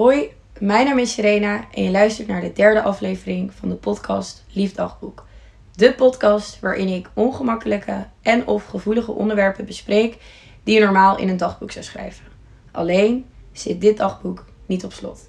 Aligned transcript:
Hoi, 0.00 0.30
mijn 0.58 0.86
naam 0.86 0.98
is 0.98 1.12
Serena 1.12 1.64
en 1.74 1.82
je 1.82 1.90
luistert 1.90 2.28
naar 2.28 2.40
de 2.40 2.52
derde 2.52 2.82
aflevering 2.82 3.52
van 3.54 3.68
de 3.68 3.74
podcast 3.74 4.44
Liefdagboek. 4.52 5.26
De 5.74 5.94
podcast 5.94 6.60
waarin 6.60 6.88
ik 6.88 7.10
ongemakkelijke 7.14 8.06
en 8.22 8.46
of 8.46 8.64
gevoelige 8.64 9.12
onderwerpen 9.12 9.64
bespreek 9.64 10.16
die 10.64 10.74
je 10.74 10.84
normaal 10.84 11.18
in 11.18 11.28
een 11.28 11.36
dagboek 11.36 11.70
zou 11.70 11.84
schrijven. 11.84 12.24
Alleen 12.70 13.24
zit 13.52 13.80
dit 13.80 13.96
dagboek 13.96 14.44
niet 14.66 14.84
op 14.84 14.92
slot. 14.92 15.28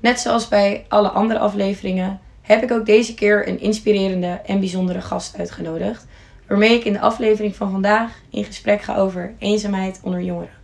Net 0.00 0.20
zoals 0.20 0.48
bij 0.48 0.84
alle 0.88 1.08
andere 1.08 1.38
afleveringen 1.38 2.20
heb 2.40 2.62
ik 2.62 2.72
ook 2.72 2.86
deze 2.86 3.14
keer 3.14 3.48
een 3.48 3.60
inspirerende 3.60 4.40
en 4.46 4.58
bijzondere 4.60 5.00
gast 5.00 5.38
uitgenodigd, 5.38 6.06
waarmee 6.48 6.74
ik 6.74 6.84
in 6.84 6.92
de 6.92 7.00
aflevering 7.00 7.56
van 7.56 7.70
vandaag 7.70 8.20
in 8.30 8.44
gesprek 8.44 8.82
ga 8.82 8.96
over 8.96 9.34
eenzaamheid 9.38 10.00
onder 10.02 10.22
jongeren. 10.22 10.61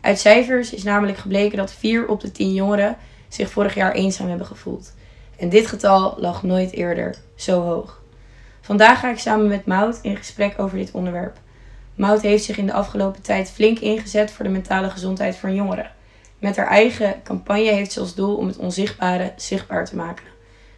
Uit 0.00 0.18
cijfers 0.18 0.72
is 0.72 0.82
namelijk 0.82 1.18
gebleken 1.18 1.58
dat 1.58 1.72
4 1.72 2.08
op 2.08 2.20
de 2.20 2.32
10 2.32 2.54
jongeren 2.54 2.96
zich 3.28 3.50
vorig 3.50 3.74
jaar 3.74 3.92
eenzaam 3.92 4.28
hebben 4.28 4.46
gevoeld. 4.46 4.94
En 5.36 5.48
dit 5.48 5.66
getal 5.66 6.14
lag 6.18 6.42
nooit 6.42 6.72
eerder 6.72 7.14
zo 7.34 7.62
hoog. 7.62 8.02
Vandaag 8.60 9.00
ga 9.00 9.10
ik 9.10 9.18
samen 9.18 9.48
met 9.48 9.66
Mout 9.66 9.98
in 10.02 10.16
gesprek 10.16 10.58
over 10.58 10.78
dit 10.78 10.90
onderwerp. 10.90 11.38
Mout 11.94 12.22
heeft 12.22 12.44
zich 12.44 12.58
in 12.58 12.66
de 12.66 12.72
afgelopen 12.72 13.22
tijd 13.22 13.50
flink 13.50 13.78
ingezet 13.78 14.30
voor 14.30 14.44
de 14.44 14.50
mentale 14.50 14.90
gezondheid 14.90 15.36
van 15.36 15.54
jongeren. 15.54 15.90
Met 16.38 16.56
haar 16.56 16.66
eigen 16.66 17.14
campagne 17.22 17.72
heeft 17.72 17.92
ze 17.92 18.00
als 18.00 18.14
doel 18.14 18.36
om 18.36 18.46
het 18.46 18.56
onzichtbare 18.56 19.32
zichtbaar 19.36 19.84
te 19.84 19.96
maken. 19.96 20.24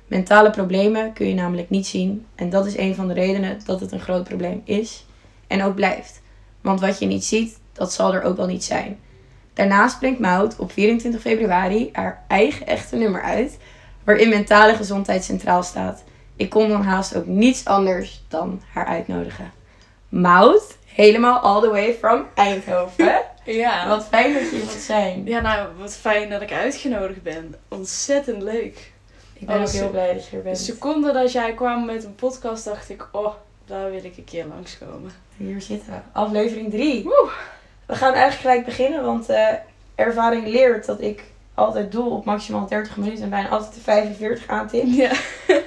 Mentale 0.07 0.51
problemen 0.51 1.13
kun 1.13 1.29
je 1.29 1.35
namelijk 1.35 1.71
niet 1.71 1.87
zien 1.87 2.27
en 2.35 2.51
dat 2.51 2.67
is 2.67 2.77
een 2.77 2.95
van 2.95 3.09
de 3.09 3.15
redenen 3.15 3.59
dat 3.65 3.81
het 3.81 3.93
een 3.93 4.01
groot 4.01 4.25
probleem 4.25 4.63
is 4.65 5.07
en 5.47 5.63
ook 5.63 5.75
blijft. 5.75 6.23
Want 6.61 6.81
wat 6.81 6.99
je 6.99 7.07
niet 7.07 7.25
ziet, 7.25 7.59
dat 7.73 7.93
zal 7.93 8.15
er 8.15 8.23
ook 8.23 8.37
wel 8.37 8.47
niet 8.47 8.65
zijn. 8.65 8.99
Daarnaast 9.55 9.99
brengt 9.99 10.21
Mout 10.21 10.57
op 10.59 10.73
24 10.73 11.21
februari 11.21 11.89
haar 11.93 12.25
eigen 12.29 12.67
echte 12.67 12.97
nummer 12.97 13.23
uit, 13.23 13.59
waarin 14.05 14.29
mentale 14.29 14.75
gezondheid 14.75 15.25
centraal 15.25 15.63
staat. 15.63 16.03
Ik 16.37 16.51
kon 16.51 16.69
dan 16.69 16.83
haast 16.83 17.17
ook 17.17 17.27
niets 17.27 17.65
anders 17.65 18.25
dan 18.29 18.63
haar 18.73 18.87
uitnodigen. 18.87 19.53
Mout, 20.09 20.77
helemaal 20.87 21.39
all 21.39 21.61
the 21.61 21.71
way 21.71 21.95
from 21.95 22.27
Eindhoven. 22.35 23.21
Ja. 23.45 23.89
Wat 23.89 24.07
fijn 24.07 24.33
dat 24.33 24.43
je 24.51 24.57
wilt 24.57 24.71
zijn. 24.71 25.23
Ja, 25.25 25.41
nou, 25.41 25.69
wat 25.79 25.95
fijn 25.97 26.31
dat 26.31 26.43
ik 26.43 26.53
uitgenodigd 26.53 27.23
ben. 27.23 27.55
Ontzettend 27.69 28.43
leuk. 28.43 28.93
Ik 29.33 29.47
ben 29.47 29.57
Oh, 29.57 29.63
ook 29.63 29.69
heel 29.69 29.91
blij 29.91 30.15
dat 30.15 30.25
je 30.27 30.31
er 30.31 30.37
De 30.37 30.43
bent. 30.43 30.59
seconde 30.59 31.13
dat 31.13 31.33
jij 31.33 31.53
kwam 31.55 31.85
met 31.85 32.05
een 32.05 32.15
podcast, 32.15 32.65
dacht 32.65 32.91
ik, 32.91 33.09
oh, 33.13 33.35
daar 33.67 33.91
wil 33.91 34.05
ik 34.05 34.17
een 34.17 34.25
keer 34.25 34.45
langskomen. 34.47 35.11
Hier 35.37 35.61
zitten 35.61 35.93
we. 35.93 35.99
Aflevering 36.13 36.71
3. 36.71 37.09
We 37.87 37.95
gaan 37.95 38.13
eigenlijk 38.13 38.41
gelijk 38.41 38.65
beginnen, 38.65 39.05
want 39.05 39.29
eh, 39.29 39.49
ervaring 39.95 40.47
leert 40.47 40.87
dat 40.87 41.01
ik 41.01 41.25
altijd 41.55 41.93
doel 41.93 42.11
op 42.11 42.25
maximaal 42.25 42.67
30 42.67 42.97
minuten 42.97 43.25
en 43.25 43.31
bijna 43.31 43.49
altijd 43.49 43.75
de 43.75 43.81
45 43.81 44.49
aantip. 44.49 44.85
Ja. 44.87 45.13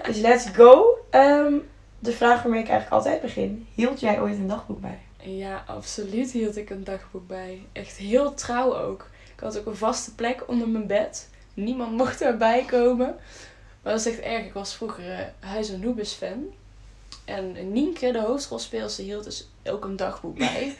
Dus 0.03 0.17
let's 0.17 0.49
go. 0.49 0.97
Ehm, 1.09 1.53
de 1.99 2.11
vraag 2.11 2.41
waarmee 2.41 2.61
ik 2.61 2.69
eigenlijk 2.69 3.03
altijd 3.03 3.21
begin. 3.21 3.67
Hield 3.73 3.99
jij 3.99 4.21
ooit 4.21 4.35
een 4.35 4.47
dagboek 4.47 4.81
bij? 4.81 4.99
Ja, 5.17 5.63
absoluut 5.67 6.31
hield 6.31 6.57
ik 6.57 6.69
een 6.69 6.83
dagboek 6.83 7.27
bij. 7.27 7.61
Echt 7.71 7.97
heel 7.97 8.33
trouw 8.33 8.75
ook. 8.75 9.09
Ik 9.35 9.39
had 9.39 9.59
ook 9.59 9.65
een 9.65 9.75
vaste 9.75 10.15
plek 10.15 10.43
onder 10.47 10.67
mijn 10.67 10.87
bed. 10.87 11.29
Niemand 11.53 11.91
mocht 12.01 12.21
erbij 12.21 12.63
komen. 12.67 13.15
Maar 13.81 13.93
dat 13.93 14.05
is 14.05 14.11
echt 14.11 14.19
erg. 14.19 14.45
Ik 14.45 14.53
was 14.53 14.75
vroeger 14.75 15.11
eh, 15.11 15.19
Huis 15.39 15.73
Anubis 15.73 16.11
fan. 16.11 16.45
En 17.25 17.71
Nienke, 17.71 18.11
de 18.11 18.21
hoofdrolspeelster, 18.21 19.03
hield 19.03 19.23
dus 19.23 19.47
ook 19.65 19.83
een 19.83 19.95
dagboek 19.95 20.37
bij. 20.37 20.75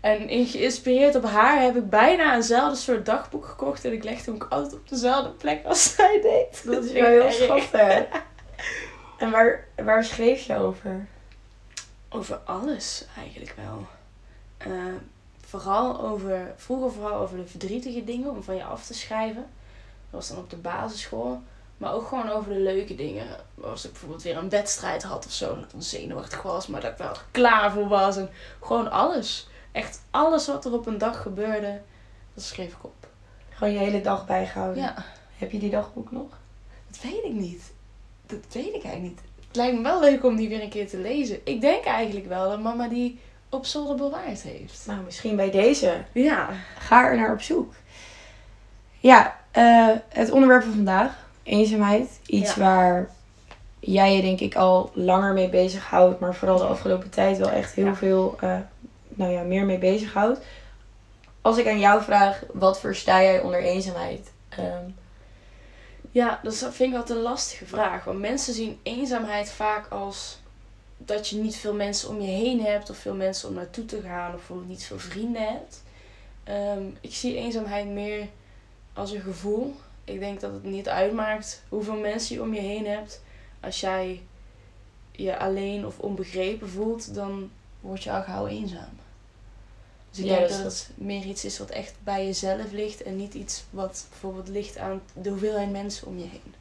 En 0.00 0.46
geïnspireerd 0.46 1.14
op 1.14 1.24
haar 1.24 1.62
heb 1.62 1.76
ik 1.76 1.90
bijna 1.90 2.34
eenzelfde 2.34 2.76
soort 2.76 3.06
dagboek 3.06 3.46
gekocht. 3.46 3.84
En 3.84 3.92
ik 3.92 4.04
legde 4.04 4.24
hem 4.24 4.34
ook 4.34 4.46
altijd 4.50 4.72
op 4.72 4.88
dezelfde 4.88 5.30
plek 5.30 5.64
als 5.64 5.84
zij 5.94 6.20
deed. 6.20 6.64
Dat 6.64 6.84
is 6.84 6.92
wel 7.00 7.04
heel 7.04 7.30
schattig. 7.30 8.06
En 9.18 9.30
waar, 9.30 9.66
waar 9.84 10.04
schreef 10.04 10.46
je 10.46 10.56
over? 10.56 11.06
Over 12.08 12.36
alles 12.36 13.04
eigenlijk 13.16 13.54
wel. 13.56 13.86
Eh, 14.56 14.94
vooral 15.46 16.00
over, 16.00 16.52
vroeger 16.56 16.92
vooral 16.92 17.20
over 17.20 17.36
de 17.36 17.46
verdrietige 17.46 18.04
dingen 18.04 18.30
om 18.30 18.42
van 18.42 18.56
je 18.56 18.64
af 18.64 18.86
te 18.86 18.94
schrijven. 18.94 19.46
Dat 20.10 20.20
was 20.20 20.28
dan 20.28 20.38
op 20.38 20.50
de 20.50 20.56
basisschool. 20.56 21.42
Maar 21.76 21.92
ook 21.94 22.06
gewoon 22.06 22.30
over 22.30 22.52
de 22.52 22.60
leuke 22.60 22.94
dingen. 22.94 23.26
Als 23.62 23.84
ik 23.84 23.90
bijvoorbeeld 23.90 24.22
weer 24.22 24.36
een 24.36 24.48
wedstrijd 24.48 25.02
had 25.02 25.26
of 25.26 25.32
zo. 25.32 25.54
Dat 25.54 25.64
ik 25.64 25.70
dan 25.70 25.82
zenuwachtig 25.82 26.42
was, 26.42 26.66
maar 26.66 26.80
dat 26.80 26.90
ik 26.90 26.98
wel 26.98 27.16
klaar 27.30 27.72
voor 27.72 27.88
was. 27.88 28.16
En 28.16 28.30
gewoon 28.60 28.90
alles. 28.90 29.48
Echt 29.72 30.00
alles 30.10 30.46
wat 30.46 30.64
er 30.64 30.72
op 30.72 30.86
een 30.86 30.98
dag 30.98 31.22
gebeurde, 31.22 31.80
dat 32.34 32.44
schreef 32.44 32.68
ik 32.72 32.84
op. 32.84 33.08
Gewoon 33.50 33.72
je 33.72 33.78
hele 33.78 34.00
dag 34.00 34.26
bijgehouden. 34.26 34.82
Ja, 34.82 34.94
Heb 35.38 35.50
je 35.50 35.58
die 35.58 35.70
dagboek 35.70 36.10
nog? 36.10 36.28
dat 36.90 37.00
weet 37.02 37.24
ik 37.24 37.32
niet. 37.32 37.72
Dat 38.26 38.38
weet 38.52 38.74
ik 38.74 38.82
eigenlijk 38.84 39.02
niet. 39.02 39.20
Het 39.46 39.56
lijkt 39.56 39.76
me 39.76 39.82
wel 39.82 40.00
leuk 40.00 40.24
om 40.24 40.36
die 40.36 40.48
weer 40.48 40.62
een 40.62 40.68
keer 40.68 40.88
te 40.88 40.98
lezen. 40.98 41.40
Ik 41.44 41.60
denk 41.60 41.84
eigenlijk 41.84 42.26
wel 42.26 42.48
dat 42.48 42.60
mama 42.60 42.88
die 42.88 43.20
op 43.48 43.66
zolder 43.66 43.96
bewaard 43.96 44.42
heeft. 44.42 44.84
Nou, 44.86 45.00
misschien 45.04 45.36
bij 45.36 45.50
deze. 45.50 45.94
Ja. 46.12 46.48
Ga 46.78 47.04
er 47.08 47.16
naar 47.16 47.32
op 47.32 47.40
zoek. 47.40 47.72
Ja, 48.98 49.36
eh, 49.50 49.88
het 50.08 50.30
onderwerp 50.30 50.62
van 50.62 50.72
vandaag. 50.72 51.26
Eenzaamheid. 51.42 52.20
Iets 52.26 52.54
Ja. 52.54 52.60
waar 52.62 53.10
jij 53.78 54.16
je 54.16 54.22
denk 54.22 54.40
ik 54.40 54.54
al 54.54 54.90
langer 54.94 55.32
mee 55.32 55.48
bezighoudt. 55.48 56.20
Maar 56.20 56.34
vooral 56.34 56.58
de 56.58 56.64
afgelopen 56.64 57.10
tijd 57.10 57.38
wel 57.38 57.50
echt 57.50 57.74
heel 57.74 57.86
Ja. 57.86 57.94
veel 57.94 58.36
eh, 58.40 58.56
nou 59.20 59.32
ja, 59.32 59.42
meer 59.42 59.64
mee 59.64 59.78
bezighoudt. 59.78 60.40
Als 61.40 61.58
ik 61.58 61.66
aan 61.66 61.78
jou 61.78 62.02
vraag, 62.02 62.42
wat 62.52 62.80
versta 62.80 63.22
jij 63.22 63.40
onder 63.40 63.62
eenzaamheid? 63.62 64.30
Ehm, 64.48 64.90
Ja, 66.12 66.40
dat 66.42 66.56
vind 66.56 66.92
ik 66.92 66.98
altijd 66.98 67.18
een 67.18 67.24
lastige 67.24 67.66
vraag. 67.66 68.04
Want 68.04 68.18
mensen 68.18 68.54
zien 68.54 68.78
eenzaamheid 68.82 69.50
vaak 69.50 69.90
als 69.90 70.38
dat 70.96 71.28
je 71.28 71.36
niet 71.36 71.56
veel 71.56 71.74
mensen 71.74 72.08
om 72.08 72.20
je 72.20 72.30
heen 72.30 72.60
hebt. 72.64 72.90
Of 72.90 72.96
veel 72.96 73.14
mensen 73.14 73.48
om 73.48 73.54
naartoe 73.54 73.84
te 73.84 74.00
gaan. 74.00 74.28
Of 74.28 74.36
bijvoorbeeld 74.36 74.68
niet 74.68 74.84
veel 74.84 74.98
vrienden 74.98 75.42
hebt. 75.42 75.82
Ehm, 76.44 76.82
ik 77.00 77.14
zie 77.14 77.36
eenzaamheid 77.36 77.86
meer 77.86 78.28
als 78.92 79.10
een 79.10 79.20
gevoel. 79.20 79.74
Ik 80.04 80.20
denk 80.20 80.40
dat 80.40 80.52
het 80.52 80.64
niet 80.64 80.88
uitmaakt 80.88 81.62
hoeveel 81.68 81.96
mensen 81.96 82.34
je 82.34 82.42
om 82.42 82.54
je 82.54 82.60
heen 82.60 82.86
hebt. 82.86 83.22
Als 83.60 83.80
jij 83.80 84.22
je 85.12 85.38
alleen 85.38 85.86
of 85.86 85.98
onbegrepen 85.98 86.68
voelt, 86.68 87.14
dan 87.14 87.50
word 87.80 88.02
je 88.02 88.12
al 88.12 88.22
gauw 88.22 88.46
eenzaam. 88.46 88.98
Dus 90.10 90.18
ik 90.18 90.24
Ja, 90.24 90.36
denk 90.36 90.48
dat 90.48 90.62
dat- 90.62 90.64
het 90.72 90.90
meer 90.94 91.24
iets 91.24 91.44
is 91.44 91.58
wat 91.58 91.70
echt 91.70 91.94
bij 92.04 92.26
jezelf 92.26 92.72
ligt 92.72 93.02
en 93.02 93.16
niet 93.16 93.34
iets 93.34 93.64
wat 93.70 94.06
bijvoorbeeld 94.10 94.48
ligt 94.48 94.78
aan 94.78 95.00
de 95.12 95.28
hoeveelheid 95.28 95.70
mensen 95.70 96.06
om 96.06 96.18
je 96.18 96.24
heen. 96.30 96.54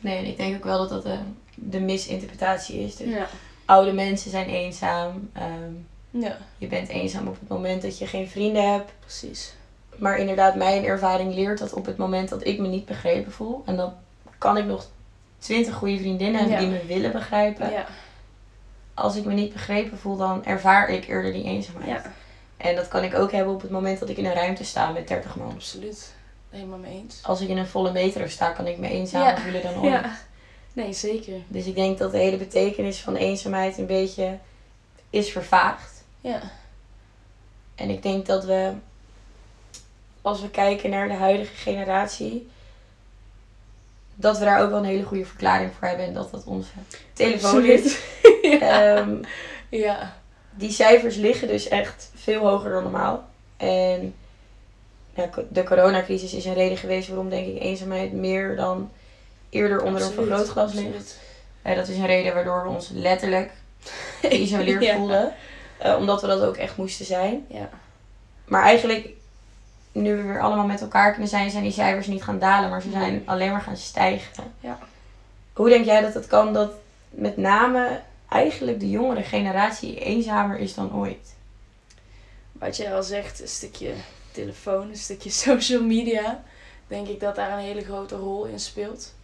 nee, 0.00 0.16
en 0.18 0.24
ik 0.24 0.36
denk 0.36 0.56
ook 0.56 0.64
wel 0.64 0.78
dat 0.78 0.88
dat 0.90 1.02
de, 1.02 1.18
de 1.54 1.80
misinterpretatie 1.80 2.78
is. 2.80 2.96
Dus 2.96 3.08
Ja. 3.08 3.26
oude 3.64 3.92
mensen 3.92 4.30
zijn 4.30 4.46
eenzaam. 4.48 5.30
ehm, 5.32 5.72
Ja, 6.10 6.38
je 6.58 6.66
bent 6.66 6.88
eenzaam 6.88 7.26
op 7.28 7.36
het 7.40 7.48
moment 7.48 7.82
dat 7.82 7.98
je 7.98 8.06
geen 8.06 8.28
vrienden 8.28 8.72
hebt. 8.72 8.92
precies. 9.00 9.54
Maar 9.96 10.18
inderdaad, 10.18 10.54
mijn 10.54 10.84
ervaring 10.84 11.34
leert 11.34 11.58
dat 11.58 11.72
op 11.72 11.86
het 11.86 11.96
moment 11.96 12.28
dat 12.28 12.46
ik 12.46 12.58
me 12.58 12.68
niet 12.68 12.84
begrepen 12.86 13.32
voel. 13.32 13.62
En 13.66 13.76
dan 13.76 13.92
kan 14.38 14.56
ik 14.56 14.64
nog 14.64 14.86
twintig 15.38 15.74
goede 15.74 15.98
vriendinnen 15.98 16.40
hebben 16.40 16.60
Ja. 16.60 16.64
die 16.68 16.78
me 16.78 16.86
willen 16.86 17.12
begrijpen. 17.12 17.70
Ja, 17.70 17.86
Als 18.94 19.16
ik 19.16 19.24
me 19.24 19.32
niet 19.32 19.52
begrepen 19.52 19.98
voel, 19.98 20.16
dan 20.16 20.44
ervaar 20.44 20.88
ik 20.88 21.08
eerder 21.08 21.32
die 21.32 21.44
eenzaamheid. 21.44 22.02
ja, 22.04 22.12
En 22.60 22.74
dat 22.76 22.88
kan 22.88 23.02
ik 23.04 23.14
ook 23.14 23.32
hebben 23.32 23.54
op 23.54 23.60
het 23.62 23.70
moment 23.70 23.98
dat 24.00 24.08
ik 24.08 24.16
in 24.16 24.24
een 24.24 24.32
ruimte 24.34 24.64
sta 24.64 24.90
met 24.90 25.08
30 25.08 25.36
man. 25.36 25.50
absoluut. 25.52 26.12
Helemaal 26.50 26.78
mee 26.78 26.92
eens. 26.92 27.20
Als 27.22 27.40
ik 27.40 27.48
in 27.48 27.58
een 27.58 27.66
volle 27.66 27.92
metro 27.92 28.26
sta, 28.26 28.50
kan 28.50 28.66
ik 28.66 28.78
me 28.78 28.88
eenzaam 28.88 29.22
Ja. 29.22 29.38
voelen 29.38 29.62
dan 29.62 29.74
ooit. 29.82 29.84
Ja, 29.92 30.16
nee, 30.72 30.92
zeker. 30.92 31.34
Dus 31.48 31.66
ik 31.66 31.74
denk 31.74 31.98
dat 31.98 32.10
de 32.12 32.18
hele 32.18 32.36
betekenis 32.36 32.98
van 33.00 33.16
eenzaamheid 33.16 33.78
een 33.78 33.86
beetje 33.86 34.38
is 35.10 35.30
vervaagd. 35.32 36.04
Ja, 36.20 36.40
En 37.74 37.90
ik 37.90 38.02
denk 38.02 38.26
dat 38.26 38.44
we, 38.44 38.72
als 40.22 40.40
we 40.40 40.50
kijken 40.50 40.90
naar 40.90 41.08
de 41.08 41.14
huidige 41.14 41.54
generatie, 41.54 42.48
dat 44.14 44.38
we 44.38 44.44
daar 44.44 44.62
ook 44.62 44.70
wel 44.70 44.78
een 44.78 44.84
hele 44.84 45.02
goede 45.04 45.24
verklaring 45.24 45.70
voor 45.78 45.88
hebben. 45.88 46.06
En 46.06 46.14
dat 46.14 46.30
dat 46.30 46.44
onze 46.44 46.70
telefoon 47.12 47.64
is. 47.64 47.98
Ja. 48.42 48.96
Ehm, 48.96 49.22
ja, 49.68 50.19
die 50.50 50.70
cijfers 50.70 51.16
liggen 51.16 51.48
dus 51.48 51.68
echt 51.68 52.10
veel 52.14 52.48
hoger 52.48 52.70
dan 52.70 52.82
normaal. 52.82 53.24
En 53.56 54.14
de 55.48 55.64
coronacrisis 55.64 56.34
is 56.34 56.44
een 56.44 56.54
reden 56.54 56.78
geweest 56.78 57.08
waarom 57.08 57.28
denk 57.28 57.46
ik 57.46 57.62
eenzaamheid 57.62 58.12
meer 58.12 58.56
dan 58.56 58.90
eerder 59.48 59.82
onder 59.82 60.02
een 60.02 60.12
vergrootglas 60.12 60.72
ligt. 60.72 61.18
dat 61.62 61.88
is 61.88 61.96
een 61.96 62.06
reden 62.06 62.34
waardoor 62.34 62.62
we 62.62 62.68
ons 62.68 62.88
letterlijk 62.92 63.50
geïsoleerd 64.20 64.82
Ja. 64.82 64.96
voelden. 64.96 65.32
Eh, 65.78 65.96
omdat 65.96 66.20
we 66.20 66.26
dat 66.26 66.42
ook 66.42 66.56
echt 66.56 66.76
moesten 66.76 67.04
zijn. 67.06 67.46
Ja. 67.48 67.68
Maar 68.44 68.62
eigenlijk, 68.62 69.08
nu 69.92 70.16
we 70.16 70.22
weer 70.22 70.40
allemaal 70.40 70.66
met 70.66 70.80
elkaar 70.80 71.10
kunnen 71.10 71.28
zijn, 71.28 71.50
zijn 71.50 71.62
die 71.62 71.72
cijfers 71.72 72.06
niet 72.06 72.22
gaan 72.22 72.38
dalen, 72.38 72.70
maar 72.70 72.82
ze 72.82 72.90
zijn 72.90 73.22
alleen 73.24 73.50
maar 73.50 73.60
gaan 73.60 73.76
stijgen. 73.76 74.44
Ja. 74.60 74.78
Hoe 75.52 75.68
denk 75.68 75.84
jij 75.84 76.00
dat 76.00 76.14
het 76.14 76.26
kan 76.26 76.52
dat 76.52 76.70
met 77.10 77.36
name 77.36 78.00
eigenlijk 78.30 78.80
de 78.80 78.90
jongere 78.90 79.22
generatie 79.22 79.98
eenzamer 80.00 80.58
is 80.58 80.74
dan 80.74 80.94
ooit? 80.94 81.34
Wat 82.52 82.76
jij 82.76 82.94
al 82.94 83.02
zegt, 83.02 83.40
een 83.40 83.48
stukje 83.48 83.94
telefoon, 84.32 84.88
een 84.88 84.96
stukje 84.96 85.30
social 85.46 85.82
media. 85.82 86.44
denk 86.86 87.08
ik 87.08 87.20
dat 87.20 87.34
daar 87.34 87.52
een 87.52 87.64
hele 87.64 87.84
grote 87.84 88.16
rol 88.16 88.44
in 88.44 88.60
speelt. 88.60 89.14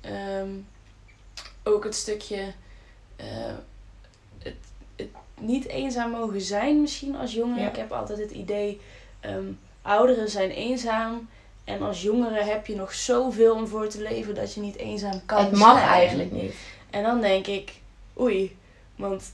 Ehm, 0.00 0.50
ook 1.62 1.84
het 1.84 1.94
stukje 1.94 2.52
eh, 3.16 3.26
het, 4.38 4.54
het 4.96 5.08
niet 5.40 5.66
eenzaam 5.66 6.10
mogen 6.10 6.40
zijn 6.40 6.80
misschien 6.80 7.16
als 7.16 7.32
jongere. 7.32 7.60
Ja. 7.60 7.68
Ik 7.68 7.76
heb 7.76 7.92
altijd 7.92 8.18
het 8.18 8.30
idee, 8.30 8.80
ehm, 9.20 9.52
ouderen 9.82 10.28
zijn 10.28 10.50
eenzaam. 10.50 11.28
En 11.64 11.82
als 11.82 12.02
jongere 12.02 12.42
heb 12.42 12.66
je 12.66 12.76
nog 12.76 12.94
zoveel 12.94 13.54
om 13.54 13.66
voor 13.66 13.88
te 13.88 14.02
leven 14.02 14.34
dat 14.34 14.54
je 14.54 14.60
niet 14.60 14.76
eenzaam 14.76 15.20
kan 15.26 15.44
het 15.44 15.52
mag 15.56 15.78
zijn. 15.78 15.90
eigenlijk 15.90 16.32
niet. 16.32 16.54
En 16.90 17.02
dan 17.02 17.20
denk 17.20 17.46
ik, 17.46 17.72
oei, 18.20 18.56
want 18.96 19.32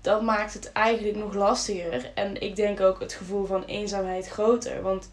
dat 0.00 0.22
maakt 0.22 0.54
het 0.54 0.72
eigenlijk 0.72 1.16
nog 1.16 1.34
lastiger. 1.34 2.10
En 2.14 2.40
ik 2.40 2.56
denk 2.56 2.80
ook 2.80 3.00
het 3.00 3.12
gevoel 3.12 3.44
van 3.46 3.64
eenzaamheid 3.64 4.28
groter. 4.28 4.82
Want 4.82 5.10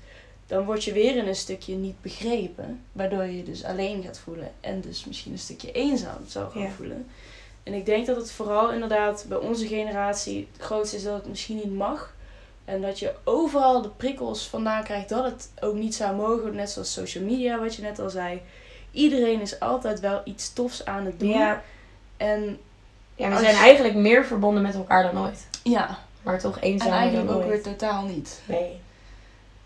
dan 0.47 0.65
word 0.65 0.83
je 0.83 0.93
weer 0.93 1.15
in 1.15 1.27
een 1.27 1.35
stukje 1.35 1.75
niet 1.75 2.01
begrepen. 2.01 2.83
Waardoor 2.91 3.23
je 3.23 3.37
je 3.37 3.43
dus 3.43 3.63
alleen 3.63 4.03
gaat 4.03 4.19
voelen. 4.19 4.51
En 4.59 4.81
dus 4.81 5.05
misschien 5.05 5.31
een 5.31 5.37
stukje 5.39 5.71
eenzaam 5.71 6.17
zou 6.27 6.51
gaan 6.51 6.61
Ja. 6.61 6.69
voelen. 6.69 7.07
En 7.63 7.73
ik 7.73 7.85
denk 7.85 8.05
dat 8.05 8.15
het 8.15 8.31
vooral 8.31 8.71
inderdaad 8.71 9.25
bij 9.27 9.37
onze 9.37 9.67
generatie 9.67 10.47
het 10.53 10.61
grootste 10.61 10.95
is 10.95 11.03
dat 11.03 11.13
het 11.15 11.27
misschien 11.27 11.55
niet 11.55 11.73
mag. 11.73 12.13
En 12.65 12.81
dat 12.81 12.99
je 12.99 13.13
overal 13.23 13.81
de 13.81 13.89
prikkels 13.89 14.47
vandaan 14.47 14.83
krijgt 14.83 15.09
dat 15.09 15.23
het 15.25 15.49
ook 15.61 15.75
niet 15.75 15.95
zou 15.95 16.15
mogen. 16.15 16.55
Net 16.55 16.69
zoals 16.69 16.93
social 16.93 17.23
media, 17.23 17.59
wat 17.59 17.75
je 17.75 17.81
net 17.81 17.99
al 17.99 18.09
zei. 18.09 18.41
Iedereen 18.91 19.41
is 19.41 19.59
altijd 19.59 19.99
wel 19.99 20.21
iets 20.23 20.53
tofs 20.53 20.85
aan 20.85 21.05
het 21.05 21.19
doen. 21.19 21.29
Ja, 21.29 21.63
En 22.17 22.59
ja 23.15 23.27
we 23.27 23.33
Als- 23.33 23.43
zijn 23.43 23.55
eigenlijk 23.55 23.95
meer 23.95 24.25
verbonden 24.25 24.63
met 24.63 24.75
elkaar 24.75 25.03
dan 25.13 25.23
ooit. 25.25 25.47
ja, 25.63 25.97
Maar 26.21 26.39
toch 26.39 26.55
en 26.57 26.61
eenzamer 26.63 26.93
eigenlijk 26.97 27.27
dan 27.27 27.35
ook 27.37 27.43
weer 27.43 27.51
ooit. 27.53 27.63
totaal 27.63 28.03
niet. 28.05 28.41
Nee. 28.45 28.79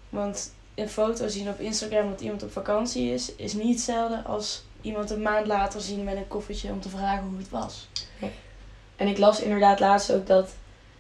Want 0.10 0.54
een 0.76 0.90
foto 0.90 1.28
zien 1.28 1.50
op 1.50 1.60
Instagram 1.60 2.10
dat 2.10 2.22
iemand 2.22 2.44
op 2.44 2.52
vakantie 2.52 3.14
is, 3.14 3.36
is 3.36 3.54
niet 3.54 3.76
hetzelfde 3.76 4.24
als 4.24 4.64
iemand 4.82 5.10
een 5.10 5.22
maand 5.22 5.48
later 5.48 5.82
zien 5.82 6.04
met 6.04 6.16
een 6.16 6.28
koffertje 6.28 6.70
om 6.72 6.82
te 6.82 6.90
vragen 6.90 7.24
hoe 7.30 7.38
het 7.38 7.50
was. 7.50 7.88
En 8.96 9.08
ik 9.08 9.18
las 9.18 9.42
inderdaad 9.42 9.80
laatst 9.80 10.12
ook 10.14 10.28
dat 10.28 10.50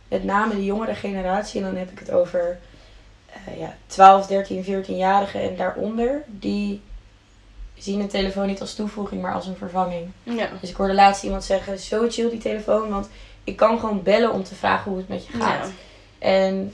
met 0.07 0.23
name 0.23 0.55
de 0.55 0.65
jongere 0.65 0.95
generatie, 0.95 1.59
en 1.61 1.65
dan 1.65 1.75
heb 1.75 1.91
ik 1.91 1.99
het 1.99 2.11
over 2.11 2.59
eh, 3.45 3.59
ja, 3.59 3.75
12, 3.87 4.27
13, 4.27 4.63
14-jarigen 4.63 5.41
en 5.41 5.55
daaronder, 5.55 6.23
die 6.27 6.81
zien 7.77 7.99
een 7.99 8.07
telefoon 8.07 8.47
niet 8.47 8.61
als 8.61 8.73
toevoeging, 8.75 9.21
maar 9.21 9.33
als 9.33 9.47
een 9.47 9.55
vervanging. 9.57 10.07
Ja. 10.23 10.49
Dus 10.61 10.69
ik 10.69 10.75
hoorde 10.75 10.93
laatst 10.93 11.23
iemand 11.23 11.43
zeggen, 11.43 11.79
zo 11.79 12.05
chill 12.09 12.29
die 12.29 12.39
telefoon, 12.39 12.89
want 12.89 13.09
ik 13.43 13.55
kan 13.55 13.79
gewoon 13.79 14.03
bellen 14.03 14.31
om 14.33 14.43
te 14.43 14.55
vragen 14.55 14.89
hoe 14.91 14.99
het 14.99 15.07
met 15.09 15.25
je 15.25 15.33
gaat. 15.37 15.67
Ja. 15.67 15.71
En 16.27 16.73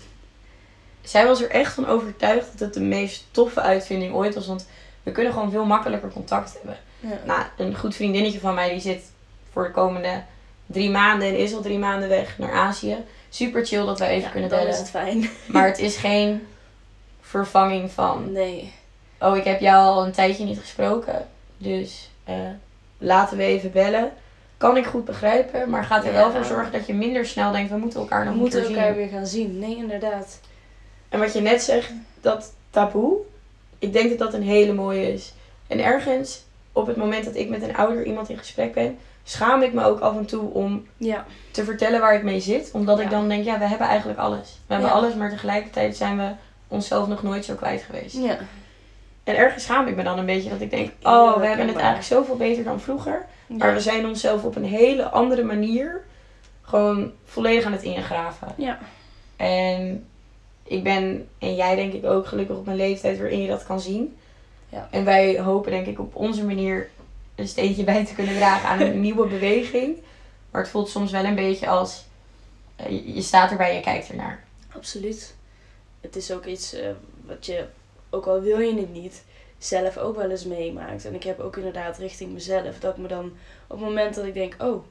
zij 1.02 1.26
was 1.26 1.42
er 1.42 1.50
echt 1.50 1.74
van 1.74 1.88
overtuigd 1.88 2.48
dat 2.52 2.60
het 2.60 2.74
de 2.74 2.82
meest 2.82 3.26
toffe 3.32 3.62
uitvinding 3.62 4.14
ooit 4.14 4.36
was, 4.36 4.48
want 4.48 4.68
we 5.04 5.12
kunnen 5.12 5.34
gewoon 5.34 5.52
veel 5.52 5.66
makkelijker 5.66 6.12
contact 6.12 6.54
hebben. 6.54 6.78
Ja. 7.00 7.20
Nou, 7.26 7.42
een 7.58 7.78
goed 7.78 7.96
vriendinnetje 7.96 8.40
van 8.40 8.54
mij 8.54 8.70
die 8.70 8.82
zit 8.82 9.04
voor 9.52 9.64
de 9.64 9.72
komende 9.72 10.24
drie 10.66 10.90
maanden 10.90 11.28
en 11.28 11.38
is 11.38 11.54
al 11.54 11.62
drie 11.62 11.80
maanden 11.80 12.10
weg 12.10 12.38
naar 12.38 12.52
Azië. 12.54 12.98
Super 13.30 13.66
chill 13.66 13.86
dat 13.86 14.00
wij 14.00 14.10
even 14.10 14.24
Ja, 14.24 14.30
kunnen 14.30 14.50
bellen. 14.50 14.68
is 14.68 14.78
het 14.78 14.90
fijn. 14.90 15.30
Maar 15.48 15.66
het 15.68 15.80
is 15.80 15.96
geen 15.98 16.48
vervanging 17.22 17.92
van, 17.92 18.32
Nee. 18.32 18.74
Oh 19.20 19.38
ik 19.38 19.44
heb 19.44 19.60
jou 19.60 19.86
al 19.96 20.06
een 20.06 20.12
tijdje 20.12 20.46
niet 20.46 20.60
gesproken, 20.60 21.28
dus 21.58 22.10
eh, 22.24 22.36
laten 22.98 23.38
we 23.38 23.44
even 23.44 23.72
bellen. 23.72 24.12
Kan 24.58 24.78
ik 24.78 24.86
goed 24.86 25.06
begrijpen, 25.06 25.70
maar 25.70 25.84
gaat 25.84 26.04
er 26.06 26.12
Ja. 26.12 26.18
wel 26.18 26.32
voor 26.32 26.46
zorgen 26.46 26.72
dat 26.72 26.88
je 26.88 26.94
minder 26.94 27.26
snel 27.26 27.52
denkt, 27.52 27.72
we 27.72 27.78
moeten 27.78 28.00
elkaar 28.00 28.20
We 28.20 28.26
nog 28.26 28.34
een 28.34 28.40
moeten 28.40 28.66
zien. 28.66 28.76
elkaar 28.76 28.96
weer 28.96 29.08
gaan 29.08 29.26
zien. 29.28 29.60
Nee, 29.60 29.76
inderdaad. 29.76 30.40
En 31.10 31.20
wat 31.20 31.34
je 31.34 31.42
net 31.42 31.62
zegt, 31.62 31.92
dat 32.22 32.54
taboe, 32.70 33.18
ik 33.80 33.94
denk 33.94 34.10
dat 34.10 34.18
dat 34.20 34.34
een 34.34 34.44
hele 34.48 34.74
mooie 34.74 35.14
is. 35.14 35.34
En 35.68 35.80
ergens, 35.84 36.44
op 36.72 36.88
het 36.88 36.96
moment 36.96 37.26
dat 37.26 37.36
ik 37.36 37.50
met 37.50 37.62
een 37.62 37.76
ouder 37.76 38.06
iemand 38.06 38.30
in 38.30 38.38
gesprek 38.38 38.74
ben, 38.74 38.98
schaam 39.24 39.62
ik 39.62 39.74
me 39.74 39.84
ook 39.84 40.00
af 40.00 40.16
en 40.18 40.26
toe 40.26 40.54
om 40.54 40.88
Ja. 40.98 41.26
te 41.52 41.64
vertellen 41.64 42.00
waar 42.00 42.16
ik 42.16 42.24
mee 42.24 42.40
zit. 42.40 42.70
Omdat 42.74 43.00
ik 43.00 43.10
dan 43.10 43.28
denk, 43.28 43.44
ja, 43.46 43.58
we 43.60 43.66
hebben 43.66 43.88
eigenlijk 43.88 44.20
alles. 44.20 44.60
We 44.68 44.74
hebben 44.74 44.92
alles, 44.92 45.14
maar 45.14 45.30
tegelijkertijd 45.30 45.96
zijn 45.98 46.18
we 46.18 46.30
onszelf 46.68 47.08
nog 47.08 47.24
nooit 47.24 47.46
zo 47.46 47.54
kwijt 47.56 47.82
geweest. 47.82 48.16
Ja. 48.16 48.38
En 49.24 49.36
ergens 49.38 49.64
schaam 49.64 49.88
ik 49.88 49.96
me 49.96 50.04
dan 50.04 50.18
een 50.20 50.26
beetje 50.26 50.50
dat 50.50 50.62
ik 50.62 50.70
denk, 50.70 50.92
Heel 51.02 51.12
oh, 51.12 51.40
we 51.40 51.46
hebben 51.46 51.68
het 51.68 51.76
eigenlijk 51.76 52.06
zoveel 52.06 52.36
beter 52.38 52.64
dan 52.64 52.80
vroeger. 52.80 53.26
Maar 53.48 53.74
we 53.74 53.80
zijn 53.80 54.06
onszelf 54.08 54.44
op 54.44 54.56
een 54.56 54.66
hele 54.66 55.10
andere 55.10 55.44
manier 55.44 56.02
gewoon 56.62 57.12
volledig 57.26 57.66
aan 57.66 57.72
het 57.72 57.84
ingraven. 57.84 58.48
Ja. 58.58 58.80
En 59.36 60.06
ik 60.64 60.84
ben, 60.84 61.28
en 61.40 61.56
jij 61.56 61.76
denk 61.76 61.94
ik 61.94 62.06
ook, 62.06 62.28
gelukkig 62.28 62.56
op 62.58 62.68
een 62.68 62.76
leeftijd 62.76 63.18
waarin 63.20 63.42
je 63.42 63.48
dat 63.48 63.66
kan 63.66 63.80
zien. 63.82 64.18
Ja. 64.70 64.88
En 64.92 65.06
wij 65.06 65.40
hopen 65.40 65.72
denk 65.72 65.86
ik 65.88 66.00
op 66.00 66.16
onze 66.16 66.46
manier 66.46 66.90
een 67.36 67.48
steentje 67.48 67.84
bij 67.84 68.06
te 68.06 68.14
kunnen 68.14 68.36
dragen 68.36 68.70
aan 68.70 68.82
een 68.82 69.02
nieuwe 69.08 69.28
beweging. 69.28 69.98
Maar 70.52 70.62
het 70.62 70.72
voelt 70.72 70.90
soms 70.90 71.12
wel 71.12 71.24
een 71.26 71.36
beetje 71.36 71.68
als, 71.68 72.06
eh, 72.76 72.90
je- 72.90 73.14
je 73.14 73.22
staat 73.22 73.52
erbij, 73.52 73.76
je 73.76 73.82
kijkt 73.82 74.10
ernaar. 74.10 74.44
Absoluut. 74.76 75.36
Het 76.02 76.16
is 76.16 76.32
ook 76.32 76.46
iets 76.46 76.74
eh, 76.74 76.90
wat 77.26 77.46
je, 77.46 77.66
ook 78.14 78.26
al 78.26 78.42
wil 78.42 78.60
je 78.60 78.76
het 78.80 78.94
niet, 78.94 79.24
zelf 79.58 79.98
ook 79.98 80.16
wel 80.16 80.30
eens 80.30 80.46
meemaakt. 80.46 81.06
En 81.06 81.14
ik 81.14 81.24
heb 81.24 81.40
ook 81.40 81.58
inderdaad 81.58 81.98
richting 81.98 82.34
mezelf 82.34 82.80
dat 82.80 82.92
ik 82.96 83.02
me 83.02 83.08
dan 83.08 83.26
op 83.68 83.78
het 83.78 83.88
moment 83.88 84.16
dat 84.16 84.26
ik 84.26 84.34
denk, 84.34 84.56
oh, 84.60 84.84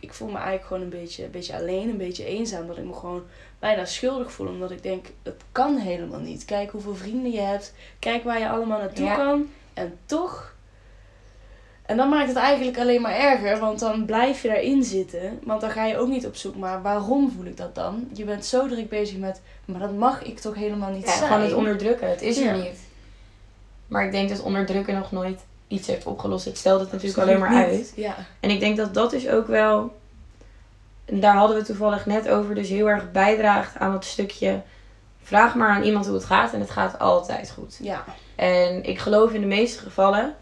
ik 0.00 0.12
voel 0.14 0.28
me 0.28 0.34
eigenlijk 0.34 0.66
gewoon 0.66 0.82
een 0.82 0.88
beetje, 1.00 1.24
een 1.24 1.30
beetje 1.30 1.56
alleen, 1.56 1.88
een 1.88 1.96
beetje 1.96 2.24
eenzaam, 2.24 2.66
dat 2.66 2.76
ik 2.78 2.84
me 2.84 2.92
gewoon 2.92 3.22
bijna 3.58 3.84
schuldig 3.84 4.32
voel. 4.32 4.46
Omdat 4.46 4.70
ik 4.70 4.82
denk, 4.82 5.06
het 5.22 5.42
kan 5.52 5.76
helemaal 5.76 6.20
niet. 6.20 6.44
Kijk 6.44 6.70
hoeveel 6.70 6.94
vrienden 6.94 7.32
je 7.32 7.40
hebt, 7.40 7.74
kijk 7.98 8.24
waar 8.24 8.38
je 8.38 8.48
allemaal 8.48 8.78
naartoe 8.78 9.04
Ja. 9.04 9.16
kan. 9.16 9.48
En 9.74 9.98
toch. 10.06 10.54
En 11.90 11.96
dan 11.96 12.08
maakt 12.08 12.28
het 12.28 12.36
eigenlijk 12.36 12.78
alleen 12.78 13.00
maar 13.00 13.14
erger, 13.14 13.58
want 13.58 13.78
dan 13.78 14.04
blijf 14.04 14.42
je 14.42 14.48
daarin 14.48 14.84
zitten. 14.84 15.38
Want 15.44 15.60
dan 15.60 15.70
ga 15.70 15.84
je 15.84 15.96
ook 15.98 16.08
niet 16.08 16.26
op 16.26 16.36
zoek, 16.36 16.56
maar 16.56 16.82
waarom 16.82 17.32
voel 17.36 17.44
ik 17.44 17.56
dat 17.56 17.74
dan? 17.74 18.08
Je 18.12 18.24
bent 18.24 18.44
zo 18.44 18.68
druk 18.68 18.88
bezig 18.88 19.18
met, 19.18 19.40
maar 19.64 19.80
dat 19.80 19.96
mag 19.96 20.22
ik 20.22 20.38
toch 20.38 20.54
helemaal 20.54 20.90
niet 20.90 21.06
Ja, 21.06 21.16
zijn? 21.16 21.26
gewoon 21.30 21.42
het 21.42 21.52
onderdrukken, 21.54 22.10
het 22.10 22.22
is 22.22 22.38
Ja. 22.38 22.46
er 22.48 22.56
niet. 22.56 22.78
Maar 23.86 24.04
ik 24.04 24.12
denk 24.12 24.28
dat 24.28 24.42
onderdrukken 24.42 24.94
nog 24.94 25.12
nooit 25.12 25.40
iets 25.68 25.86
heeft 25.86 26.06
opgelost. 26.06 26.44
Het 26.44 26.58
stelt 26.58 26.80
het 26.80 26.92
natuurlijk 26.92 27.18
Absoluut 27.20 27.42
alleen 27.42 27.54
maar 27.56 27.66
niet. 27.68 27.78
uit. 27.78 27.92
Ja. 27.96 28.14
En 28.40 28.50
ik 28.50 28.60
denk 28.60 28.76
dat 28.76 28.94
dat 28.94 29.10
dus 29.10 29.28
ook 29.28 29.46
wel, 29.46 29.94
en 31.04 31.20
daar 31.20 31.34
hadden 31.36 31.56
we 31.56 31.62
toevallig 31.64 32.06
net 32.06 32.28
over, 32.28 32.54
dus 32.54 32.68
heel 32.68 32.88
erg 32.90 33.10
bijdraagt 33.12 33.78
aan 33.78 33.92
het 33.92 34.04
stukje. 34.04 34.60
Vraag 35.22 35.54
maar 35.54 35.68
aan 35.70 35.82
iemand 35.82 36.06
hoe 36.06 36.14
het 36.14 36.24
gaat 36.24 36.52
en 36.52 36.60
het 36.60 36.70
gaat 36.70 36.98
altijd 36.98 37.50
goed. 37.50 37.78
Ja. 37.82 38.04
En 38.36 38.84
ik 38.84 38.98
geloof 38.98 39.32
in 39.32 39.40
de 39.40 39.46
meeste 39.46 39.78
gevallen, 39.82 40.34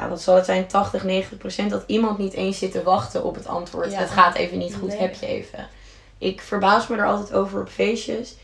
ja, 0.00 0.08
wat 0.08 0.20
zal 0.22 0.34
het 0.34 0.44
zijn, 0.44 0.66
80, 0.66 1.04
90 1.04 1.38
procent, 1.38 1.70
dat 1.70 1.84
iemand 1.86 2.18
niet 2.18 2.32
eens 2.32 2.58
zit 2.58 2.72
te 2.72 2.82
wachten 2.82 3.24
op 3.24 3.34
het 3.34 3.46
antwoord. 3.46 3.92
Ja. 3.92 3.98
Het 3.98 4.10
gaat 4.10 4.34
even 4.36 4.58
niet 4.58 4.74
goed, 4.74 4.88
Nee. 4.88 4.98
heb 4.98 5.14
je 5.14 5.26
even. 5.26 5.68
Ik 6.18 6.40
verbaas 6.40 6.86
me 6.86 6.96
er 6.96 7.06
altijd 7.06 7.32
over 7.32 7.60
op 7.60 7.68
feestjes. 7.68 8.34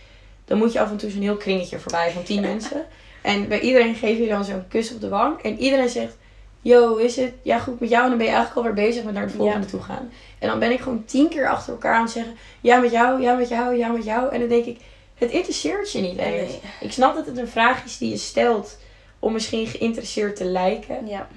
Dan 0.45 0.59
moet 0.59 0.73
je 0.73 0.81
af 0.81 0.91
en 0.91 0.97
toe 0.97 1.11
zo'n 1.11 1.23
heel 1.23 1.37
kringetje 1.37 1.79
voorbij 1.79 2.11
van 2.11 2.23
10 2.23 2.41
mensen. 2.51 2.85
En 3.23 3.49
bij 3.49 3.61
iedereen 3.61 3.95
geef 3.95 4.19
je 4.19 4.29
dan 4.29 4.45
zo'n 4.45 4.65
kus 4.69 4.93
op 4.95 5.01
de 5.01 5.09
wang. 5.09 5.43
En 5.43 5.59
iedereen 5.59 5.89
zegt, 5.89 6.17
yo, 6.61 6.97
is 6.97 7.17
het? 7.17 7.33
Ja, 7.43 7.59
goed 7.59 7.81
met 7.81 7.89
jou. 7.89 8.03
En 8.03 8.09
dan 8.09 8.19
ben 8.19 8.27
je 8.27 8.33
eigenlijk 8.33 8.67
alweer 8.67 8.87
bezig 8.87 9.05
met 9.05 9.15
naar 9.15 9.27
de 9.27 9.33
volgende 9.33 9.65
Ja. 9.67 9.71
toe 9.71 9.83
gaan. 9.83 10.13
En 10.39 10.49
dan 10.49 10.59
ben 10.59 10.71
ik 10.71 10.81
gewoon 10.81 11.05
tien 11.05 11.29
keer 11.29 11.49
achter 11.49 11.73
elkaar 11.73 11.95
aan 11.95 12.03
het 12.03 12.11
zeggen, 12.11 12.37
ja 12.61 12.79
met 12.79 12.91
jou, 12.91 13.23
ja 13.23 13.35
met 13.35 13.49
jou, 13.49 13.77
ja 13.77 13.89
met 13.89 14.05
jou. 14.05 14.33
En 14.33 14.41
dan 14.41 14.49
denk 14.49 14.65
ik, 14.65 14.79
het 15.15 15.31
interesseert 15.31 15.93
je 15.93 16.01
niet 16.01 16.19
eens. 16.19 16.51
Nee. 16.51 16.61
Ik 16.81 16.93
snap 16.93 17.15
dat 17.15 17.27
het 17.27 17.39
een 17.39 17.49
vraag 17.49 17.85
is 17.85 17.99
die 17.99 18.11
je 18.11 18.17
stelt 18.17 18.79
om 19.19 19.33
misschien 19.33 19.67
geïnteresseerd 19.67 20.37
te 20.37 20.45
lijken. 20.45 21.07
Ja. 21.07 21.29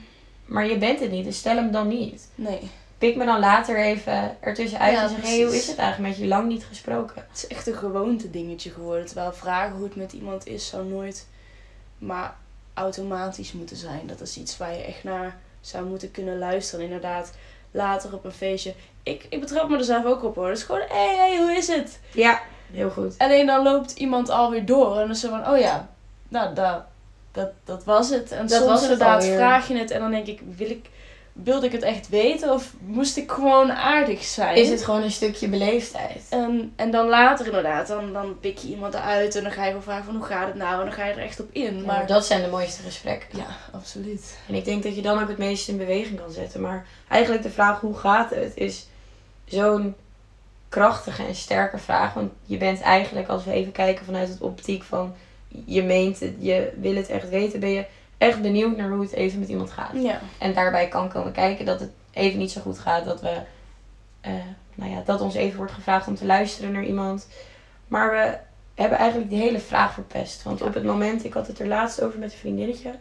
Maar 0.50 0.68
je 0.68 0.78
bent 0.78 1.00
het 1.00 1.12
niet, 1.12 1.26
dus 1.26 1.38
stel 1.38 1.56
hem 1.56 1.72
dan 1.72 1.88
niet. 1.88 2.28
Nee. 2.36 2.72
Pik 2.98 3.16
me 3.16 3.26
dan 3.26 3.40
later 3.40 3.78
even 3.78 4.38
ertussenuit 4.40 4.94
Ja, 4.94 5.04
en 5.04 5.10
zeg, 5.10 5.22
hey, 5.22 5.44
hoe 5.44 5.56
is 5.56 5.68
het 5.68 5.78
eigenlijk 5.78 6.10
met 6.10 6.20
je? 6.20 6.28
Lang 6.28 6.48
niet 6.48 6.66
gesproken. 6.66 7.26
Het 7.30 7.38
is 7.38 7.48
echt 7.48 7.68
een 7.68 7.76
gewoonte 7.76 8.30
dingetje 8.30 8.70
geworden. 8.70 9.06
Terwijl 9.06 9.34
vragen 9.34 9.76
hoe 9.76 9.84
het 9.84 9.96
met 9.96 10.14
iemand 10.14 10.48
is 10.48 10.68
zou 10.68 10.86
nooit 10.86 11.28
maar 11.98 12.36
automatisch 12.74 13.52
moeten 13.52 13.76
zijn. 13.78 14.08
Dat 14.08 14.22
is 14.22 14.38
iets 14.38 14.58
waar 14.58 14.74
je 14.74 14.84
echt 14.84 15.04
naar 15.04 15.38
zou 15.62 15.86
moeten 15.86 16.12
kunnen 16.12 16.38
luisteren. 16.38 16.86
Inderdaad, 16.86 17.32
later 17.72 18.14
op 18.14 18.26
een 18.26 18.32
feestje. 18.32 18.74
Ik, 19.04 19.26
ik 19.30 19.40
betrap 19.40 19.70
me 19.70 19.78
er 19.78 19.84
zelf 19.84 20.06
ook 20.06 20.24
op 20.24 20.36
hoor. 20.36 20.48
Het 20.48 20.58
is 20.58 20.64
gewoon, 20.64 20.82
hé, 20.82 21.16
hey, 21.16 21.16
hey, 21.16 21.38
hoe 21.38 21.52
is 21.52 21.68
het? 21.68 22.00
Ja, 22.14 22.42
heel 22.72 22.90
goed. 22.90 23.18
Alleen 23.18 23.46
dan 23.46 23.64
loopt 23.64 23.92
iemand 23.92 24.30
alweer 24.30 24.66
door. 24.66 24.94
En 24.94 25.00
dan 25.00 25.10
is 25.10 25.20
zo 25.20 25.30
van, 25.30 25.48
oh 25.48 25.58
ja, 25.58 25.90
nou, 26.28 26.56
dat, 26.56 26.84
dat, 27.32 27.50
dat 27.64 27.84
was 27.84 28.10
het. 28.10 28.32
En 28.32 28.48
Dat 28.48 28.58
soms 28.58 28.66
was 28.72 28.82
inderdaad 28.82 29.22
alweer. 29.22 29.38
vraag 29.38 29.68
je 29.68 29.78
het 29.78 29.92
en 29.92 30.00
dan 30.00 30.12
denk 30.12 30.28
ik, 30.28 30.42
wil 30.56 30.70
ik, 30.70 30.90
wilde 31.34 31.66
ik 31.66 31.72
het 31.72 31.82
echt 31.82 32.10
weten? 32.10 32.54
Of 32.54 32.74
moest 32.80 33.18
ik 33.18 33.32
gewoon 33.32 33.72
aardig 33.72 34.24
zijn? 34.24 34.56
Is 34.56 34.70
het 34.70 34.84
gewoon 34.84 35.04
een 35.04 35.12
stukje 35.12 35.48
beleefdheid? 35.48 36.26
En, 36.30 36.74
en 36.76 36.92
dan 36.92 37.08
later 37.08 37.46
inderdaad, 37.46 37.88
dan, 37.88 38.14
dan 38.14 38.40
pik 38.40 38.58
je 38.58 38.68
iemand 38.68 38.94
eruit 38.94 39.36
en 39.36 39.44
dan 39.44 39.52
ga 39.52 39.62
je 39.62 39.68
gewoon 39.68 39.84
vragen 39.84 40.06
van 40.06 40.16
hoe 40.16 40.26
gaat 40.26 40.48
het 40.48 40.56
nou? 40.56 40.80
En 40.80 40.86
dan 40.86 40.94
ga 40.94 41.06
je 41.06 41.14
er 41.14 41.24
echt 41.24 41.40
op 41.40 41.48
in. 41.52 41.76
Maar 41.76 41.86
Maar 41.98 42.08
dat 42.08 42.26
zijn 42.26 42.42
de 42.42 42.48
mooiste 42.50 42.82
gesprekken. 42.82 43.38
ja, 43.38 43.46
absoluut. 43.72 44.38
En 44.48 44.56
ik 44.56 44.66
denk 44.66 44.84
dat 44.84 44.96
je 44.96 45.02
dan 45.02 45.22
ook 45.22 45.28
het 45.28 45.38
meest 45.38 45.68
in 45.68 45.78
beweging 45.78 46.20
kan 46.20 46.32
zetten. 46.32 46.62
Maar 46.62 46.86
eigenlijk 47.08 47.44
de 47.44 47.50
vraag 47.50 47.80
hoe 47.80 47.96
gaat 47.98 48.30
het 48.30 48.52
is 48.56 48.88
zo'n 49.46 49.96
krachtige 50.70 51.24
en 51.26 51.36
sterke 51.36 51.78
vraag. 51.78 52.14
Want 52.14 52.32
je 52.46 52.58
bent 52.58 52.82
eigenlijk, 52.82 53.28
als 53.28 53.44
we 53.44 53.52
even 53.52 53.72
kijken 53.72 54.06
vanuit 54.06 54.30
het 54.30 54.42
optiek 54.42 54.84
van 54.84 55.16
je 55.66 55.84
meent 55.84 56.20
het, 56.20 56.34
je 56.40 56.72
wil 56.80 56.96
het 56.96 57.10
echt 57.10 57.30
weten, 57.30 57.60
ben 57.60 57.70
je 57.70 57.86
echt 58.18 58.42
benieuwd 58.42 58.78
naar 58.78 58.90
hoe 58.90 59.02
het 59.02 59.14
even 59.14 59.40
met 59.40 59.50
iemand 59.50 59.72
gaat. 59.72 59.92
Ja. 59.94 60.20
En 60.38 60.54
daarbij 60.54 60.88
kan 60.88 61.10
komen 61.10 61.32
kijken 61.32 61.66
dat 61.66 61.80
het 61.80 61.90
even 62.12 62.40
niet 62.40 62.52
zo 62.52 62.62
goed 62.62 62.80
gaat. 62.80 63.06
Dat 63.06 63.22
we, 63.22 63.38
eh, 64.22 64.32
nou 64.76 64.92
ja, 64.92 65.02
dat 65.06 65.22
ons 65.22 65.36
even 65.36 65.58
wordt 65.58 65.72
gevraagd 65.72 66.08
om 66.08 66.16
te 66.16 66.26
luisteren 66.26 66.72
naar 66.72 66.84
iemand. 66.86 67.28
Maar 67.88 68.12
we 68.12 68.38
hebben 68.82 68.98
eigenlijk 68.98 69.30
die 69.30 69.40
hele 69.42 69.60
vraag 69.60 69.94
verpest. 69.94 70.44
Want 70.44 70.62
op 70.62 70.74
het 70.74 70.84
moment, 70.84 71.26
ik 71.26 71.34
had 71.34 71.48
het 71.48 71.60
er 71.60 71.68
laatst 71.68 72.02
over 72.02 72.20
met 72.20 72.32
een 72.32 72.38
vriendinnetje. 72.38 72.92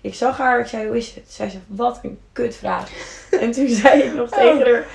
Ik 0.00 0.14
zag 0.14 0.38
haar, 0.38 0.60
ik 0.60 0.66
zei, 0.66 0.86
hoe 0.86 0.96
is 0.96 1.14
het? 1.14 1.24
Zij 1.32 1.48
zei, 1.48 1.62
wat 1.66 1.98
een 2.02 2.18
kutvraag. 2.32 2.90
en 3.40 3.50
toen 3.52 3.68
zei 3.68 4.02
ik 4.02 4.14
nog 4.14 4.30
Oh. 4.30 4.38
tegen 4.38 4.72
haar, 4.72 4.86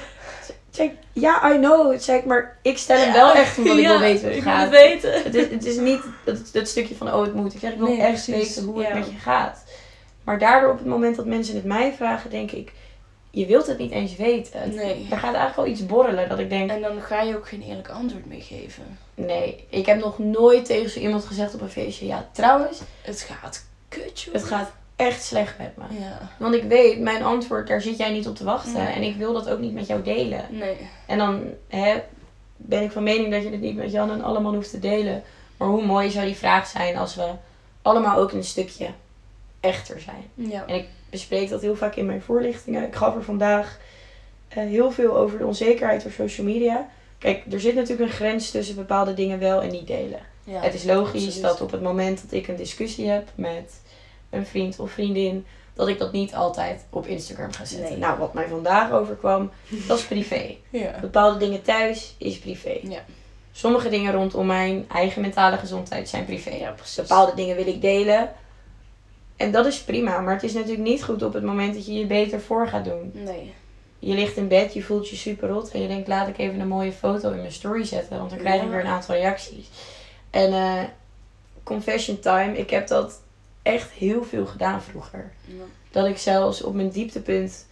ik, 0.77 0.91
ja, 1.13 1.53
I 1.53 1.57
know. 1.57 1.93
Ik, 1.93 2.25
maar 2.25 2.57
ik 2.61 2.77
stel 2.77 2.97
hem 2.97 3.13
wel 3.13 3.33
echt 3.33 3.57
omdat 3.57 3.77
ik 3.77 3.81
Ja, 3.87 3.89
wil 3.89 3.99
weten 3.99 4.19
hoe 4.21 4.29
het 4.29 4.37
ik 4.37 4.43
wil 4.43 4.53
gaat. 4.53 4.61
het 4.61 4.71
weten. 4.71 5.23
Het 5.23 5.35
is, 5.35 5.47
het 5.49 5.65
is 5.65 5.77
niet 5.77 6.01
dat, 6.25 6.49
dat 6.53 6.67
stukje 6.67 6.95
van, 6.95 7.13
oh, 7.13 7.21
het 7.21 7.33
moet. 7.33 7.53
Ik 7.53 7.59
zeg, 7.59 7.71
ik 7.71 7.77
wil 7.77 7.87
Nee, 7.87 8.01
echt 8.01 8.25
precies. 8.25 8.55
weten 8.55 8.63
hoe 8.71 8.83
het 8.83 8.93
met 8.93 9.05
je 9.07 9.17
gaat. 9.17 9.63
Maar 10.23 10.39
daardoor 10.39 10.71
op 10.71 10.77
het 10.77 10.87
moment 10.87 11.15
dat 11.15 11.25
mensen 11.25 11.55
het 11.55 11.63
mij 11.65 11.93
vragen, 11.93 12.29
denk 12.29 12.51
ik, 12.51 12.71
je 13.31 13.45
wilt 13.45 13.67
het 13.67 13.77
niet 13.77 13.91
eens 13.91 14.15
weten. 14.15 14.75
Nee. 14.75 15.07
Er 15.11 15.17
gaat 15.17 15.33
eigenlijk 15.33 15.57
al 15.57 15.65
iets 15.67 15.85
borrelen 15.85 16.29
dat 16.29 16.39
ik 16.39 16.49
denk, 16.49 16.69
En 16.69 16.81
dan 16.81 17.01
ga 17.01 17.21
je 17.21 17.35
ook 17.35 17.47
geen 17.47 17.61
eerlijk 17.61 17.89
antwoord 17.89 18.25
meer 18.25 18.41
geven. 18.41 18.97
nee, 19.15 19.65
ik 19.69 19.85
heb 19.85 19.99
nog 19.99 20.19
nooit 20.19 20.65
tegen 20.65 20.89
zo 20.89 20.99
iemand 20.99 21.25
gezegd 21.25 21.53
op 21.53 21.61
een 21.61 21.69
feestje, 21.69 22.05
ja, 22.05 22.27
trouwens, 22.31 22.79
Het 23.01 23.21
gaat 23.21 23.65
kut, 23.89 24.21
joh. 24.21 24.33
het 24.33 24.43
gaat 24.43 24.71
echt 24.95 25.23
slecht 25.23 25.57
met 25.57 25.77
me. 25.77 25.99
Ja. 25.99 26.29
Want 26.37 26.55
ik 26.55 26.63
weet, 26.63 26.99
mijn 26.99 27.23
antwoord, 27.23 27.67
daar 27.67 27.81
zit 27.81 27.97
jij 27.97 28.11
niet 28.11 28.27
op 28.27 28.35
te 28.35 28.43
wachten. 28.43 28.83
Nee. 28.83 28.93
En 28.93 29.03
ik 29.03 29.15
wil 29.15 29.33
dat 29.33 29.49
ook 29.49 29.59
niet 29.59 29.73
met 29.73 29.87
jou 29.87 30.03
delen. 30.03 30.45
Nee. 30.49 30.77
En 31.05 31.17
dan 31.17 31.43
hè, 31.67 32.01
ben 32.55 32.83
ik 32.83 32.91
van 32.91 33.03
mening 33.03 33.31
dat 33.31 33.43
je 33.43 33.49
het 33.49 33.61
niet 33.61 33.75
met 33.75 33.91
Jan 33.91 34.11
en 34.11 34.23
allemaal 34.23 34.53
hoeft 34.53 34.69
te 34.69 34.79
delen. 34.79 35.23
Maar 35.57 35.67
hoe 35.67 35.85
mooi 35.85 36.09
zou 36.09 36.25
die 36.25 36.35
vraag 36.35 36.67
zijn 36.67 36.97
als 36.97 37.15
we 37.15 37.29
allemaal 37.81 38.17
ook 38.17 38.31
een 38.31 38.43
stukje 38.43 38.87
echter 39.59 40.01
zijn. 40.01 40.49
Ja. 40.51 40.65
En 40.67 40.75
ik 40.75 40.87
bespreek 41.09 41.49
dat 41.49 41.61
heel 41.61 41.75
vaak 41.75 41.95
in 41.95 42.05
mijn 42.05 42.21
voorlichtingen. 42.21 42.83
Ik 42.83 42.95
gaf 42.95 43.15
er 43.15 43.23
vandaag 43.23 43.79
eh, 44.47 44.63
heel 44.63 44.91
veel 44.91 45.17
over 45.17 45.37
de 45.37 45.45
onzekerheid 45.45 46.03
door 46.03 46.11
social 46.11 46.47
media. 46.47 46.89
Kijk, 47.17 47.43
er 47.51 47.59
zit 47.59 47.75
natuurlijk 47.75 48.09
een 48.09 48.15
grens 48.15 48.51
tussen 48.51 48.75
bepaalde 48.75 49.13
dingen 49.13 49.39
wel 49.39 49.61
en 49.61 49.71
niet 49.71 49.87
delen. 49.87 50.19
ja. 50.43 50.61
het 50.61 50.73
is 50.73 50.83
logisch 50.83 51.25
absoluut. 51.25 51.41
dat 51.41 51.61
op 51.61 51.71
het 51.71 51.81
moment 51.81 52.21
dat 52.21 52.31
ik 52.31 52.47
een 52.47 52.55
discussie 52.55 53.09
heb 53.09 53.29
met 53.35 53.73
een 54.29 54.45
vriend 54.45 54.79
of 54.79 54.91
vriendin, 54.91 55.45
dat 55.73 55.87
ik 55.87 55.99
dat 55.99 56.11
niet 56.11 56.35
altijd 56.35 56.85
op 56.89 57.07
Instagram 57.07 57.53
ga 57.53 57.65
zetten. 57.65 57.89
Nee. 57.89 57.97
Nou, 57.97 58.19
wat 58.19 58.33
mij 58.33 58.47
vandaag 58.47 58.91
overkwam, 58.91 59.51
dat 59.87 59.99
is 59.99 60.05
privé. 60.05 60.55
Ja. 60.69 60.99
Bepaalde 61.01 61.39
dingen 61.39 61.61
thuis 61.61 62.15
is 62.17 62.39
privé. 62.39 62.79
Ja. 62.83 62.99
Sommige 63.51 63.89
dingen 63.89 64.13
rondom 64.13 64.45
mijn 64.45 64.85
eigen 64.91 65.21
mentale 65.21 65.57
gezondheid 65.57 66.09
zijn 66.09 66.25
privé. 66.25 66.55
Ja. 66.55 66.75
Bepaalde 66.95 67.35
dingen 67.35 67.55
wil 67.55 67.67
ik 67.67 67.81
delen. 67.81 68.31
En 69.35 69.51
dat 69.51 69.65
is 69.65 69.81
prima, 69.81 70.19
maar 70.19 70.33
het 70.33 70.43
is 70.43 70.53
natuurlijk 70.53 70.87
niet 70.87 71.03
goed 71.03 71.23
op 71.23 71.33
het 71.33 71.43
moment 71.43 71.73
dat 71.73 71.85
je 71.85 71.93
je 71.93 72.05
beter 72.05 72.41
voor 72.41 72.67
gaat 72.67 72.85
doen. 72.85 73.11
Nee. 73.13 73.53
Je 73.99 74.13
ligt 74.13 74.37
in 74.37 74.47
bed, 74.47 74.73
je 74.73 74.83
voelt 74.83 75.09
je 75.09 75.15
super 75.15 75.49
rot 75.49 75.71
en 75.71 75.81
je 75.81 75.87
denkt 75.87 76.07
laat 76.07 76.27
ik 76.27 76.37
even 76.37 76.59
een 76.59 76.67
mooie 76.67 76.91
foto 76.91 77.31
in 77.31 77.37
mijn 77.37 77.51
story 77.51 77.83
zetten, 77.83 78.17
want 78.17 78.29
dan 78.29 78.39
krijg 78.39 78.61
ik 78.61 78.69
weer 78.69 78.79
een 78.79 78.87
aantal 78.87 79.15
reacties. 79.15 79.69
En 80.29 80.53
eh, 80.53 80.83
confession 81.63 82.19
time, 82.19 82.57
ik 82.57 82.69
heb 82.69 82.87
dat 82.87 83.21
echt 83.65 83.91
heel 83.91 84.23
veel 84.23 84.45
gedaan 84.45 84.81
vroeger. 84.81 85.31
Ja. 85.45 85.63
Dat 85.91 86.05
ik 86.05 86.17
zelfs 86.17 86.61
op 86.61 86.73
mijn 86.73 86.89
dieptepunt, 86.89 87.67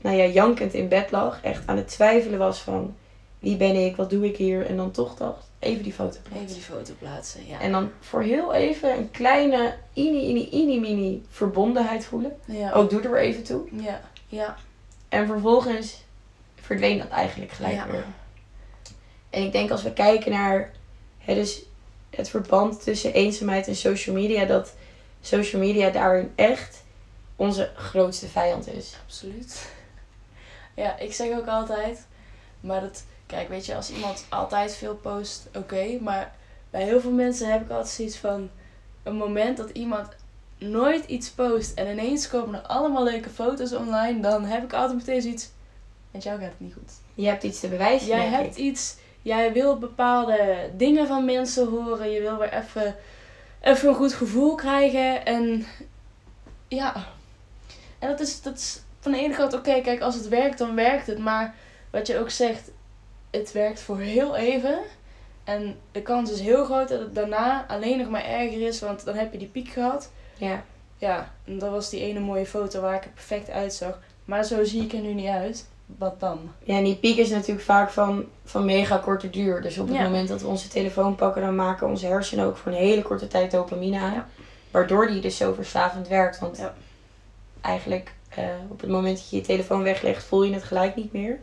nou 0.00 0.16
ja, 0.16 0.24
jankend 0.24 0.74
in 0.74 0.88
bed 0.88 1.10
lag, 1.10 1.42
echt 1.42 1.66
aan 1.66 1.76
het 1.76 1.88
twijfelen 1.88 2.38
was 2.38 2.60
van 2.60 2.94
wie 3.38 3.56
ben 3.56 3.74
ik, 3.86 3.96
wat 3.96 4.10
doe 4.10 4.26
ik 4.26 4.36
hier? 4.36 4.66
En 4.66 4.76
dan 4.76 4.90
toch 4.90 5.14
dacht, 5.14 5.50
even 5.58 5.82
die 5.82 5.92
foto 5.92 6.18
plaatsen. 6.22 6.42
Even 6.42 6.54
die 6.54 6.62
foto 6.62 6.92
plaatsen, 6.98 7.46
ja. 7.46 7.60
En 7.60 7.72
dan 7.72 7.90
voor 8.00 8.22
heel 8.22 8.54
even 8.54 8.96
een 8.96 9.10
kleine, 9.10 9.74
ini, 9.92 10.20
ini, 10.28 10.48
ini, 10.50 10.80
mini 10.80 11.22
verbondenheid 11.30 12.04
voelen. 12.04 12.32
ja. 12.44 12.72
Ook 12.72 12.90
doe 12.90 13.02
er 13.02 13.18
even 13.18 13.42
toe. 13.42 13.68
Ja. 13.72 14.00
Ja. 14.28 14.56
En 15.08 15.26
vervolgens 15.26 16.02
verdween 16.60 16.98
dat 16.98 17.08
eigenlijk 17.08 17.52
gelijk 17.52 17.74
Ja. 17.74 17.86
weer. 17.90 18.04
En 19.30 19.42
ik 19.42 19.52
denk 19.52 19.70
als 19.70 19.82
we 19.82 19.92
kijken 19.92 20.30
naar 20.32 20.72
hè, 21.18 21.34
dus 21.34 21.62
het 22.10 22.28
verband 22.28 22.82
tussen 22.82 23.12
eenzaamheid 23.12 23.66
en 23.68 23.76
social 23.76 24.14
media, 24.14 24.44
dat 24.44 24.74
social 25.22 25.62
media 25.62 25.90
daarin 25.90 26.32
echt 26.34 26.82
onze 27.36 27.70
grootste 27.74 28.26
vijand 28.28 28.66
is. 28.68 28.96
Absoluut. 29.04 29.70
Ja, 30.74 30.98
ik 30.98 31.12
zeg 31.12 31.38
ook 31.38 31.46
altijd, 31.46 32.06
maar 32.60 32.80
dat, 32.80 33.04
kijk, 33.26 33.48
weet 33.48 33.66
je, 33.66 33.74
als 33.74 33.90
iemand 33.90 34.26
altijd 34.28 34.74
veel 34.74 34.94
post, 34.94 35.48
oké, 35.54 35.98
maar 36.00 36.34
bij 36.70 36.82
heel 36.82 37.00
veel 37.00 37.10
mensen 37.10 37.52
heb 37.52 37.62
ik 37.62 37.70
altijd 37.70 37.88
zoiets 37.88 38.16
van, 38.16 38.50
een 39.02 39.16
moment 39.16 39.56
dat 39.56 39.70
iemand 39.70 40.08
nooit 40.58 41.04
iets 41.04 41.30
post 41.30 41.78
en 41.78 41.90
ineens 41.90 42.28
komen 42.28 42.54
er 42.54 42.66
allemaal 42.66 43.04
leuke 43.04 43.30
foto's 43.30 43.72
online, 43.72 44.20
dan 44.20 44.44
heb 44.44 44.64
ik 44.64 44.72
altijd 44.72 44.98
meteen 44.98 45.22
zoiets, 45.22 45.50
met 46.10 46.22
jou 46.22 46.38
gaat 46.38 46.48
het 46.48 46.60
niet 46.60 46.74
goed. 46.74 46.92
Je 47.14 47.26
hebt 47.26 47.42
iets 47.42 47.60
te 47.60 47.68
bewijzen. 47.68 48.08
Jij 48.08 48.26
hebt 48.26 48.56
ik. 48.56 48.64
iets, 48.64 48.96
jij 49.22 49.52
wil 49.52 49.78
bepaalde 49.78 50.70
dingen 50.76 51.06
van 51.06 51.24
mensen 51.24 51.68
horen, 51.68 52.10
je 52.10 52.20
wil 52.20 52.38
weer 52.38 52.52
even, 52.52 52.96
even 53.62 53.88
een 53.88 53.94
goed 53.94 54.12
gevoel 54.12 54.54
krijgen 54.54 55.24
en 55.24 55.66
ja. 56.68 57.06
En 57.98 58.08
dat 58.08 58.20
is, 58.20 58.42
dat 58.42 58.54
is 58.54 58.82
van 59.00 59.12
de 59.12 59.18
ene 59.18 59.34
kant 59.34 59.54
oké, 59.54 59.80
kijk, 59.80 60.00
als 60.00 60.14
het 60.14 60.28
werkt, 60.28 60.58
dan 60.58 60.74
werkt 60.74 61.06
het, 61.06 61.18
maar 61.18 61.54
wat 61.90 62.06
je 62.06 62.18
ook 62.18 62.30
zegt, 62.30 62.70
het 63.30 63.52
werkt 63.52 63.80
voor 63.80 63.98
heel 63.98 64.36
even. 64.36 64.78
En 65.44 65.78
de 65.92 66.02
kans 66.02 66.30
is 66.30 66.40
heel 66.40 66.64
groot 66.64 66.88
dat 66.88 67.00
het 67.00 67.14
daarna 67.14 67.66
alleen 67.68 67.98
nog 67.98 68.08
maar 68.08 68.24
erger 68.24 68.66
is, 68.66 68.80
want 68.80 69.04
dan 69.04 69.14
heb 69.14 69.32
je 69.32 69.38
die 69.38 69.48
piek 69.48 69.68
gehad. 69.68 70.10
Ja. 70.36 70.64
Ja, 70.98 71.32
en 71.44 71.58
dat 71.58 71.70
was 71.70 71.90
die 71.90 72.00
ene 72.00 72.20
mooie 72.20 72.46
foto 72.46 72.80
waar 72.80 72.94
ik 72.94 73.04
er 73.04 73.10
perfect 73.10 73.50
uitzag. 73.50 73.98
Maar 74.24 74.44
zo 74.44 74.64
zie 74.64 74.82
ik 74.82 74.92
er 74.92 75.00
nu 75.00 75.12
niet 75.12 75.28
uit. 75.28 75.66
Wat 75.98 76.20
dan? 76.20 76.38
Ja, 76.64 76.76
en 76.76 76.84
die 76.84 76.96
piek 76.96 77.16
is 77.16 77.30
natuurlijk 77.30 77.64
vaak 77.66 77.90
van, 77.90 78.24
van 78.44 78.64
mega 78.64 78.96
korte 78.96 79.30
duur. 79.30 79.62
Dus 79.62 79.78
op 79.78 79.86
het 79.88 79.96
Ja. 79.96 80.02
moment 80.02 80.28
dat 80.28 80.40
we 80.40 80.46
onze 80.46 80.68
telefoon 80.68 81.14
pakken, 81.14 81.42
dan 81.42 81.54
maken 81.54 81.86
onze 81.88 82.06
hersenen 82.06 82.44
ook 82.46 82.56
voor 82.56 82.72
een 82.72 82.78
hele 82.78 83.02
korte 83.02 83.28
tijd 83.28 83.50
dopamine 83.50 83.98
aan. 83.98 84.12
Ja. 84.12 84.28
Waardoor 84.70 85.06
die 85.06 85.20
dus 85.20 85.36
zo 85.36 85.52
verslavend 85.52 86.08
werkt. 86.08 86.38
Want 86.38 86.56
Ja. 86.58 86.74
eigenlijk 87.60 88.12
eh, 88.28 88.44
op 88.68 88.80
het 88.80 88.90
moment 88.90 89.16
dat 89.16 89.30
je 89.30 89.36
je 89.36 89.42
telefoon 89.42 89.82
weglegt, 89.82 90.24
voel 90.24 90.42
je 90.42 90.54
het 90.54 90.62
gelijk 90.62 90.96
niet 90.96 91.12
meer. 91.12 91.38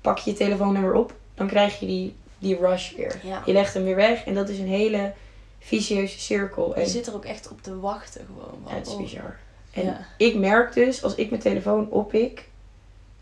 Pak 0.00 0.18
je 0.18 0.30
je 0.30 0.36
telefoon 0.36 0.76
er 0.76 0.82
weer 0.82 0.94
op, 0.94 1.12
dan 1.34 1.46
krijg 1.46 1.80
je 1.80 1.86
die, 1.86 2.14
die 2.38 2.56
rush 2.58 2.94
weer. 2.94 3.20
Je 3.46 3.52
legt 3.52 3.74
hem 3.74 3.84
weer 3.84 3.96
weg 3.96 4.24
en 4.24 4.34
dat 4.34 4.48
is 4.48 4.58
een 4.58 4.66
hele 4.68 5.12
vicieuze 5.58 6.20
cirkel. 6.20 6.74
En 6.74 6.80
Je 6.82 6.88
zit 6.88 7.06
er 7.06 7.14
ook 7.14 7.24
echt 7.24 7.50
op 7.50 7.62
te 7.62 7.80
wachten 7.80 8.26
gewoon. 8.26 8.62
het 8.74 8.86
is 8.86 8.92
Oh. 8.92 9.00
bizar. 9.00 9.36
En 9.70 9.96
ik 10.16 10.34
merk 10.36 10.72
dus, 10.74 11.02
als 11.02 11.14
ik 11.14 11.30
mijn 11.30 11.42
telefoon 11.42 11.90
oppik, 11.90 12.48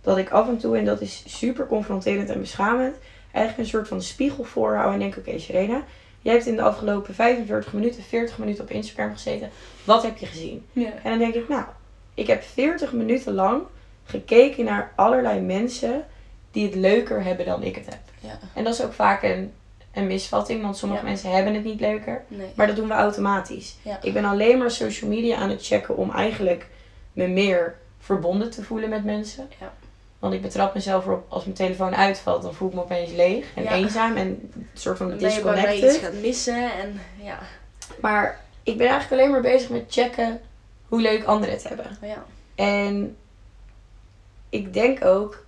dat 0.07 0.19
ik 0.19 0.31
af 0.31 0.49
en 0.49 0.59
toe, 0.59 0.77
en 0.79 0.85
dat 0.85 1.01
is 1.01 1.23
super 1.27 1.67
confronterend 1.67 2.29
en 2.31 2.41
beschamend, 2.41 2.97
eigenlijk 3.33 3.59
een 3.59 3.75
soort 3.75 3.89
van 3.89 4.03
spiegel 4.03 4.45
voorhoud 4.45 4.93
en 4.93 4.99
denk, 4.99 5.17
oké 5.17 5.39
Serena, 5.39 5.83
jij 6.21 6.33
hebt 6.33 6.47
in 6.47 6.57
de 6.57 6.63
afgelopen 6.63 7.15
45 7.15 7.73
minuten, 7.73 8.03
40 8.03 8.39
minuten 8.39 8.65
op 8.65 8.71
Instagram 8.71 9.13
gezeten. 9.13 9.51
Wat 9.85 10.03
heb 10.03 10.17
je 10.17 10.27
gezien? 10.27 10.67
Ja. 10.73 10.91
En 11.03 11.11
dan 11.11 11.19
denk 11.19 11.35
ik, 11.35 11.49
nou, 11.49 11.65
ik 12.15 12.27
heb 12.27 12.43
40 12.43 12.93
minuten 12.93 13.35
lang 13.35 13.63
gekeken 14.05 14.65
naar 14.65 14.93
allerlei 14.97 15.41
mensen 15.41 16.05
die 16.51 16.67
het 16.67 16.75
leuker 16.75 17.23
hebben 17.25 17.47
dan 17.47 17.63
ik 17.63 17.75
het 17.75 17.87
heb. 17.87 18.01
Ja. 18.21 18.39
En 18.55 18.65
dat 18.65 18.75
is 18.75 18.83
ook 18.85 18.93
vaak 18.93 19.23
een, 19.23 19.53
een 19.93 20.07
misvatting, 20.07 20.63
want 20.63 20.77
sommige 20.77 21.03
Ja. 21.03 21.09
mensen 21.09 21.31
hebben 21.31 21.55
het 21.55 21.65
niet 21.65 21.81
leuker. 21.81 22.25
Nee. 22.29 22.47
Maar 22.55 22.67
dat 22.67 22.77
doen 22.77 22.89
we 22.89 22.95
automatisch. 22.95 23.77
Ja. 23.83 23.99
Ik 24.03 24.13
ben 24.13 24.25
alleen 24.25 24.59
maar 24.59 24.71
social 24.71 25.11
media 25.11 25.37
aan 25.37 25.51
het 25.51 25.67
checken 25.67 25.97
om 25.97 26.11
eigenlijk 26.11 26.67
me 27.13 27.27
meer 27.27 27.75
verbonden 27.99 28.51
te 28.51 28.63
voelen 28.63 28.89
met 28.89 29.05
mensen. 29.05 29.49
Ja. 30.21 30.29
Want 30.29 30.35
ik 30.35 30.43
betrap 30.43 30.75
mezelf 30.75 31.07
erop, 31.07 31.25
als 31.29 31.45
mijn 31.45 31.57
telefoon 31.57 31.95
uitvalt, 31.97 32.43
dan 32.43 32.55
voel 32.55 32.69
ik 32.69 32.75
me 32.75 32.81
opeens 32.81 33.13
leeg 33.13 33.47
en 33.55 33.63
Ja. 33.63 33.73
eenzaam 33.73 34.17
en 34.17 34.27
een 34.27 34.69
soort 34.75 34.97
van 34.97 35.09
bang 35.09 35.21
dat 35.21 35.31
je 35.33 35.37
iets 35.37 35.47
disconnected. 35.53 35.97
gaat 35.97 36.21
missen 36.23 36.73
en 36.73 37.01
ja. 37.23 37.39
Maar 38.01 38.41
ik 38.63 38.77
ben 38.79 38.87
eigenlijk 38.89 39.21
alleen 39.23 39.33
maar 39.33 39.53
bezig 39.53 39.69
met 39.71 39.85
checken 39.89 40.41
hoe 40.89 41.01
leuk 41.01 41.25
anderen 41.25 41.55
het 41.55 41.69
hebben. 41.69 41.99
ja. 42.03 42.25
En 42.55 43.17
ik 44.49 44.73
denk 44.73 45.05
ook, 45.05 45.45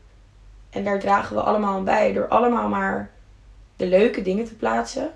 en 0.70 0.84
daar 0.84 0.98
dragen 1.00 1.36
we 1.36 1.42
allemaal 1.42 1.74
aan 1.76 1.84
bij, 1.84 2.12
door 2.12 2.28
allemaal 2.28 2.68
maar 2.68 3.10
de 3.76 3.86
leuke 3.86 4.22
dingen 4.22 4.44
te 4.44 4.54
plaatsen, 4.54 5.10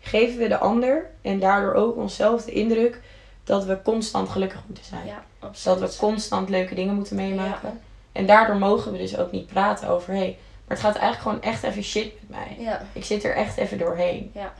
geven 0.00 0.38
we 0.38 0.48
de 0.48 0.58
ander 0.58 1.10
en 1.22 1.38
daardoor 1.40 1.74
ook 1.74 1.96
onszelf 1.96 2.44
de 2.44 2.52
indruk 2.52 3.00
dat 3.44 3.64
we 3.64 3.82
constant 3.82 4.28
gelukkig 4.28 4.60
moeten 4.66 4.84
zijn. 4.84 5.06
Ja, 5.06 5.24
dat 5.64 5.78
we 5.80 5.96
constant 5.98 6.48
leuke 6.48 6.74
dingen 6.74 6.94
moeten 6.94 7.16
meemaken. 7.16 7.80
En 8.12 8.26
daardoor 8.26 8.56
mogen 8.56 8.92
we 8.92 8.98
dus 8.98 9.16
ook 9.16 9.32
niet 9.32 9.46
praten 9.46 9.88
over, 9.88 10.12
hé, 10.12 10.18
hey, 10.18 10.38
maar 10.66 10.76
het 10.76 10.86
gaat 10.86 10.96
eigenlijk 10.96 11.22
gewoon 11.22 11.52
echt 11.52 11.62
even 11.62 11.82
shit 11.82 12.12
met 12.20 12.38
mij. 12.38 12.56
Ja. 12.58 12.86
Ik 12.92 13.04
zit 13.04 13.24
er 13.24 13.34
echt 13.34 13.56
even 13.56 13.78
doorheen. 13.78 14.30
Ja. 14.34 14.52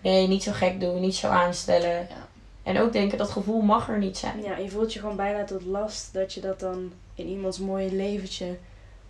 Nee, 0.00 0.28
niet 0.28 0.42
zo 0.42 0.52
gek 0.52 0.80
doen, 0.80 1.00
niet 1.00 1.14
zo 1.14 1.28
aanstellen. 1.28 1.90
Ja. 1.90 2.26
En 2.62 2.80
ook 2.80 2.92
denken, 2.92 3.18
dat 3.18 3.30
gevoel 3.30 3.60
mag 3.60 3.88
er 3.88 3.98
niet 3.98 4.18
zijn. 4.18 4.42
ja, 4.42 4.56
je 4.56 4.70
voelt 4.70 4.92
je 4.92 5.00
gewoon 5.00 5.16
bijna 5.16 5.44
tot 5.44 5.64
last 5.64 6.12
dat 6.12 6.34
je 6.34 6.40
dat 6.40 6.60
dan 6.60 6.92
in 7.14 7.26
iemands 7.26 7.58
mooie 7.58 7.92
leventje 7.92 8.58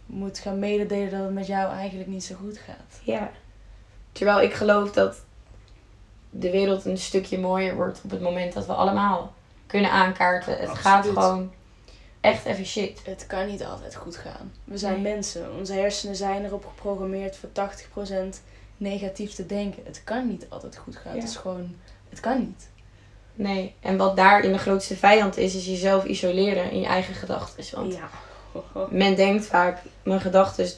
moet 0.07 0.38
gaan 0.38 0.59
mededelen 0.59 1.11
dat 1.11 1.21
het 1.21 1.35
met 1.35 1.47
jou 1.47 1.73
eigenlijk 1.73 2.09
niet 2.09 2.25
zo 2.25 2.35
goed 2.35 2.59
gaat. 2.59 3.00
Ja. 3.02 3.30
Terwijl 4.12 4.40
ik 4.40 4.52
geloof 4.52 4.92
dat 4.92 5.16
de 6.30 6.50
wereld 6.50 6.85
een 6.85 6.99
stukje 6.99 7.38
mooier 7.38 7.75
wordt 7.75 8.00
op 8.04 8.11
het 8.11 8.21
moment 8.21 8.52
dat 8.52 8.66
we 8.66 8.73
allemaal 8.73 9.33
kunnen 9.66 9.90
aankaarten. 9.90 10.59
Het 10.59 10.78
gaat 10.78 11.07
gewoon 11.07 11.52
echt 12.28 12.44
even 12.44 12.64
shit. 12.66 13.00
Het 13.04 13.26
kan 13.26 13.47
niet 13.47 13.64
altijd 13.64 13.94
goed 13.94 14.16
gaan. 14.16 14.52
We 14.64 14.78
zijn 14.78 15.02
Nee. 15.02 15.14
mensen. 15.14 15.56
Onze 15.58 15.73
hersenen 15.73 16.16
zijn 16.16 16.44
erop 16.44 16.66
geprogrammeerd 16.66 17.37
voor 17.37 17.49
80% 17.52 18.40
negatief 18.76 19.35
te 19.35 19.47
denken. 19.47 19.82
Het 19.85 20.00
kan 20.04 20.28
niet 20.28 20.47
altijd 20.49 20.76
goed 20.76 20.97
gaan. 20.97 21.14
Ja. 21.14 21.20
Het 21.20 21.28
is 21.28 21.37
gewoon... 21.37 21.75
Het 22.08 22.20
kan 22.20 22.38
niet. 22.38 22.68
Nee. 23.35 23.75
En 23.80 23.97
wat 23.97 24.16
daarin 24.16 24.52
de 24.52 24.58
grootste 24.58 24.97
vijand 24.97 25.37
is, 25.37 25.54
is 25.54 25.66
jezelf 25.66 26.04
isoleren 26.04 26.70
in 26.70 26.80
je 26.80 26.87
eigen 26.87 27.14
gedachten. 27.14 27.64
Want 27.75 27.92
Ja. 27.94 28.08
men 28.90 29.16
denkt 29.16 29.47
vaak, 29.47 29.78
mijn 30.02 30.20
gedachten, 30.20 30.68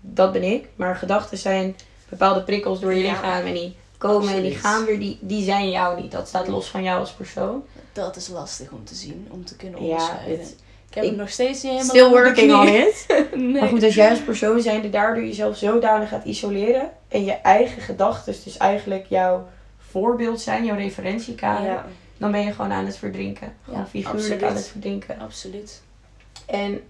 dat 0.00 0.32
ben 0.32 0.42
ik. 0.42 0.68
Maar 0.76 0.96
gedachten 0.96 1.38
zijn 1.38 1.76
bepaalde 2.08 2.42
prikkels 2.42 2.80
door 2.80 2.94
je 2.94 3.02
Ja. 3.02 3.10
lichaam. 3.12 3.46
En 3.46 3.52
die 3.54 3.76
komen 3.98 4.34
en 4.34 4.42
die 4.42 4.54
gaan 4.56 4.84
weer, 4.84 4.98
die, 4.98 5.18
die 5.20 5.44
zijn 5.44 5.70
jou 5.70 6.00
niet. 6.02 6.12
Dat 6.12 6.28
staat 6.28 6.48
los 6.48 6.66
van 6.68 6.82
jou 6.82 7.00
als 7.00 7.12
persoon. 7.12 7.64
Dat 7.92 8.16
is 8.16 8.28
lastig 8.28 8.70
om 8.70 8.84
te 8.84 8.94
zien. 8.94 9.28
Om 9.30 9.44
te 9.44 9.56
kunnen 9.56 9.80
Ja, 9.84 9.86
onderscheiden. 9.92 10.38
het- 10.38 10.56
ik 10.96 11.02
heb 11.02 11.12
ik- 11.12 11.16
nog 11.18 11.30
steeds 11.30 11.62
niet 11.62 11.72
helemaal 11.72 11.94
Still 11.94 12.08
working 12.08 12.52
on 12.54 12.68
it. 12.68 13.06
nee. 13.34 13.52
Maar 13.60 13.68
goed, 13.68 13.82
als 13.82 13.94
jij 13.94 14.10
als 14.10 14.20
persoon 14.20 14.60
zijnde 14.60 14.90
daardoor 14.90 15.24
jezelf 15.24 15.56
zodanig 15.56 16.08
gaat 16.08 16.24
isoleren. 16.24 16.90
En 17.08 17.24
je 17.24 17.32
eigen 17.32 17.82
gedachten, 17.82 18.34
dus 18.44 18.56
eigenlijk 18.56 19.06
jouw 19.08 19.46
voorbeeld 19.90 20.40
zijn, 20.40 20.64
jouw 20.64 20.76
referentiekader. 20.76 21.70
Ja, 21.70 21.86
Dan 22.16 22.30
ben 22.30 22.40
je 22.44 22.52
gewoon 22.52 22.72
aan 22.72 22.86
het 22.86 22.96
verdrinken. 22.96 23.54
Gewoon 23.64 23.80
Ja, 23.80 23.86
figuurlijk 23.86 24.18
absoluut. 24.22 24.42
aan 24.42 24.54
het 24.54 24.68
verdrinken. 24.68 25.18
absoluut. 25.18 25.82
En 26.46 26.82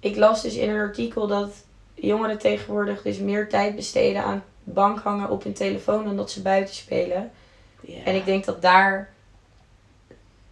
ik 0.00 0.16
las 0.16 0.42
dus 0.42 0.54
in 0.54 0.70
een 0.70 0.80
artikel 0.80 1.26
dat 1.26 1.50
jongeren 1.94 2.38
tegenwoordig 2.38 3.02
dus 3.02 3.18
meer 3.18 3.48
tijd 3.48 3.76
besteden 3.76 4.22
aan 4.24 4.42
bank 4.64 4.98
hangen 4.98 5.30
op 5.30 5.42
hun 5.44 5.52
telefoon 5.52 6.04
dan 6.04 6.16
dat 6.16 6.30
ze 6.30 6.42
buiten 6.42 6.74
spelen. 6.74 7.30
Ja. 7.80 8.04
En 8.04 8.14
ik 8.14 8.24
denk 8.24 8.44
dat 8.44 8.62
daar, 8.62 9.10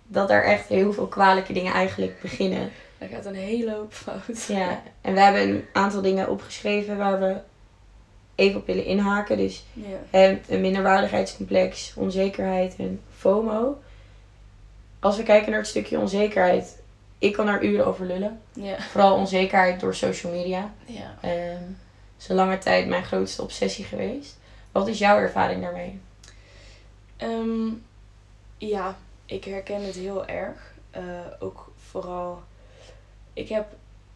dat 0.06 0.28
daar 0.28 0.42
echt 0.42 0.66
heel 0.68 0.92
veel 0.92 1.06
kwalijke 1.06 1.52
dingen 1.52 1.72
eigenlijk 1.72 2.20
beginnen. 2.20 2.70
Er 2.98 3.08
gaat 3.08 3.24
een 3.26 3.34
hele 3.34 3.72
hoop 3.72 3.92
fout. 3.92 4.44
Ja, 4.48 4.82
en 5.00 5.14
we 5.14 5.20
hebben 5.20 5.42
een 5.48 5.64
aantal 5.72 6.02
dingen 6.02 6.28
opgeschreven 6.30 6.96
waar 6.96 7.20
we 7.20 7.36
even 8.34 8.60
op 8.60 8.66
willen 8.66 8.84
inhaken. 8.84 9.36
Dus 9.36 9.64
Ja. 9.72 10.18
een 10.48 10.60
minderwaardigheidscomplex, 10.60 11.92
onzekerheid 11.96 12.74
en 12.78 13.00
FOMO. 13.16 13.78
Als 15.00 15.16
we 15.16 15.22
kijken 15.22 15.50
naar 15.50 15.60
het 15.60 15.68
stukje 15.68 15.98
onzekerheid, 15.98 16.78
ik 17.18 17.32
kan 17.32 17.46
daar 17.46 17.64
uren 17.64 17.86
over 17.86 18.06
lullen. 18.06 18.40
Ja. 18.52 18.80
Vooral 18.80 19.16
onzekerheid 19.16 19.80
door 19.80 19.94
social 19.94 20.32
media. 20.32 20.72
ja. 20.86 21.14
Ehm 21.20 21.62
is 22.18 22.28
een 22.28 22.36
lange 22.36 22.58
tijd 22.58 22.86
mijn 22.88 23.04
grootste 23.04 23.42
obsessie 23.42 23.84
geweest. 23.84 24.38
Wat 24.72 24.88
is 24.88 24.98
jouw 24.98 25.16
ervaring 25.18 25.62
daarmee? 25.62 26.00
Ehm, 27.16 27.68
ja, 28.58 28.96
ik 29.26 29.44
herken 29.44 29.84
het 29.84 29.94
heel 29.94 30.26
erg. 30.26 30.74
Eh, 30.90 31.02
ook 31.38 31.72
vooral, 31.76 32.42
ik 33.32 33.48
heb 33.48 33.66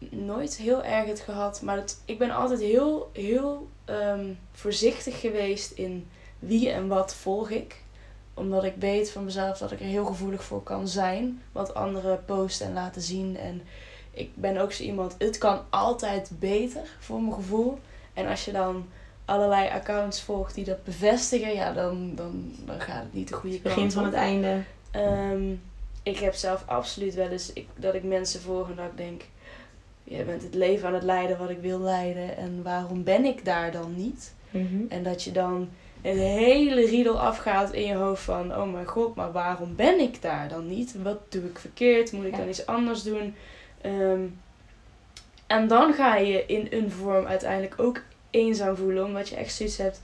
nooit 0.09 0.57
heel 0.57 0.83
erg 0.83 1.07
het 1.07 1.19
gehad, 1.19 1.61
maar 1.61 1.75
het, 1.75 2.01
ik 2.05 2.17
ben 2.17 2.31
altijd 2.31 2.59
heel, 2.59 3.09
heel 3.13 3.69
ehm, 3.85 4.33
voorzichtig 4.51 5.19
geweest 5.19 5.71
in 5.71 6.07
wie 6.39 6.69
en 6.69 6.87
wat 6.87 7.15
volg 7.15 7.49
ik. 7.49 7.81
Omdat 8.33 8.63
ik 8.63 8.75
weet 8.79 9.11
van 9.11 9.23
mezelf 9.23 9.57
dat 9.57 9.71
ik 9.71 9.79
er 9.79 9.85
heel 9.85 10.05
gevoelig 10.05 10.43
voor 10.43 10.63
kan 10.63 10.87
zijn. 10.87 11.41
Wat 11.51 11.73
anderen 11.73 12.25
posten 12.25 12.67
en 12.67 12.73
laten 12.73 13.01
zien. 13.01 13.37
En 13.37 13.61
ik 14.11 14.35
ben 14.35 14.57
ook 14.57 14.71
zo 14.71 14.83
iemand, 14.83 15.15
het 15.17 15.37
kan 15.37 15.61
altijd 15.69 16.31
beter 16.39 16.87
voor 16.99 17.21
mijn 17.21 17.33
gevoel. 17.33 17.79
En 18.13 18.27
als 18.27 18.45
je 18.45 18.51
dan 18.51 18.87
allerlei 19.25 19.69
accounts 19.69 20.21
volgt 20.21 20.55
die 20.55 20.65
dat 20.65 20.83
bevestigen, 20.83 21.53
ja, 21.53 21.73
dan, 21.73 22.15
dan, 22.15 22.53
dan 22.65 22.79
gaat 22.79 23.03
het 23.03 23.13
niet 23.13 23.27
de 23.27 23.33
goede 23.33 23.55
Het 23.55 23.63
kant 23.63 23.75
begin 23.75 23.91
van 23.91 24.05
het 24.05 24.13
einde. 24.13 24.63
Ehm, 24.91 25.51
ik 26.03 26.17
heb 26.17 26.33
zelf 26.33 26.63
absoluut 26.65 27.13
wel 27.13 27.29
eens 27.29 27.53
ik, 27.53 27.67
dat 27.75 27.93
ik 27.93 28.03
mensen 28.03 28.41
en 28.69 28.75
dat 28.75 28.85
ik 28.85 28.97
denk: 28.97 29.21
jij 30.03 30.25
bent 30.25 30.43
het 30.43 30.53
leven 30.53 30.87
aan 30.87 30.93
het 30.93 31.03
leiden 31.03 31.37
wat 31.37 31.49
ik 31.49 31.59
wil 31.59 31.79
leiden 31.79 32.37
en 32.37 32.63
waarom 32.63 33.03
ben 33.03 33.25
ik 33.25 33.45
daar 33.45 33.71
dan 33.71 33.95
niet? 33.95 34.33
Mhm. 34.49 34.83
En 34.89 35.03
dat 35.03 35.23
je 35.23 35.31
dan 35.31 35.69
een 36.01 36.17
hele 36.17 36.85
riedel 36.85 37.19
afgaat 37.19 37.73
in 37.73 37.85
je 37.85 37.93
hoofd 37.95 38.23
van: 38.23 38.55
oh 38.55 38.71
mijn 38.71 38.85
god, 38.85 39.15
maar 39.15 39.31
waarom 39.31 39.75
ben 39.75 39.99
ik 39.99 40.21
daar 40.21 40.47
dan 40.47 40.67
niet? 40.67 40.95
Wat 41.03 41.31
doe 41.31 41.43
ik 41.43 41.59
verkeerd? 41.59 42.11
Moet 42.11 42.25
ik 42.25 42.31
Ja. 42.31 42.37
dan 42.37 42.49
iets 42.49 42.65
anders 42.65 43.03
doen? 43.03 43.35
Ehm, 43.81 44.21
en 45.47 45.67
dan 45.67 45.93
ga 45.93 46.15
je 46.15 46.45
in 46.45 46.67
een 46.69 46.91
vorm 46.91 47.25
uiteindelijk 47.25 47.79
ook 47.81 48.01
eenzaam 48.29 48.75
voelen, 48.75 49.05
omdat 49.05 49.29
je 49.29 49.35
echt 49.35 49.53
zoiets 49.53 49.77
hebt. 49.77 50.01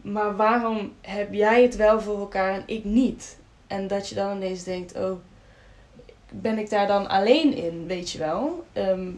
Maar 0.00 0.36
waarom 0.36 0.92
heb 1.00 1.32
jij 1.32 1.62
het 1.62 1.76
wel 1.76 2.00
voor 2.00 2.18
elkaar 2.18 2.54
en 2.54 2.62
ik 2.66 2.84
niet? 2.84 3.38
En 3.72 3.86
dat 3.86 4.08
je 4.08 4.14
dan 4.14 4.36
ineens 4.36 4.64
denkt: 4.64 4.96
oh, 4.96 5.18
ben 6.30 6.58
ik 6.58 6.70
daar 6.70 6.86
dan 6.86 7.08
alleen 7.08 7.54
in, 7.54 7.86
weet 7.86 8.10
je 8.10 8.18
wel? 8.18 8.64
Ehm, 8.72 9.08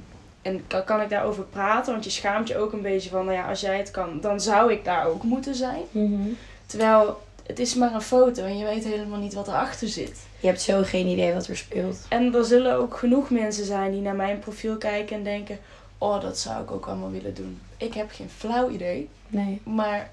en 0.43 0.67
kan, 0.67 0.85
kan 0.85 1.01
ik 1.01 1.09
daarover 1.09 1.45
praten? 1.45 1.93
Want 1.93 2.05
je 2.05 2.11
schaamt 2.11 2.49
je 2.49 2.57
ook 2.57 2.73
een 2.73 2.83
beetje 2.83 3.11
van: 3.11 3.25
nou 3.25 3.37
ja, 3.37 3.49
als 3.49 3.61
jij 3.61 3.79
het 3.79 3.91
kan, 3.91 4.21
dan 4.21 4.41
zou 4.41 4.73
ik 4.73 4.85
daar 4.85 5.07
ook 5.07 5.23
moeten 5.23 5.55
zijn. 5.55 5.83
Mhm. 5.91 6.29
Terwijl 6.67 7.23
het 7.47 7.59
is 7.59 7.75
maar 7.75 7.95
een 7.95 8.03
foto 8.03 8.45
en 8.45 8.59
je 8.59 8.65
weet 8.65 8.85
helemaal 8.85 9.19
niet 9.19 9.35
wat 9.35 9.49
erachter 9.49 9.89
zit. 9.89 10.19
Je 10.41 10.47
hebt 10.47 10.63
zo 10.63 10.83
geen 10.83 11.07
idee 11.07 11.33
wat 11.33 11.47
er 11.47 11.57
speelt. 11.57 12.07
En 12.09 12.35
er 12.35 12.45
zullen 12.45 12.77
ook 12.77 12.97
genoeg 12.97 13.31
mensen 13.31 13.65
zijn 13.65 13.93
die 13.93 14.01
naar 14.01 14.17
mijn 14.17 14.39
profiel 14.39 14.77
kijken 14.77 15.17
en 15.17 15.25
denken: 15.25 15.59
oh, 15.99 16.21
dat 16.21 16.39
zou 16.39 16.63
ik 16.63 16.71
ook 16.71 16.87
allemaal 16.87 17.11
willen 17.11 17.35
doen. 17.35 17.61
Ik 17.77 17.95
heb 17.95 18.11
geen 18.11 18.31
flauw 18.37 18.71
idee. 18.71 19.09
Nee. 19.29 19.61
Maar 19.65 20.11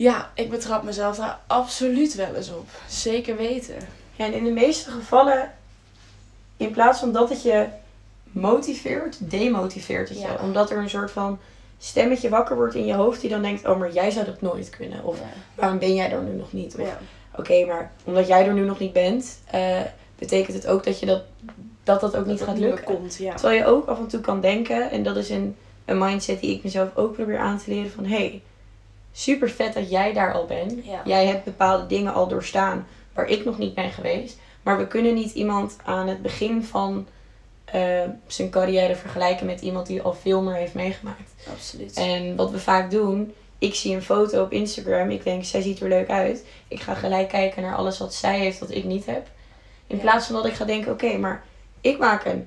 ja, 0.00 0.30
ik 0.34 0.50
betrap 0.50 0.82
mezelf 0.82 1.16
daar 1.16 1.38
absoluut 1.46 2.14
wel 2.14 2.34
eens 2.34 2.50
op. 2.50 2.68
Zeker 2.88 3.36
weten. 3.36 3.74
Ja, 4.16 4.24
en 4.24 4.32
in 4.32 4.44
de 4.44 4.50
meeste 4.50 4.90
gevallen, 4.90 5.52
in 6.56 6.70
plaats 6.70 6.98
van 7.00 7.12
dat 7.12 7.28
het 7.28 7.42
je 7.42 7.66
motiveert, 8.24 9.30
demotiveert 9.30 10.08
het 10.08 10.20
je. 10.20 10.26
Ja. 10.26 10.38
Omdat 10.42 10.70
er 10.70 10.78
een 10.78 10.90
soort 10.90 11.10
van 11.10 11.38
stemmetje 11.78 12.28
wakker 12.28 12.56
wordt 12.56 12.74
in 12.74 12.86
je 12.86 12.94
hoofd 12.94 13.20
die 13.20 13.30
dan 13.30 13.42
denkt, 13.42 13.66
oh 13.66 13.78
maar 13.78 13.92
jij 13.92 14.10
zou 14.10 14.26
dat 14.26 14.40
nooit 14.40 14.70
kunnen. 14.70 15.04
Of 15.04 15.18
ja. 15.18 15.24
waarom 15.54 15.78
ben 15.78 15.94
jij 15.94 16.12
er 16.12 16.22
nu 16.22 16.32
nog 16.32 16.52
niet? 16.52 16.74
Of 16.74 16.86
Ja. 16.86 16.98
oké, 17.36 17.64
maar 17.66 17.92
omdat 18.04 18.26
jij 18.26 18.46
er 18.46 18.54
nu 18.54 18.64
nog 18.64 18.78
niet 18.78 18.92
bent, 18.92 19.38
eh, 19.50 19.80
betekent 20.18 20.56
het 20.56 20.66
ook 20.66 20.84
dat 20.84 21.00
je 21.00 21.06
dat, 21.06 21.22
dat, 21.84 22.00
dat 22.00 22.16
ook 22.16 22.26
niet 22.26 22.38
dat 22.38 22.48
gaat 22.48 22.58
lukken. 22.58 22.84
komt. 22.84 23.16
Terwijl 23.16 23.58
je 23.58 23.66
ook 23.66 23.86
af 23.86 23.98
en 23.98 24.08
toe 24.08 24.20
kan 24.20 24.40
denken, 24.40 24.90
en 24.90 25.02
dat 25.02 25.16
is 25.16 25.30
een, 25.30 25.56
een 25.84 25.98
mindset 25.98 26.40
die 26.40 26.54
ik 26.54 26.62
mezelf 26.62 26.96
ook 26.96 27.12
probeer 27.12 27.38
aan 27.38 27.58
te 27.58 27.70
leren 27.70 27.90
van 27.90 28.04
hey, 28.04 28.42
super 29.12 29.50
vet 29.50 29.74
dat 29.74 29.90
jij 29.90 30.12
daar 30.12 30.32
al 30.32 30.44
bent. 30.46 30.84
Ja. 30.84 31.02
Jij 31.04 31.26
hebt 31.26 31.44
bepaalde 31.44 31.86
dingen 31.86 32.14
al 32.14 32.28
doorstaan 32.28 32.86
waar 33.12 33.26
ik 33.26 33.44
nog 33.44 33.58
niet 33.58 33.74
ben 33.74 33.90
geweest. 33.90 34.38
Maar 34.62 34.78
we 34.78 34.86
kunnen 34.86 35.14
niet 35.14 35.32
iemand 35.32 35.76
aan 35.84 36.08
het 36.08 36.22
begin 36.22 36.64
van 36.64 37.06
eh, 37.64 38.02
zijn 38.26 38.50
carrière 38.50 38.94
vergelijken 38.96 39.46
met 39.46 39.60
iemand 39.60 39.86
die 39.86 40.02
al 40.02 40.12
veel 40.14 40.42
meer 40.42 40.54
heeft 40.54 40.74
meegemaakt. 40.74 41.32
Absoluut. 41.52 41.94
En 41.96 42.36
wat 42.36 42.50
we 42.50 42.58
vaak 42.58 42.90
doen, 42.90 43.34
ik 43.58 43.74
zie 43.74 43.94
een 43.94 44.02
foto 44.02 44.42
op 44.42 44.52
Instagram, 44.52 45.10
ik 45.10 45.24
denk 45.24 45.44
zij 45.44 45.60
ziet 45.62 45.80
er 45.80 45.88
leuk 45.88 46.08
uit. 46.10 46.44
Ik 46.68 46.80
ga 46.80 46.94
gelijk 46.94 47.28
kijken 47.28 47.62
naar 47.62 47.76
alles 47.76 47.98
wat 47.98 48.14
zij 48.14 48.38
heeft 48.38 48.58
wat 48.58 48.70
ik 48.70 48.84
niet 48.84 49.06
heb. 49.06 49.26
In 49.86 49.96
Ja. 49.96 50.02
plaats 50.02 50.26
van 50.26 50.34
dat 50.34 50.46
ik 50.46 50.54
ga 50.54 50.64
denken, 50.64 50.92
oké, 50.92 51.16
maar 51.18 51.44
ik 51.80 51.98
maak 51.98 52.24
een 52.24 52.46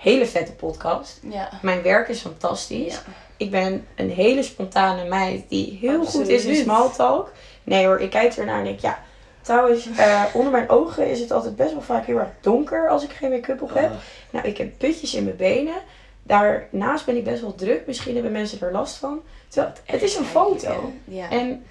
hele 0.00 0.26
vette 0.26 0.52
podcast. 0.52 1.20
Ja. 1.30 1.48
Mijn 1.62 1.82
werk 1.82 2.08
is 2.08 2.20
fantastisch. 2.20 2.94
Ja. 2.94 3.00
Ik 3.36 3.50
ben 3.50 3.86
een 3.94 4.10
hele 4.10 4.42
spontane 4.42 5.04
meid 5.08 5.48
die 5.48 5.78
heel 5.80 6.04
goed 6.04 6.28
is 6.28 6.44
in 6.44 6.54
small 6.54 6.88
talk. 6.90 7.32
Nee 7.62 7.86
hoor, 7.86 8.00
ik 8.00 8.10
kijk 8.10 8.36
ernaar 8.36 8.58
en 8.58 8.64
denk 8.64 8.80
ja. 8.80 9.02
Trouwens, 9.40 9.88
eh, 9.96 10.24
onder 10.32 10.52
mijn 10.52 10.68
ogen 10.68 11.10
is 11.10 11.20
het 11.20 11.30
altijd 11.32 11.56
best 11.56 11.72
wel 11.72 11.82
vaak 11.82 12.06
heel 12.06 12.18
erg 12.18 12.30
donker 12.40 12.88
als 12.88 13.04
ik 13.04 13.10
geen 13.10 13.30
make-up 13.30 13.62
op 13.62 13.74
heb. 13.74 13.90
Oh, 13.90 13.96
Nou, 14.30 14.46
ik 14.46 14.58
heb 14.58 14.78
putjes 14.78 15.14
in 15.14 15.24
mijn 15.24 15.36
benen. 15.36 15.82
Daarnaast 16.22 17.04
ben 17.04 17.16
ik 17.16 17.24
best 17.24 17.40
wel 17.40 17.54
druk. 17.54 17.86
Misschien 17.86 18.14
hebben 18.14 18.32
mensen 18.32 18.60
er 18.60 18.72
last 18.72 18.96
van. 18.96 19.20
Terwijl, 19.48 19.74
het 19.84 20.02
is 20.02 20.16
een 20.16 20.24
foto. 20.24 20.92
Ja. 21.04 21.30
En 21.30 21.64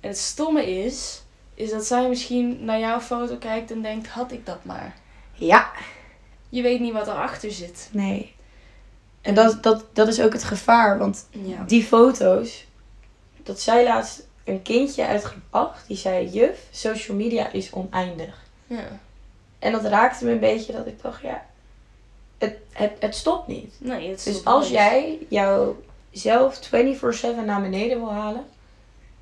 En 0.00 0.08
het 0.08 0.18
stomme 0.18 0.66
is, 0.66 1.22
is 1.54 1.70
dat 1.70 1.84
zij 1.84 2.08
misschien 2.08 2.64
naar 2.64 2.78
jouw 2.78 3.00
foto 3.00 3.36
kijkt 3.36 3.70
en 3.70 3.82
denkt, 3.82 4.08
had 4.08 4.32
ik 4.32 4.46
dat 4.46 4.64
maar. 4.64 4.94
ja, 5.32 5.70
Je 6.48 6.62
weet 6.62 6.80
niet 6.80 6.92
wat 6.92 7.06
erachter 7.06 7.50
zit. 7.52 7.88
nee. 7.92 8.36
En 9.20 9.34
dat, 9.34 9.62
dat, 9.62 9.84
dat 9.92 10.08
is 10.08 10.20
ook 10.20 10.32
het 10.32 10.44
gevaar. 10.44 10.98
Want 10.98 11.26
Ja. 11.30 11.64
die 11.66 11.82
foto's. 11.84 12.66
Dat 13.42 13.60
zei 13.60 13.84
laatst 13.84 14.26
een 14.44 14.62
kindje 14.62 15.06
uit 15.06 15.22
groep 15.22 15.42
8. 15.50 15.86
Die 15.86 15.96
zei, 15.96 16.28
juf, 16.28 16.66
social 16.70 17.16
media 17.16 17.52
is 17.52 17.72
oneindig. 17.72 18.42
ja. 18.66 18.84
En 19.58 19.72
dat 19.72 19.84
raakte 19.84 20.24
me 20.24 20.30
een 20.30 20.38
beetje 20.40 20.72
dat 20.72 20.86
ik 20.86 21.02
dacht, 21.02 21.22
ja, 21.22 21.46
het, 22.38 22.56
het, 22.72 22.92
het 23.00 23.14
stopt 23.14 23.46
niet. 23.46 23.74
Nee, 23.78 24.08
het 24.08 24.24
Dus 24.24 24.32
stopt 24.34 24.46
als 24.46 24.70
nooit. 24.70 24.74
jij 24.80 25.18
jouzelf 25.28 26.60
24-7 26.66 27.44
naar 27.46 27.60
beneden 27.62 27.98
wil 27.98 28.12
halen, 28.12 28.44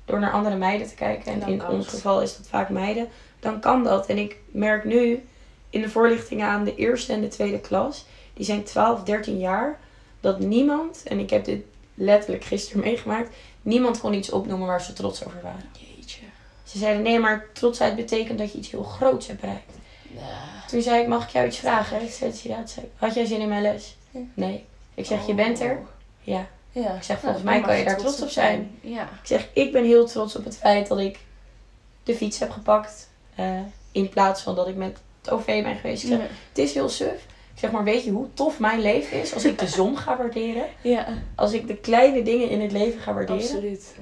door 0.05 0.19
naar 0.19 0.31
andere 0.31 0.55
meiden 0.55 0.87
te 0.87 0.95
kijken, 0.95 1.31
en 1.33 1.39
Dan 1.39 1.49
in 1.49 1.67
ons 1.67 1.85
het. 1.85 1.95
geval 1.95 2.21
is 2.21 2.37
dat 2.37 2.47
vaak 2.47 2.69
meiden, 2.69 3.07
dan 3.39 3.59
kan 3.59 3.83
dat. 3.83 4.05
En 4.05 4.17
ik 4.17 4.35
merk 4.51 4.83
nu 4.83 5.23
in 5.69 5.81
de 5.81 5.89
voorlichtingen 5.89 6.47
aan 6.47 6.63
de 6.63 6.75
eerste 6.75 7.13
en 7.13 7.21
de 7.21 7.27
tweede 7.27 7.59
klas, 7.59 8.05
die 8.33 8.45
zijn 8.45 8.63
12, 8.63 9.03
13 9.03 9.37
jaar, 9.37 9.79
dat 10.19 10.39
niemand, 10.39 11.03
en 11.03 11.19
ik 11.19 11.29
heb 11.29 11.45
dit 11.45 11.61
letterlijk 11.93 12.43
gisteren 12.43 12.83
meegemaakt, 12.87 13.35
niemand 13.61 13.99
kon 13.99 14.13
iets 14.13 14.29
opnoemen 14.31 14.67
waar 14.67 14.81
ze 14.81 14.93
trots 14.93 15.25
over 15.25 15.41
waren. 15.41 15.69
Jeetje. 15.95 16.21
Ze 16.63 16.77
zeiden, 16.77 17.01
nee, 17.03 17.19
maar 17.19 17.45
trotsheid 17.53 17.95
betekent 17.95 18.37
dat 18.39 18.51
je 18.51 18.57
iets 18.57 18.71
heel 18.71 18.83
groots 18.83 19.27
hebt 19.27 19.41
bereikt. 19.41 19.71
Toen 20.67 20.81
zei 20.81 21.01
ik, 21.01 21.07
mag 21.07 21.23
ik 21.23 21.29
jou 21.29 21.47
iets 21.47 21.57
vragen? 21.57 22.01
Ik 22.01 22.09
zei, 22.11 22.31
ja, 22.43 22.65
zei, 22.65 22.91
had 22.95 23.13
jij 23.13 23.25
zin 23.25 23.39
in 23.41 23.47
mijn 23.47 23.61
les? 23.61 23.95
Nee. 24.33 24.65
Ik 24.93 25.05
zeg, 25.05 25.27
je 25.27 25.33
bent 25.33 25.59
er? 25.59 25.79
Ja. 26.21 26.47
Ja. 26.71 26.93
Ik 26.95 27.03
zeg, 27.03 27.19
volgens 27.19 27.43
Nou, 27.43 27.55
mij 27.55 27.59
dan 27.59 27.67
kan 27.67 27.77
je 27.77 27.83
daar 27.83 27.97
trots 27.97 28.21
op 28.21 28.29
zijn. 28.29 28.77
Ja. 28.81 29.01
Ik 29.03 29.27
zeg, 29.27 29.47
ik 29.53 29.71
ben 29.71 29.83
heel 29.85 30.05
trots 30.05 30.35
op 30.35 30.43
het 30.43 30.57
feit 30.57 30.87
dat 30.87 30.99
ik 30.99 31.19
de 32.03 32.15
fiets 32.15 32.39
heb 32.39 32.49
gepakt. 32.51 33.09
eh, 33.35 33.59
in 33.91 34.09
plaats 34.09 34.41
van 34.41 34.55
dat 34.55 34.67
ik 34.67 34.75
met 34.75 34.99
het 35.29 35.39
OV 35.39 35.63
ben 35.63 35.75
geweest. 35.75 36.03
Ik 36.03 36.09
zeg, 36.09 36.17
Ja. 36.19 36.25
het 36.49 36.57
is 36.57 36.73
heel 36.73 36.89
suf. 36.89 37.25
Ik 37.53 37.63
zeg 37.63 37.71
maar, 37.71 37.83
weet 37.83 38.03
je 38.03 38.11
hoe 38.11 38.27
tof 38.33 38.59
mijn 38.59 38.81
leven 38.81 39.21
is 39.21 39.33
als 39.33 39.45
ik 39.45 39.59
de 39.59 39.67
zon 39.67 39.97
ga 39.97 40.17
waarderen? 40.17 40.65
Ja. 40.81 41.07
Als 41.35 41.51
ik 41.53 41.67
de 41.67 41.75
kleine 41.75 42.23
dingen 42.23 42.49
in 42.49 42.61
het 42.61 42.71
leven 42.71 42.99
ga 42.99 43.13
waarderen? 43.13 43.41
Absoluut. 43.41 43.95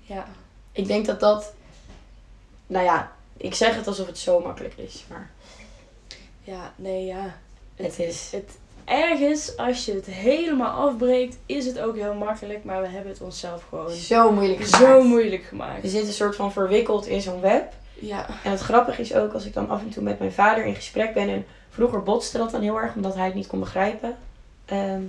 Ja. 0.00 0.26
Ik 0.72 0.86
denk 0.86 1.06
dat 1.06 1.20
dat, 1.20 1.52
nou 2.66 2.84
ja, 2.84 3.12
ik 3.36 3.54
zeg 3.54 3.74
het 3.76 3.86
alsof 3.86 4.06
het 4.06 4.18
zo 4.18 4.40
makkelijk 4.40 4.74
is. 4.76 5.04
Maar 5.08 5.30
Ja, 6.44 6.72
nee, 6.76 7.04
ja. 7.04 7.36
het 7.76 7.98
is, 7.98 8.28
Het, 8.32 8.50
ergens, 8.84 9.56
als 9.56 9.84
je 9.84 9.92
het 9.94 10.06
helemaal 10.06 10.88
afbreekt, 10.88 11.36
is 11.46 11.66
het 11.66 11.78
ook 11.80 11.96
heel 11.96 12.14
makkelijk. 12.14 12.64
Maar 12.64 12.80
we 12.82 12.88
hebben 12.88 13.12
het 13.12 13.20
onszelf 13.20 13.62
gewoon 13.68 13.90
zo 13.90 14.32
moeilijk 14.32 14.66
zo 14.66 14.76
gemaakt. 14.76 15.04
moeilijk 15.04 15.42
gemaakt. 15.44 15.82
Je 15.82 15.88
zit 15.88 16.06
een 16.06 16.12
soort 16.12 16.36
van 16.36 16.52
verwikkeld 16.52 17.06
in 17.06 17.20
zo'n 17.20 17.40
web. 17.40 17.72
Ja. 18.00 18.26
En 18.44 18.50
het 18.50 18.60
grappige 18.60 19.00
is 19.00 19.14
ook, 19.14 19.32
als 19.32 19.44
ik 19.44 19.54
dan 19.54 19.68
af 19.68 19.80
en 19.80 19.90
toe 19.90 20.02
met 20.02 20.18
mijn 20.18 20.32
vader 20.32 20.64
in 20.64 20.74
gesprek 20.74 21.14
ben. 21.14 21.28
En 21.28 21.46
vroeger 21.70 22.02
botste 22.02 22.38
dat 22.38 22.50
dan 22.50 22.62
heel 22.62 22.80
erg, 22.80 22.94
omdat 22.94 23.14
hij 23.14 23.24
het 23.24 23.34
niet 23.34 23.46
kon 23.46 23.60
begrijpen. 23.60 24.16
Ehm, 24.64 25.02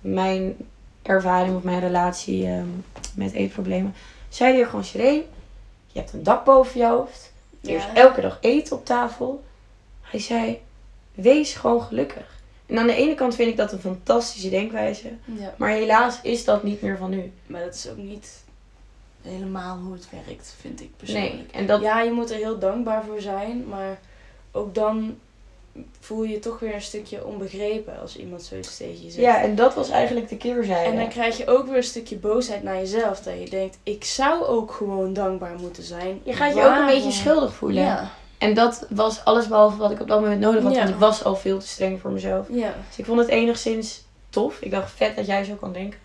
mijn 0.00 0.56
ervaring 1.02 1.56
of 1.56 1.62
mijn 1.62 1.80
relatie 1.80 2.46
ehm, 2.46 2.68
met 3.14 3.32
eetproblemen. 3.32 3.94
Zei 4.28 4.54
hij 4.54 4.64
gewoon, 4.64 4.84
Shereen, 4.84 5.22
je 5.86 5.98
hebt 5.98 6.12
een 6.12 6.22
dak 6.22 6.44
boven 6.44 6.80
je 6.80 6.86
hoofd. 6.86 7.32
Er 7.62 7.70
is 7.70 7.84
elke 7.94 8.20
dag 8.20 8.38
eten 8.40 8.76
op 8.76 8.84
tafel. 8.84 9.44
Hij 10.00 10.20
zei, 10.20 10.60
wees 11.14 11.54
gewoon 11.54 11.82
gelukkig. 11.82 12.42
En 12.66 12.78
aan 12.78 12.86
de 12.86 12.94
ene 12.94 13.14
kant 13.14 13.34
vind 13.34 13.50
ik 13.50 13.56
dat 13.56 13.72
een 13.72 13.80
fantastische 13.80 14.50
denkwijze. 14.50 15.08
ja. 15.24 15.54
Maar 15.56 15.70
helaas 15.70 16.20
is 16.22 16.44
dat 16.44 16.62
niet 16.62 16.82
meer 16.82 16.96
van 16.96 17.10
nu. 17.10 17.32
Maar 17.46 17.64
dat 17.64 17.74
is 17.74 17.88
ook 17.88 17.96
niet 17.96 18.43
helemaal 19.24 19.78
hoe 19.78 19.92
het 19.92 20.08
werkt, 20.10 20.54
vind 20.60 20.80
ik 20.80 20.90
persoonlijk. 20.96 21.32
Nee, 21.32 21.46
en 21.52 21.66
dat, 21.66 21.80
Ja, 21.80 22.00
je 22.00 22.12
moet 22.12 22.30
er 22.30 22.36
heel 22.36 22.58
dankbaar 22.58 23.04
voor 23.04 23.20
zijn, 23.20 23.68
maar 23.68 23.98
ook 24.52 24.74
dan 24.74 25.18
voel 26.00 26.22
je 26.22 26.32
je 26.32 26.38
toch 26.38 26.58
weer 26.58 26.74
een 26.74 26.82
stukje 26.82 27.26
onbegrepen 27.26 28.00
als 28.00 28.16
iemand 28.16 28.42
zoiets 28.42 28.76
tegen 28.76 29.04
je 29.04 29.10
zegt. 29.10 29.24
ja, 29.24 29.42
en 29.42 29.54
dat 29.54 29.74
was 29.74 29.90
eigenlijk 29.90 30.28
de 30.28 30.36
keerzijde. 30.36 30.90
En 30.90 30.96
dan 30.96 31.08
krijg 31.08 31.36
je 31.36 31.46
ook 31.46 31.66
weer 31.66 31.76
een 31.76 31.82
stukje 31.82 32.16
boosheid 32.16 32.62
naar 32.62 32.76
jezelf. 32.76 33.20
Dat 33.20 33.40
je 33.40 33.50
denkt, 33.50 33.78
ik 33.82 34.04
zou 34.04 34.44
ook 34.44 34.72
gewoon 34.72 35.12
dankbaar 35.12 35.58
moeten 35.60 35.82
zijn. 35.82 36.20
Je 36.22 36.32
gaat 36.32 36.54
je 36.54 36.62
ook 36.62 36.76
een 36.76 36.86
beetje 36.86 37.12
schuldig 37.12 37.54
voelen. 37.54 37.82
Ja. 37.82 38.10
En 38.38 38.54
dat 38.54 38.86
was 38.90 39.24
alles 39.24 39.48
behalve 39.48 39.76
wat 39.76 39.90
ik 39.90 40.00
op 40.00 40.08
dat 40.08 40.20
moment 40.20 40.40
nodig 40.40 40.62
had. 40.62 40.72
Ja. 40.72 40.78
Want 40.78 40.90
ik 40.90 40.96
was 40.96 41.24
al 41.24 41.36
veel 41.36 41.58
te 41.58 41.66
streng 41.66 42.00
voor 42.00 42.10
mezelf. 42.10 42.46
Ja. 42.50 42.74
Dus 42.88 42.98
ik 42.98 43.04
vond 43.04 43.20
het 43.20 43.28
enigszins 43.28 44.04
tof. 44.30 44.60
Ik 44.60 44.70
dacht, 44.70 44.90
vet 44.90 45.16
dat 45.16 45.26
jij 45.26 45.44
zo 45.44 45.54
kan 45.54 45.72
denken. 45.72 45.98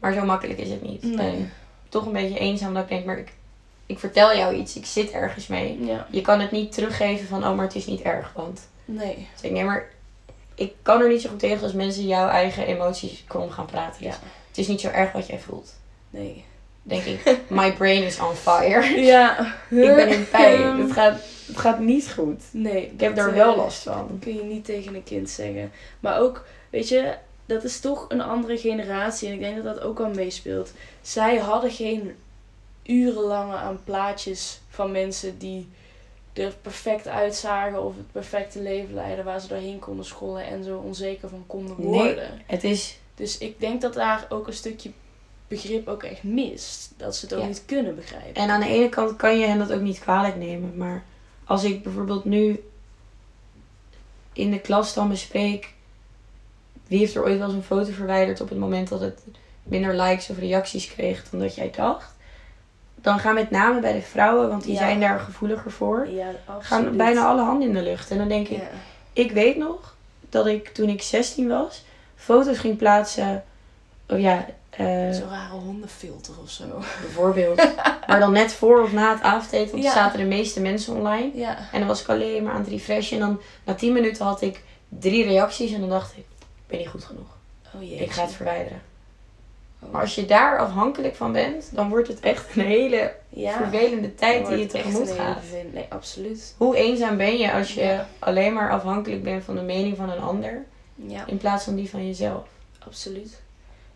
Maar 0.00 0.12
zo 0.12 0.24
makkelijk 0.24 0.58
is 0.58 0.70
het 0.70 0.82
niet. 0.82 1.02
Nee. 1.02 1.30
En 1.30 1.52
toch 1.88 2.06
een 2.06 2.12
beetje 2.12 2.38
eenzaam 2.38 2.74
dat 2.74 2.82
ik 2.82 2.88
denk, 2.88 3.04
maar 3.04 3.18
ik, 3.18 3.32
ik 3.86 3.98
vertel 3.98 4.36
jou 4.36 4.54
iets. 4.54 4.76
Ik 4.76 4.86
zit 4.86 5.10
ergens 5.10 5.46
mee. 5.46 5.84
Ja. 5.84 6.06
Je 6.10 6.20
kan 6.20 6.40
het 6.40 6.50
niet 6.50 6.72
teruggeven 6.72 7.26
van, 7.26 7.44
oh, 7.46 7.54
maar 7.56 7.64
het 7.66 7.74
is 7.74 7.86
niet 7.86 8.02
erg. 8.02 8.32
Want 8.34 8.68
Nee. 8.84 9.28
dus 9.32 9.42
ik, 9.42 9.50
nee, 9.50 9.64
maar 9.64 9.88
ik 10.54 10.72
kan 10.82 11.00
er 11.00 11.08
niet 11.08 11.20
zo 11.22 11.28
goed 11.28 11.38
tegen 11.38 11.62
als 11.62 11.72
mensen 11.72 12.06
jouw 12.06 12.28
eigen 12.28 12.66
emoties 12.66 13.24
krom 13.26 13.50
gaan 13.50 13.66
praten. 13.66 14.02
Dus 14.02 14.12
Ja. 14.12 14.18
het 14.48 14.58
is 14.58 14.68
niet 14.68 14.80
zo 14.80 14.88
erg 14.88 15.12
wat 15.12 15.26
jij 15.26 15.38
voelt. 15.38 15.74
Nee. 16.10 16.44
Denk 16.82 17.02
ik, 17.04 17.38
my 17.48 17.72
brain 17.72 18.02
is 18.02 18.20
on 18.20 18.34
fire. 18.34 19.00
Ja. 19.00 19.40
ik 19.70 19.94
ben 19.94 20.08
in 20.08 20.28
pijn. 20.30 20.78
Het 20.82 20.92
gaat, 20.92 21.20
het 21.46 21.56
gaat 21.58 21.78
niet 21.78 22.12
goed. 22.12 22.42
Nee. 22.50 22.82
Ik 22.92 23.00
heb 23.00 23.16
dat, 23.16 23.24
daar 23.24 23.34
eh, 23.34 23.44
wel 23.44 23.56
last 23.56 23.82
van. 23.82 24.18
kun 24.20 24.34
je 24.34 24.42
niet 24.42 24.64
tegen 24.64 24.94
een 24.94 25.04
kind 25.04 25.30
zeggen. 25.30 25.72
Maar 26.00 26.20
ook, 26.20 26.44
weet 26.70 26.88
je, 26.88 27.14
dat 27.46 27.64
is 27.64 27.80
toch 27.80 28.04
een 28.08 28.20
andere 28.20 28.58
generatie. 28.58 29.28
En 29.28 29.34
ik 29.34 29.40
denk 29.40 29.56
dat 29.64 29.74
dat 29.74 29.80
ook 29.84 30.00
al 30.00 30.08
meespeelt. 30.10 30.72
Zij 31.02 31.36
hadden 31.38 31.70
geen 31.70 32.14
urenlange 32.82 33.54
aan 33.56 33.80
plaatjes 33.84 34.60
van 34.68 34.90
mensen 34.92 35.38
die 35.38 35.68
er 36.32 36.54
perfect 36.62 37.08
uitzagen 37.08 37.82
of 37.84 37.96
het 37.96 38.12
perfecte 38.12 38.60
leven 38.62 38.94
leiden 38.94 39.24
waar 39.24 39.40
ze 39.40 39.48
doorheen 39.48 39.78
konden 39.78 40.04
scrollen 40.04 40.44
en 40.46 40.64
zo 40.64 40.78
onzeker 40.78 41.28
van 41.28 41.44
konden 41.46 41.76
Nee. 41.78 41.88
worden. 41.90 42.42
Het 42.46 42.64
is, 42.64 42.98
Dus 43.14 43.38
ik 43.38 43.60
denk 43.60 43.80
dat 43.80 43.94
daar 43.94 44.26
ook 44.28 44.46
een 44.46 44.52
stukje 44.52 44.90
begrip 45.48 45.88
ook 45.88 46.02
echt 46.02 46.22
mist. 46.22 46.92
Dat 46.96 47.16
ze 47.16 47.24
het 47.24 47.34
ook 47.34 47.40
Ja. 47.40 47.46
niet 47.46 47.62
kunnen 47.66 47.94
begrijpen. 47.94 48.34
en 48.34 48.50
aan 48.50 48.60
de 48.60 48.66
ene 48.68 48.88
kant 48.88 49.16
kan 49.16 49.38
je 49.38 49.46
hen 49.46 49.58
dat 49.58 49.72
ook 49.72 49.80
niet 49.80 49.98
kwalijk 49.98 50.36
nemen. 50.36 50.76
Maar 50.76 51.04
als 51.44 51.64
ik 51.64 51.82
bijvoorbeeld 51.82 52.24
nu 52.24 52.62
in 54.32 54.50
de 54.50 54.60
klas 54.60 54.94
dan 54.94 55.08
bespreek... 55.08 55.74
Wie 56.86 56.98
heeft 56.98 57.14
er 57.14 57.24
ooit 57.24 57.38
wel 57.38 57.46
eens 57.46 57.56
een 57.56 57.62
foto 57.62 57.90
verwijderd 57.92 58.40
op 58.40 58.48
het 58.48 58.58
moment 58.58 58.88
dat 58.88 59.00
het 59.00 59.20
minder 59.62 59.94
likes 60.00 60.30
of 60.30 60.38
reacties 60.38 60.88
kreeg 60.94 61.24
dan 61.30 61.40
dat 61.40 61.54
jij 61.54 61.70
dacht? 61.76 62.14
Dan 62.94 63.18
gaan 63.18 63.34
met 63.34 63.50
name 63.50 63.80
bij 63.80 63.92
de 63.92 64.02
vrouwen, 64.02 64.48
want 64.48 64.62
die 64.64 64.72
Ja. 64.72 64.78
zijn 64.78 65.00
daar 65.00 65.20
gevoeliger 65.20 65.70
voor... 65.70 66.08
Ja. 66.08 66.26
Gaan 66.60 66.96
bijna 66.96 67.24
alle 67.26 67.42
handen 67.42 67.68
in 67.68 67.74
de 67.74 67.82
lucht. 67.82 68.10
En 68.10 68.18
dan 68.18 68.28
denk 68.28 68.48
ik, 68.48 68.56
Ja. 68.58 68.68
ik 69.12 69.32
weet 69.32 69.56
nog 69.56 69.94
dat 70.30 70.46
ik 70.46 70.68
toen 70.68 70.88
ik 70.88 71.02
16 71.02 71.48
was, 71.48 71.84
foto's 72.16 72.58
ging 72.58 72.76
plaatsen. 72.76 73.44
Oh 74.08 74.20
ja, 74.20 74.46
eh, 74.70 74.86
Zo'n 75.10 75.28
rare 75.30 75.52
hondenfilter 75.52 76.34
of 76.42 76.50
zo. 76.50 76.64
bijvoorbeeld. 77.00 77.56
maar 78.08 78.20
dan 78.20 78.32
net 78.32 78.52
voor 78.52 78.82
of 78.82 78.92
na 78.92 79.12
het 79.12 79.22
avondeten, 79.22 79.70
want 79.70 79.82
Ja. 79.82 79.88
er 79.88 79.94
zaten 79.96 80.18
de 80.18 80.24
meeste 80.24 80.60
mensen 80.60 80.94
online. 80.94 81.30
Ja. 81.34 81.58
En 81.72 81.78
dan 81.78 81.88
was 81.88 82.00
ik 82.00 82.08
alleen 82.08 82.42
maar 82.42 82.52
aan 82.52 82.60
het 82.60 82.68
refreshen. 82.70 83.20
En 83.20 83.26
dan 83.26 83.40
na 83.64 83.74
10 83.74 83.92
minuten 83.92 84.24
had 84.24 84.42
ik 84.42 84.62
drie 84.88 85.24
reacties. 85.24 85.72
En 85.72 85.80
dan 85.80 85.88
dacht 85.88 86.16
ik, 86.16 86.24
ben 86.66 86.78
niet 86.78 86.88
goed 86.88 87.04
genoeg. 87.04 87.36
Oh 87.74 87.82
jee. 87.82 87.98
Ik 87.98 88.10
ga 88.10 88.22
het 88.22 88.32
verwijderen. 88.32 88.80
Oh. 89.80 89.90
Maar 89.90 90.00
als 90.00 90.14
je 90.14 90.26
daar 90.26 90.58
afhankelijk 90.58 91.14
van 91.14 91.32
bent, 91.32 91.70
dan 91.74 91.88
wordt 91.88 92.08
het 92.08 92.20
echt 92.20 92.56
een 92.56 92.62
hele 92.64 93.14
ja. 93.28 93.56
vervelende 93.56 94.14
tijd 94.14 94.46
die 94.46 94.56
je 94.58 94.66
tegemoet 94.66 95.08
hele 95.08 95.14
gaat. 95.20 95.42
Nee, 95.72 95.86
absoluut. 95.88 96.54
Hoe 96.56 96.76
eenzaam 96.76 97.16
ben 97.16 97.36
je 97.38 97.52
als 97.52 97.74
je 97.74 97.80
Ja. 97.82 98.08
alleen 98.18 98.52
maar 98.52 98.70
afhankelijk 98.70 99.22
bent 99.22 99.44
van 99.44 99.54
de 99.54 99.62
mening 99.62 99.96
van 99.96 100.10
een 100.10 100.20
ander, 100.20 100.64
Ja, 100.94 101.26
in 101.26 101.36
plaats 101.36 101.64
van 101.64 101.74
die 101.74 101.90
van 101.90 102.06
jezelf? 102.06 102.48
absoluut. 102.86 103.40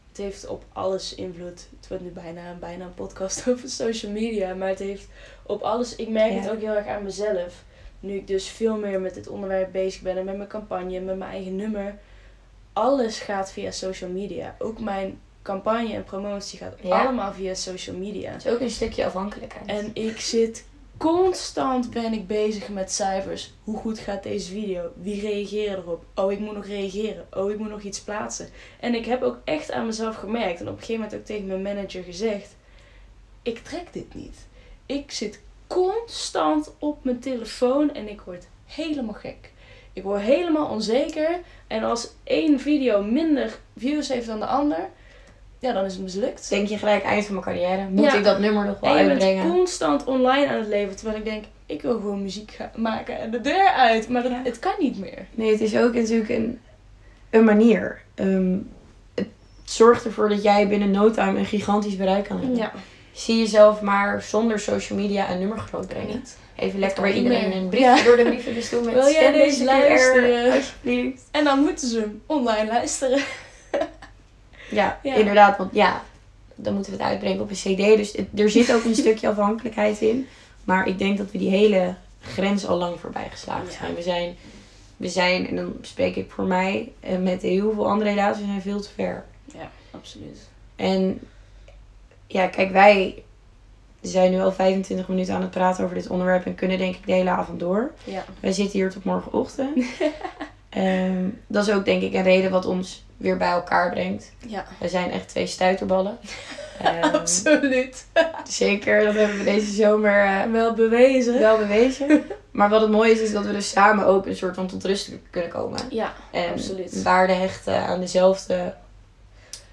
Het 0.09 0.19
heeft 0.19 0.47
op 0.47 0.65
alles 0.73 1.15
invloed. 1.15 1.67
Het 1.81 1.89
wordt 1.89 2.03
nu 2.05 2.11
bijna, 2.11 2.41
bijna 2.61 2.85
een 2.85 2.95
podcast 2.95 3.45
over 3.49 3.69
social 3.69 4.13
media, 4.13 4.55
maar 4.55 4.69
het 4.69 4.79
heeft 4.79 5.09
op 5.43 5.63
alles. 5.63 5.97
Ik 5.97 6.09
merk 6.09 6.33
het 6.33 6.51
ook 6.51 6.61
heel 6.61 6.75
erg 6.75 6.87
aan 6.87 7.03
mezelf. 7.03 7.65
Nu 8.01 8.15
ik 8.15 8.27
dus 8.27 8.49
veel 8.49 8.77
meer 8.77 9.01
met 9.01 9.15
dit 9.15 9.29
onderwerp 9.29 9.73
bezig 9.73 10.03
ben 10.03 10.17
en 10.17 10.25
met 10.25 10.37
mijn 10.37 10.49
campagne, 10.49 11.01
met 11.01 11.19
mijn 11.19 11.31
eigen 11.31 11.57
nummer. 11.57 11.99
Alles 12.81 13.19
gaat 13.19 13.53
via 13.53 13.71
social 13.71 14.11
media. 14.11 14.55
Ook 14.59 14.81
mijn 14.81 15.21
campagne 15.43 15.95
en 15.95 16.05
promotie 16.05 16.59
gaat 16.59 16.75
Ja. 16.83 17.03
allemaal 17.03 17.33
via 17.33 17.55
social 17.55 17.97
media. 17.97 18.33
Het 18.33 18.45
is 18.45 18.53
ook 18.53 18.61
een 18.61 18.71
stukje 18.71 19.07
afhankelijkheid. 19.07 19.67
En 19.67 19.91
ik 19.95 20.21
zit 20.21 20.65
constant 20.97 21.91
ben 21.91 22.13
ik 22.13 22.27
bezig 22.27 22.69
met 22.69 22.93
cijfers. 22.93 23.53
Hoe 23.65 23.77
goed 23.77 23.99
gaat 23.99 24.23
deze 24.23 24.51
video? 24.53 24.91
Wie 24.95 25.21
reageert 25.21 25.79
erop? 25.79 26.05
Oh, 26.15 26.33
ik 26.33 26.39
moet 26.39 26.55
nog 26.55 26.67
reageren. 26.67 27.27
Oh, 27.35 27.51
ik 27.51 27.59
moet 27.59 27.71
nog 27.71 27.83
iets 27.83 28.01
plaatsen. 28.01 28.49
En 28.81 28.95
ik 28.95 29.05
heb 29.07 29.23
ook 29.23 29.39
echt 29.45 29.73
aan 29.73 29.87
mezelf 29.87 30.17
gemerkt 30.17 30.61
en 30.61 30.67
op 30.69 30.73
een 30.73 30.79
gegeven 30.79 31.03
moment 31.03 31.21
ook 31.21 31.27
tegen 31.27 31.47
mijn 31.47 31.63
manager 31.63 32.03
gezegd: 32.03 32.57
ik 33.43 33.59
trek 33.59 33.93
dit 33.93 34.15
niet. 34.15 34.37
Ik 34.87 35.11
zit 35.11 35.41
constant 35.67 36.73
op 36.79 37.05
mijn 37.05 37.21
telefoon 37.21 37.95
en 37.95 38.09
ik 38.09 38.21
word 38.21 38.47
helemaal 38.67 39.15
gek. 39.15 39.51
Ik 40.01 40.07
word 40.07 40.21
helemaal 40.21 40.67
onzeker. 40.67 41.29
En 41.67 41.83
als 41.83 42.09
één 42.25 42.61
video 42.61 43.03
minder 43.03 43.59
views 43.77 44.09
heeft 44.09 44.27
dan 44.27 44.39
de 44.41 44.47
ander, 44.47 44.89
ja, 45.59 45.73
dan 45.73 45.85
is 45.85 45.93
het 45.93 46.03
mislukt. 46.03 46.49
Denk 46.49 46.69
je 46.69 46.79
gelijk 46.79 47.03
eind 47.03 47.25
van 47.25 47.35
mijn 47.35 47.47
carrière, 47.47 47.89
moet 47.91 48.05
Ja. 48.05 48.15
ik 48.15 48.25
dat 48.25 48.39
nummer 48.39 48.65
nog 48.67 48.81
wel 48.81 48.91
En 48.97 49.07
bent 49.07 49.11
uitbrengen? 49.23 49.51
constant 49.53 50.05
online 50.05 50.47
aan 50.49 50.59
het 50.59 50.69
leven. 50.69 50.97
Terwijl 50.97 51.19
ik 51.19 51.25
denk, 51.25 51.45
ik 51.67 51.83
wil 51.83 51.93
gewoon 51.93 52.23
muziek 52.23 52.57
maken 52.77 53.19
en 53.19 53.31
de 53.31 53.41
deur 53.41 53.67
uit. 53.69 54.09
Maar 54.09 54.23
dat, 54.23 54.31
Ja. 54.33 54.41
het 54.45 54.59
kan 54.59 54.73
niet 54.79 54.99
meer. 54.99 55.27
Nee, 55.31 55.51
het 55.51 55.61
is 55.61 55.77
ook 55.77 55.95
natuurlijk 55.95 56.31
een, 56.31 56.61
een 57.31 57.45
manier. 57.45 58.01
Ehm, 58.15 58.57
het 59.15 59.29
zorgt 59.65 60.05
ervoor 60.05 60.29
dat 60.29 60.43
jij 60.43 60.69
binnen 60.69 60.91
no 60.91 61.11
time 61.11 61.39
een 61.39 61.45
gigantisch 61.47 61.97
bereik 61.97 62.25
kan 62.25 62.39
hebben. 62.39 62.57
Ja, 62.57 62.73
Zie 63.13 63.39
jezelf 63.39 63.81
maar 63.81 64.23
zonder 64.23 64.59
social 64.59 64.99
media 64.99 65.31
een 65.31 65.39
nummer 65.39 65.59
groot 65.59 65.87
brengen. 65.89 66.09
niet. 66.09 66.37
Even 66.61 66.79
lekker 66.79 67.03
bij 67.03 67.13
iedereen 67.13 67.53
een 67.53 67.69
briefje 67.69 67.87
Ja. 67.87 68.03
door 68.03 68.17
de 68.17 68.23
brievenbus 68.25 68.69
doen 68.71 68.85
met 68.85 68.95
Wil 68.95 69.09
jij 69.13 69.33
deze 69.33 69.65
luisteren? 69.65 70.53
alsjeblieft. 70.53 71.23
En 71.31 71.45
dan 71.45 71.59
moeten 71.59 71.89
ze 71.89 72.01
hem 72.01 72.23
online 72.27 72.67
luisteren. 72.67 73.23
Ja, 74.71 74.99
Ja. 75.03 75.15
inderdaad. 75.15 75.59
Want 75.59 75.75
ja, 75.75 76.03
dan 76.55 76.75
moeten 76.75 76.93
we 76.93 76.99
het 76.99 77.07
uitbrengen 77.09 77.41
op 77.41 77.51
een 77.51 77.57
cd. 77.57 77.77
Dus 77.97 78.13
het- 78.13 78.41
er 78.41 78.51
zit 78.51 78.75
ook 78.75 78.85
een 78.85 78.95
stukje 79.05 79.29
afhankelijkheid 79.29 80.01
in. 80.01 80.27
Maar 80.65 80.87
ik 80.89 80.99
denk 80.99 81.19
dat 81.19 81.31
we 81.31 81.39
die 81.39 81.51
hele 81.51 81.95
grens 82.21 82.67
al 82.67 82.77
lang 82.77 83.01
voorbij 83.01 83.27
geslagen 83.31 83.65
Ja. 83.67 83.71
zijn. 83.79 83.95
We 83.95 84.03
zijn, 84.03 84.37
we 84.97 85.09
zijn, 85.09 85.49
en 85.49 85.57
dan 85.57 85.73
spreek 85.81 86.17
ik 86.17 86.31
voor 86.31 86.45
mij, 86.45 86.93
en 87.01 87.23
met 87.23 87.43
heel 87.43 87.73
veel 87.73 87.89
andere 87.89 88.11
relaties, 88.11 88.41
we 88.41 88.47
zijn 88.49 88.63
veel 88.63 88.81
te 88.81 88.89
ver. 88.95 89.25
Ja, 89.55 89.71
absoluut. 89.91 90.39
En 90.77 91.21
ja, 92.27 92.47
kijk, 92.47 92.71
wij 92.73 93.23
we 94.01 94.09
zijn 94.09 94.31
nu 94.31 94.41
al 94.41 94.53
25 94.53 95.09
minuten 95.09 95.35
aan 95.35 95.41
het 95.41 95.51
praten 95.51 95.85
over 95.85 95.97
dit 95.97 96.09
onderwerp 96.09 96.47
en 96.47 96.55
kunnen 96.55 96.79
denk 96.79 96.95
ik 96.95 97.07
de 97.07 97.13
hele 97.13 97.31
avond 97.31 97.61
door. 97.61 97.91
Ja. 98.05 98.25
Wij 98.41 98.53
zitten 98.53 98.79
hier 98.79 98.91
tot 98.91 99.05
morgenochtend. 99.05 99.85
Ehm, 100.71 101.29
dat 101.47 101.67
is 101.69 101.75
ook 101.75 101.85
denk 101.85 102.03
ik 102.03 102.15
een 102.15 102.23
reden 102.23 102.51
wat 102.51 102.67
ons 102.67 103.05
weer 103.17 103.37
bij 103.37 103.49
elkaar 103.51 103.91
brengt. 103.91 104.33
Ja. 104.47 104.65
We 104.79 104.89
zijn 104.89 105.11
echt 105.11 105.29
twee 105.29 105.47
stuiterballen. 105.47 106.19
Ehm, 106.83 107.15
Absoluut. 107.15 108.07
zeker, 108.49 109.05
dat 109.05 109.15
hebben 109.15 109.39
we 109.39 109.45
deze 109.45 109.73
zomer 109.73 110.25
eh, 110.25 110.51
Wel 110.53 110.75
bewezen. 110.75 111.39
wel 111.39 111.59
bewezen. 111.59 112.25
Maar 112.51 112.69
wat 112.69 112.81
het 112.81 112.91
mooie 112.91 113.13
is, 113.13 113.21
is 113.21 113.33
dat 113.33 113.45
we 113.47 113.53
dus 113.53 113.71
samen 113.71 114.07
ook 114.07 114.27
een 114.27 114.37
soort 114.37 114.55
van 114.55 114.67
tot 114.67 114.85
rust 114.85 115.11
kunnen 115.31 115.51
komen. 115.51 115.81
Ja, 115.91 116.13
En 116.31 116.51
absoluut. 116.51 117.03
waarde 117.03 117.33
hechten 117.33 117.83
aan 117.87 118.01
dezelfde 118.01 118.75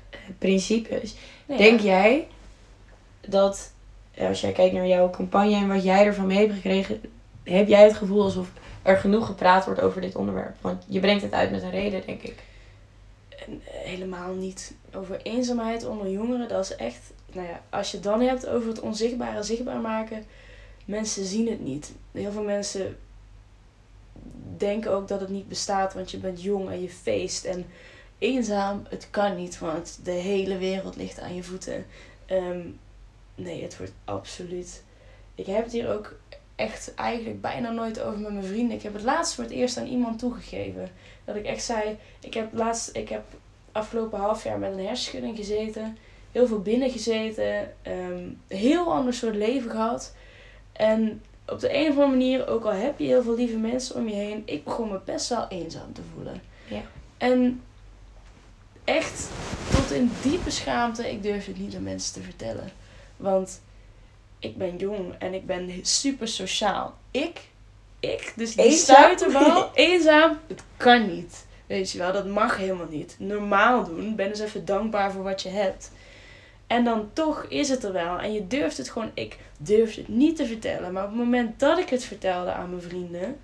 eh, 0.10 0.18
principes. 0.38 1.16
Nee, 1.46 1.58
Denk 1.58 1.80
ja. 1.80 1.86
jij 1.86 2.28
dat, 3.28 3.72
als 4.20 4.42
jij 4.42 4.52
kijkt 4.52 4.74
naar 4.74 4.88
jouw 4.88 5.10
campagne 5.10 5.56
en 5.56 5.68
wat 5.68 5.84
jij 5.84 6.06
ervan 6.06 6.28
mee 6.28 6.38
hebt 6.38 6.54
gekregen, 6.54 7.02
heb 7.44 7.68
jij 7.68 7.84
het 7.84 7.96
gevoel 7.96 8.24
alsof 8.24 8.52
er 8.82 8.98
genoeg 8.98 9.26
gepraat 9.26 9.66
wordt 9.66 9.82
over 9.82 10.02
dit 10.02 10.16
onderwerp? 10.16 10.56
Want 10.62 10.84
je 10.88 11.00
brengt 11.00 11.24
het 11.24 11.34
uit 11.34 11.52
met 11.52 11.64
een 11.64 11.72
reden, 11.72 12.06
denk 12.06 12.22
ik. 12.22 12.36
Eh, 13.30 13.38
helemaal 13.70 14.34
niet. 14.34 14.74
Over 14.94 15.22
eenzaamheid 15.22 15.86
onder 15.86 16.10
jongeren, 16.10 16.48
dat 16.48 16.64
is 16.64 16.76
echt... 16.76 17.12
Nou 17.34 17.48
ja, 17.48 17.62
als 17.70 17.92
je 17.92 17.98
het 17.98 18.06
dan 18.06 18.22
hebt 18.22 18.48
over 18.48 18.70
het 18.70 18.80
onzichtbare 18.80 19.44
zichtbaar 19.44 19.80
maken... 19.80 20.26
Mensen 20.88 21.26
zien 21.26 21.48
het 21.48 21.60
niet. 21.60 21.92
Heel 22.12 22.32
veel 22.32 22.44
mensen 22.44 22.98
denken 24.58 24.92
ook 24.92 25.08
dat 25.08 25.20
het 25.20 25.30
niet 25.30 25.48
bestaat, 25.48 25.94
want 25.94 26.12
je 26.12 26.18
bent 26.18 26.42
jong 26.42 26.70
en 26.70 26.82
je 26.82 26.90
feest. 26.90 27.46
En 27.46 27.66
eenzaam, 28.18 28.84
het 28.90 29.08
kan 29.10 29.36
niet, 29.36 29.60
want 29.60 30.00
de 30.04 30.12
hele 30.12 30.58
wereld 30.58 30.96
ligt 30.96 31.20
aan 31.20 31.36
je 31.36 31.44
voeten. 31.44 31.86
Ehm, 32.26 32.60
nee, 33.38 33.63
het 33.63 33.78
wordt 33.78 33.93
absoluut... 34.04 34.84
Ik 35.36 35.45
heb 35.45 35.63
het 35.63 35.71
hier 35.71 35.89
ook 35.89 36.15
echt 36.56 36.93
eigenlijk 36.93 37.41
bijna 37.41 37.71
nooit 37.71 38.02
over 38.02 38.19
met 38.19 38.34
mijn 38.34 38.45
vrienden. 38.45 38.78
Ik 38.78 38.84
heb 38.84 38.93
het 38.93 39.04
laatst 39.04 39.34
voor 39.34 39.43
het 39.43 39.54
eerst 39.54 39.78
aan 39.78 39.88
iemand 39.88 40.19
toegegeven. 40.19 40.91
Dat 41.26 41.36
ik 41.36 41.45
echt 41.45 41.63
zei, 41.63 41.97
ik 42.19 42.34
heb 42.34 42.54
laatst, 42.54 42.89
ik 42.95 43.10
heb 43.10 43.23
afgelopen 43.71 44.19
half 44.19 44.43
jaar 44.43 44.60
met 44.60 44.71
een 44.71 44.86
hersenschudding 44.86 45.38
gezeten. 45.38 45.97
Heel 46.32 46.47
veel 46.47 46.62
binnen 46.62 46.89
gezeten. 46.89 47.73
ehm, 47.82 48.30
heel 48.47 48.93
ander 48.93 49.13
soort 49.13 49.36
leven 49.36 49.71
gehad. 49.71 50.15
En 50.71 51.21
op 51.47 51.60
de 51.60 51.76
een 51.76 51.89
of 51.89 51.89
andere 51.89 52.08
manier, 52.08 52.47
ook 52.47 52.63
al 52.63 52.71
heb 52.71 53.00
je 53.00 53.06
heel 53.06 53.23
veel 53.23 53.36
lieve 53.36 53.58
mensen 53.58 53.95
om 53.95 54.08
je 54.08 54.15
heen, 54.15 54.41
ik 54.45 54.63
begon 54.63 54.89
me 54.89 55.00
best 55.06 55.30
wel 55.30 55.45
eenzaam 55.50 55.93
te 55.93 56.02
voelen. 56.13 56.41
Ja. 56.67 56.82
En 57.17 57.62
echt 58.84 59.30
tot 59.71 59.91
in 59.91 60.12
diepe 60.21 60.50
schaamte, 60.50 61.12
ik 61.12 61.23
durf 61.23 61.45
het 61.45 61.60
niet 61.60 61.76
aan 61.76 61.84
mensen 61.84 62.13
te 62.13 62.21
vertellen. 62.21 62.71
Want 63.18 63.62
ik 64.40 64.58
ben 64.58 64.78
jong 64.78 65.14
en 65.20 65.34
ik 65.34 65.46
ben 65.46 65.80
super 65.82 66.28
sociaal. 66.28 66.98
Ik, 67.12 67.40
ik, 68.00 68.34
dus 68.36 68.56
die 68.56 68.66
Eenzaam? 68.66 68.96
stuiterbal, 68.96 69.70
eenzaam, 69.74 70.40
het 70.48 70.64
kan 70.78 71.16
niet. 71.16 71.46
Weet 71.68 71.92
je 71.92 71.98
wel, 71.98 72.12
dat 72.12 72.26
mag 72.26 72.58
helemaal 72.58 72.88
niet. 72.90 73.16
Normaal 73.20 73.84
doen, 73.84 74.16
ben 74.16 74.28
eens 74.28 74.40
even 74.40 74.66
dankbaar 74.66 75.12
voor 75.12 75.24
wat 75.24 75.42
je 75.42 75.50
hebt. 75.50 75.92
En 76.68 76.84
dan 76.84 77.10
toch 77.14 77.46
is 77.50 77.70
het 77.70 77.84
er 77.84 77.94
wel. 77.94 78.20
En 78.20 78.34
je 78.34 78.48
durft 78.48 78.78
het 78.78 78.90
gewoon, 78.90 79.12
ik 79.14 79.38
durfde 79.58 80.02
het 80.02 80.10
niet 80.10 80.36
te 80.36 80.46
vertellen. 80.46 80.94
Maar 80.94 81.04
op 81.04 81.10
het 81.10 81.18
moment 81.18 81.60
dat 81.60 81.78
ik 81.78 81.90
het 81.90 82.04
vertelde 82.04 82.52
aan 82.52 82.70
mijn 82.70 82.82
vrienden, 82.82 83.40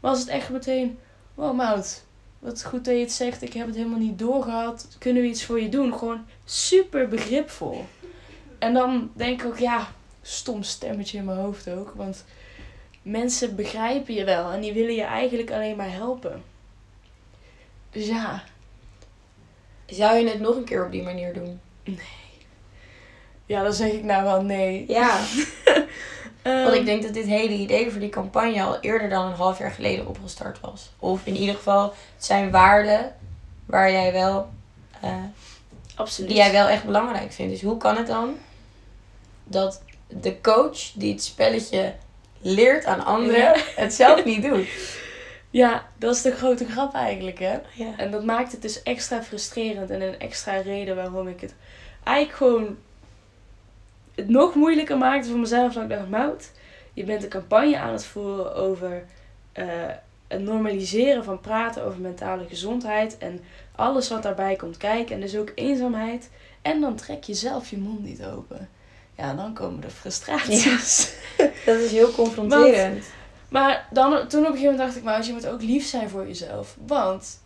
was 0.00 0.18
het 0.18 0.28
echt 0.28 0.50
meteen, 0.50 0.98
wow 1.34 1.56
Mout, 1.56 2.04
wat 2.38 2.64
goed 2.64 2.84
dat 2.84 2.94
je 2.94 3.00
het 3.00 3.12
zegt. 3.12 3.42
Ik 3.42 3.52
heb 3.52 3.66
het 3.66 3.76
helemaal 3.76 3.98
niet 3.98 4.18
doorgehad. 4.18 4.88
Kunnen 4.98 5.22
we 5.22 5.28
iets 5.28 5.44
voor 5.44 5.60
je 5.60 5.68
doen? 5.68 5.98
Gewoon 5.98 6.26
super 6.44 7.08
begripvol. 7.08 7.84
En 8.58 8.74
dan 8.74 9.10
denk 9.14 9.40
ik 9.42 9.46
ook, 9.46 9.58
ja, 9.58 9.88
stom 10.22 10.62
stemmetje 10.62 11.18
in 11.18 11.24
mijn 11.24 11.38
hoofd 11.38 11.68
ook. 11.70 11.92
Want 11.94 12.24
mensen 13.02 13.56
begrijpen 13.56 14.14
je 14.14 14.24
wel 14.24 14.52
en 14.52 14.60
die 14.60 14.72
willen 14.72 14.94
je 14.94 15.02
eigenlijk 15.04 15.50
alleen 15.50 15.76
maar 15.76 15.92
helpen. 15.92 16.42
Dus 17.90 18.06
ja, 18.06 18.42
Zou 19.86 20.16
je 20.16 20.28
het 20.28 20.40
nog 20.40 20.56
een 20.56 20.64
keer 20.64 20.84
op 20.84 20.90
die 20.92 21.02
manier 21.02 21.34
doen? 21.34 21.60
ja, 23.46 23.62
dan 23.62 23.72
zeg 23.72 23.92
ik 23.92 24.02
nou 24.02 24.22
wel 24.24 24.42
nee. 24.42 24.84
Ja, 24.88 25.20
Ehm, 26.42 26.62
want 26.64 26.74
ik 26.74 26.84
denk 26.84 27.02
dat 27.02 27.14
dit 27.14 27.26
hele 27.26 27.54
idee 27.54 27.90
voor 27.90 28.00
die 28.00 28.08
campagne 28.08 28.62
al 28.62 28.80
eerder 28.80 29.08
dan 29.08 29.26
een 29.26 29.32
half 29.36 29.58
jaar 29.58 29.70
geleden 29.70 30.06
opgestart 30.06 30.60
was. 30.60 30.90
Of 30.98 31.26
in 31.26 31.36
ieder 31.36 31.54
geval, 31.54 31.82
het 32.14 32.24
zijn 32.24 32.50
waarden 32.50 33.14
waar 33.66 33.90
jij 33.90 34.12
wel, 34.12 34.48
eh, 35.00 35.14
absoluut. 35.96 36.28
die 36.30 36.38
jij 36.38 36.52
wel 36.52 36.66
echt 36.66 36.84
belangrijk 36.84 37.32
vindt. 37.32 37.52
Dus 37.52 37.62
hoe 37.62 37.76
kan 37.76 37.96
het 37.96 38.06
dan 38.06 38.36
dat 39.44 39.82
de 40.08 40.40
coach 40.40 40.78
die 40.94 41.12
het 41.12 41.22
spelletje 41.24 41.94
leert 42.40 42.84
aan 42.84 43.04
anderen, 43.04 43.38
Ja. 43.40 43.54
het 43.76 43.94
zelf 43.94 44.24
niet 44.24 44.42
doet? 44.48 44.66
Ja, 45.50 45.86
dat 45.98 46.14
is 46.14 46.22
de 46.22 46.32
grote 46.32 46.64
grap 46.66 46.94
eigenlijk, 46.94 47.38
hè. 47.38 47.58
Ja. 47.74 47.92
En 47.96 48.10
dat 48.10 48.24
maakt 48.24 48.52
het 48.52 48.62
dus 48.62 48.82
extra 48.82 49.22
frustrerend 49.22 49.90
en 49.90 50.00
een 50.00 50.18
extra 50.18 50.56
reden 50.56 50.96
waarom 50.96 51.28
ik 51.28 51.40
het 51.40 51.54
eigenlijk 52.04 52.36
gewoon 52.36 52.76
het 54.14 54.28
nog 54.28 54.54
moeilijker 54.54 54.98
maakte 54.98 55.28
voor 55.28 55.38
mezelf. 55.38 55.72
Dat 55.72 55.82
ik 55.82 55.88
dacht, 55.88 56.08
Mout, 56.08 56.50
je 56.92 57.04
bent 57.04 57.22
een 57.22 57.28
campagne 57.28 57.78
aan 57.78 57.92
het 57.92 58.04
voeren 58.04 58.54
over 58.54 59.04
eh, 59.52 59.64
het 60.28 60.40
normaliseren 60.40 61.24
van 61.24 61.40
praten 61.40 61.84
over 61.84 62.00
mentale 62.00 62.44
gezondheid 62.48 63.18
en 63.18 63.40
alles 63.76 64.08
wat 64.08 64.22
daarbij 64.22 64.56
komt 64.56 64.76
kijken. 64.76 65.14
En 65.14 65.20
dus 65.20 65.36
ook 65.36 65.52
eenzaamheid. 65.54 66.30
En 66.62 66.80
dan 66.80 66.96
trek 66.96 67.24
je 67.24 67.34
zelf 67.34 67.70
je 67.70 67.78
mond 67.78 68.02
niet 68.02 68.24
open. 68.24 68.68
Ja, 69.16 69.34
dan 69.34 69.54
komen 69.54 69.80
de 69.80 69.90
frustraties. 69.90 71.14
Dat 71.66 71.76
is 71.76 71.90
heel 71.90 72.10
confronterend. 72.10 73.04
Maar 73.48 73.88
dan, 73.90 74.10
toen 74.10 74.40
op 74.40 74.46
een 74.46 74.52
gegeven 74.52 74.62
moment 74.62 74.78
dacht 74.78 74.96
ik, 74.96 75.02
maar 75.02 75.24
je 75.24 75.32
moet 75.32 75.46
ook 75.46 75.62
lief 75.62 75.86
zijn 75.86 76.08
voor 76.08 76.26
jezelf. 76.26 76.76
Want 76.86 77.40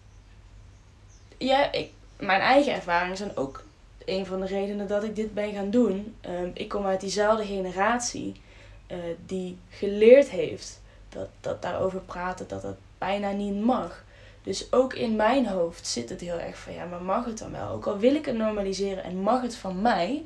ja, 1.38 1.72
ik, 1.72 1.90
mijn 2.16 2.40
eigen 2.40 2.74
ervaringen 2.74 3.16
zijn 3.16 3.36
ook 3.36 3.64
een 4.04 4.26
van 4.26 4.40
de 4.40 4.46
redenen 4.46 4.88
dat 4.88 5.04
ik 5.04 5.16
dit 5.16 5.34
ben 5.34 5.52
gaan 5.52 5.70
doen. 5.70 6.14
Ehm, 6.20 6.50
ik 6.54 6.68
kom 6.68 6.86
uit 6.86 7.00
diezelfde 7.00 7.44
generatie 7.44 8.40
eh, 8.86 8.98
die 9.26 9.58
geleerd 9.68 10.28
heeft 10.28 10.80
dat, 11.08 11.28
dat 11.40 11.62
daarover 11.62 12.00
praten, 12.00 12.48
dat 12.48 12.62
dat 12.62 12.76
bijna 12.98 13.30
niet 13.30 13.60
mag. 13.60 14.04
Dus 14.42 14.72
ook 14.72 14.94
in 14.94 15.16
mijn 15.16 15.46
hoofd 15.46 15.86
zit 15.86 16.08
het 16.08 16.20
heel 16.20 16.38
erg 16.38 16.58
van, 16.58 16.72
ja, 16.72 16.84
maar 16.84 17.02
mag 17.02 17.24
het 17.24 17.38
dan 17.38 17.50
wel? 17.50 17.68
Ook 17.68 17.86
al 17.86 17.98
wil 17.98 18.14
ik 18.14 18.24
het 18.26 18.36
normaliseren 18.36 19.04
en 19.04 19.16
mag 19.16 19.42
het 19.42 19.56
van 19.56 19.80
mij, 19.80 20.24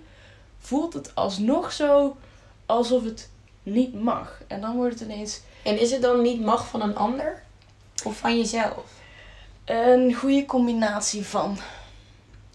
voelt 0.58 0.92
het 0.92 1.14
alsnog 1.14 1.72
zo 1.72 2.16
alsof 2.66 3.04
het 3.04 3.30
niet 3.62 4.02
mag. 4.02 4.42
En 4.46 4.60
dan 4.60 4.76
wordt 4.76 5.00
het 5.00 5.08
ineens 5.08 5.40
En 5.62 5.80
is 5.80 5.90
het 5.90 6.02
dan 6.02 6.22
niet 6.22 6.40
mag 6.40 6.66
van 6.68 6.82
een 6.82 6.96
ander? 6.96 7.42
Of 8.04 8.16
van 8.16 8.36
jezelf? 8.38 8.92
Een 9.64 10.14
goede 10.14 10.44
combinatie 10.44 11.24
van. 11.24 11.58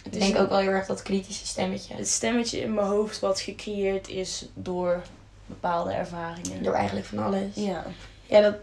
Het 0.04 0.16
Ik 0.16 0.22
denk 0.22 0.38
ook 0.38 0.50
wel 0.50 0.60
heel 0.60 0.70
erg 0.70 0.86
dat 0.86 1.02
kritische 1.02 1.46
stemmetje. 1.46 1.96
het 1.96 2.08
stemmetje 2.08 2.60
in 2.60 2.74
mijn 2.74 2.88
hoofd 2.88 3.20
wat 3.20 3.40
gecreëerd 3.40 4.08
is 4.08 4.46
door 4.54 5.02
bepaalde 5.46 5.92
ervaringen. 5.92 6.64
Door 6.64 6.74
eigenlijk 6.74 7.06
van 7.06 7.20
alles. 7.20 7.56
Ja. 7.56 7.86
Ja, 8.26 8.42
dat, 8.42 8.56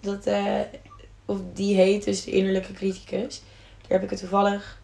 dat 0.00 0.26
eh, 0.26 0.60
of 1.30 1.38
die 1.54 1.74
heet 1.74 2.04
dus 2.04 2.24
de 2.24 2.30
innerlijke 2.30 2.72
criticus. 2.72 3.42
Daar 3.80 3.98
heb 3.98 4.02
ik 4.02 4.10
het 4.10 4.18
toevallig 4.18 4.78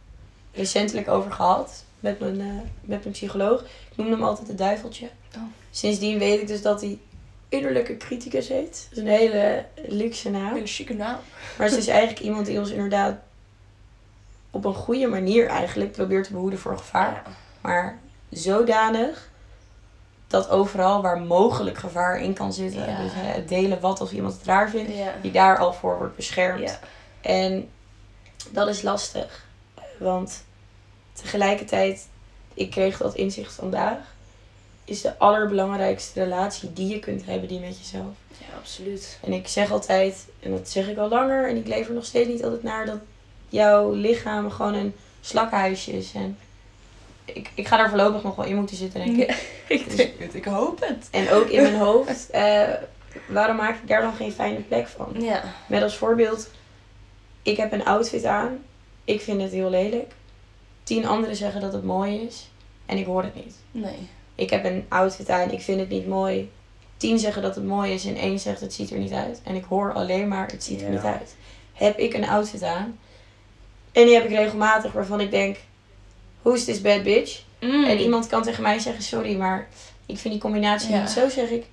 recentelijk 0.53 1.09
over 1.09 1.33
gehad 1.33 1.85
met 2.01 2.21
mijn, 2.21 2.41
eh, 2.41 2.47
met 2.81 3.01
mijn 3.01 3.11
psycholoog. 3.11 3.61
Ik 3.61 3.97
noemde 3.97 4.13
hem 4.13 4.25
altijd 4.25 4.49
het 4.49 4.59
duiveltje. 4.59 5.09
Oh. 5.37 5.43
Sindsdien 5.71 6.19
weet 6.19 6.41
ik 6.41 6.47
dus 6.47 6.63
dat 6.63 6.81
hij 6.81 6.99
innerlijke 7.49 7.97
criticus 7.97 8.49
heet. 8.49 8.87
Dat 8.89 8.99
is 8.99 9.05
een 9.05 9.19
hele 9.19 9.65
luxe 9.87 10.31
naam. 10.31 10.57
Een 10.57 10.67
chique 10.67 10.95
naam. 10.95 11.19
Maar 11.59 11.67
het 11.67 11.77
is 11.77 11.87
eigenlijk 11.87 12.21
iemand 12.21 12.47
die 12.47 12.59
ons 12.59 12.71
inderdaad 12.71 13.19
op 14.51 14.65
een 14.65 14.75
goede 14.75 15.07
manier 15.07 15.47
eigenlijk 15.47 15.93
probeert 15.93 16.27
te 16.27 16.33
behoeden 16.33 16.59
voor 16.59 16.79
gevaar. 16.79 17.23
Ja. 17.25 17.33
Maar 17.61 17.99
zodanig 18.31 19.31
dat 20.27 20.49
overal 20.49 21.03
waar 21.03 21.21
mogelijk 21.21 21.79
gevaar 21.79 22.21
in 22.21 22.35
kan 22.35 22.53
zitten. 22.53 22.91
Ja. 22.91 23.03
Dus 23.03 23.13
hè, 23.15 23.27
het 23.27 23.49
delen 23.49 23.81
wat 23.81 24.01
als 24.01 24.13
iemand 24.13 24.35
het 24.35 24.45
raar 24.45 24.71
vindt. 24.71 24.97
Ja. 24.97 25.15
Die 25.23 25.31
daar 25.31 25.59
al 25.59 25.73
voor 25.73 25.99
wordt 25.99 26.17
beschermd. 26.17 26.61
Ja. 26.61 26.79
En 27.21 27.69
dat 28.51 28.69
is 28.69 28.83
lastig. 28.83 29.45
Want 29.99 30.45
tegelijkertijd, 31.13 32.09
ik 32.55 32.71
kreeg 32.71 32.97
dat 32.99 33.15
inzicht 33.15 33.55
vandaag. 33.55 33.99
Is 34.85 35.01
de 35.01 35.19
allerbelangrijkste 35.19 36.23
relatie 36.23 36.73
die 36.73 36.89
je 36.89 36.99
kunt 36.99 37.25
hebben 37.25 37.49
die 37.49 37.61
met 37.61 37.79
jezelf. 37.79 38.15
ja, 38.39 38.57
absoluut. 38.59 39.19
En 39.23 39.33
ik 39.33 39.49
zeg 39.49 39.71
altijd, 39.71 40.27
en 40.41 40.51
dat 40.51 40.69
zeg 40.69 40.89
ik 40.89 40.99
al 40.99 41.09
langer, 41.09 41.49
en 41.49 41.57
ik 41.57 41.67
leef 41.67 41.89
er 41.89 41.95
nog 41.95 42.05
steeds 42.05 42.29
niet 42.29 42.45
altijd 42.45 42.63
naar, 42.63 42.87
dat 42.87 42.99
jouw 43.49 43.93
lichaam 43.93 44.51
gewoon 44.51 44.75
een 44.75 44.95
slakkenhuisje 45.21 45.93
is. 45.93 46.13
En 46.15 46.39
ik, 47.27 47.51
ik 47.55 47.67
ga 47.69 47.77
daar 47.77 47.89
voorlopig 47.89 48.23
nog 48.23 48.37
wel 48.37 48.45
in 48.45 48.57
moeten 48.57 48.77
zitten, 48.77 49.05
denk 49.05 49.17
ik. 49.17 49.31
Ja, 49.31 49.37
ik 49.77 49.97
denk 49.97 50.19
het. 50.19 50.35
Ik 50.35 50.45
hoop 50.45 50.81
het. 50.81 51.09
En 51.11 51.31
ook 51.31 51.49
in 51.49 51.63
mijn 51.63 51.77
hoofd, 51.89 52.31
eh, 52.31 52.69
waarom 53.27 53.57
maak 53.57 53.77
ik 53.77 53.89
daar 53.89 54.03
dan 54.03 54.15
geen 54.15 54.33
fijne 54.33 54.61
plek 54.61 54.89
van? 54.89 55.15
Ja. 55.19 55.43
Met 55.67 55.83
als 55.83 55.97
voorbeeld, 55.97 56.51
ik 57.43 57.57
heb 57.57 57.73
een 57.73 57.85
outfit 57.85 58.25
aan, 58.25 58.59
ik 59.05 59.21
vind 59.21 59.43
het 59.43 59.53
heel 59.53 59.71
lelijk. 59.71 60.13
Tien 60.83 61.07
anderen 61.07 61.37
zeggen 61.37 61.61
dat 61.61 61.73
het 61.73 61.85
mooi 61.85 62.21
is, 62.21 62.51
en 62.87 62.99
ik 62.99 63.07
hoor 63.07 63.23
het 63.23 63.35
niet. 63.35 63.55
Nee. 63.71 64.09
ik 64.35 64.51
heb 64.51 64.65
een 64.65 64.85
outfit 64.89 65.29
aan, 65.29 65.51
ik 65.51 65.61
vind 65.61 65.81
het 65.81 65.89
niet 65.89 66.07
mooi. 66.07 66.51
Tien 66.97 67.19
zeggen 67.19 67.43
dat 67.43 67.55
het 67.55 67.65
mooi 67.65 67.93
is 67.93 68.05
en 68.05 68.17
één 68.17 68.39
zegt 68.39 68.61
het 68.61 68.73
ziet 68.73 68.91
er 68.91 68.99
niet 68.99 69.13
uit. 69.13 69.41
En 69.45 69.55
ik 69.55 69.65
hoor 69.65 69.93
alleen 69.93 70.29
maar 70.29 70.47
het 70.47 70.65
ziet 70.65 70.83
er 70.83 70.91
niet 70.91 71.01
uit. 71.01 71.35
Heb 71.73 71.99
ik 71.99 72.15
een 72.15 72.29
outfit 72.29 72.63
aan 72.63 72.99
en 73.97 74.05
die 74.05 74.15
heb 74.15 74.25
ik 74.25 74.31
regelmatig 74.31 74.93
waarvan 74.93 75.21
ik 75.21 75.31
denk, 75.31 75.57
who's 76.47 76.65
this 76.65 76.81
bad 76.81 77.03
bitch? 77.03 77.43
Mm. 77.61 77.85
En 77.85 77.99
iemand 78.01 78.27
kan 78.27 78.43
tegen 78.43 78.63
mij 78.63 78.79
zeggen, 78.79 79.03
sorry, 79.03 79.37
maar 79.37 79.69
ik 80.07 80.19
vind 80.19 80.35
die 80.35 80.43
combinatie 80.43 80.91
Ja. 80.91 81.01
niet 81.01 81.11
zo. 81.11 81.29
Zeg 81.29 81.49
ik, 81.51 81.65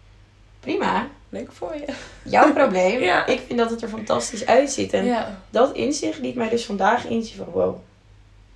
prima, 0.59 1.07
Leuk 1.29 1.51
voor 1.51 1.75
je. 1.75 1.93
jouw 2.23 2.53
probleem. 2.53 3.01
Ja. 3.11 3.25
Ik 3.25 3.41
vind 3.47 3.59
dat 3.59 3.69
het 3.69 3.81
er 3.81 3.89
fantastisch 3.89 4.45
uitziet. 4.45 4.93
En 4.93 5.05
Ja. 5.05 5.39
dat 5.49 5.75
inzicht 5.75 6.19
liet 6.19 6.35
mij 6.35 6.49
dus 6.49 6.65
vandaag 6.65 7.05
inzien 7.05 7.35
van, 7.37 7.47
wow. 7.51 7.75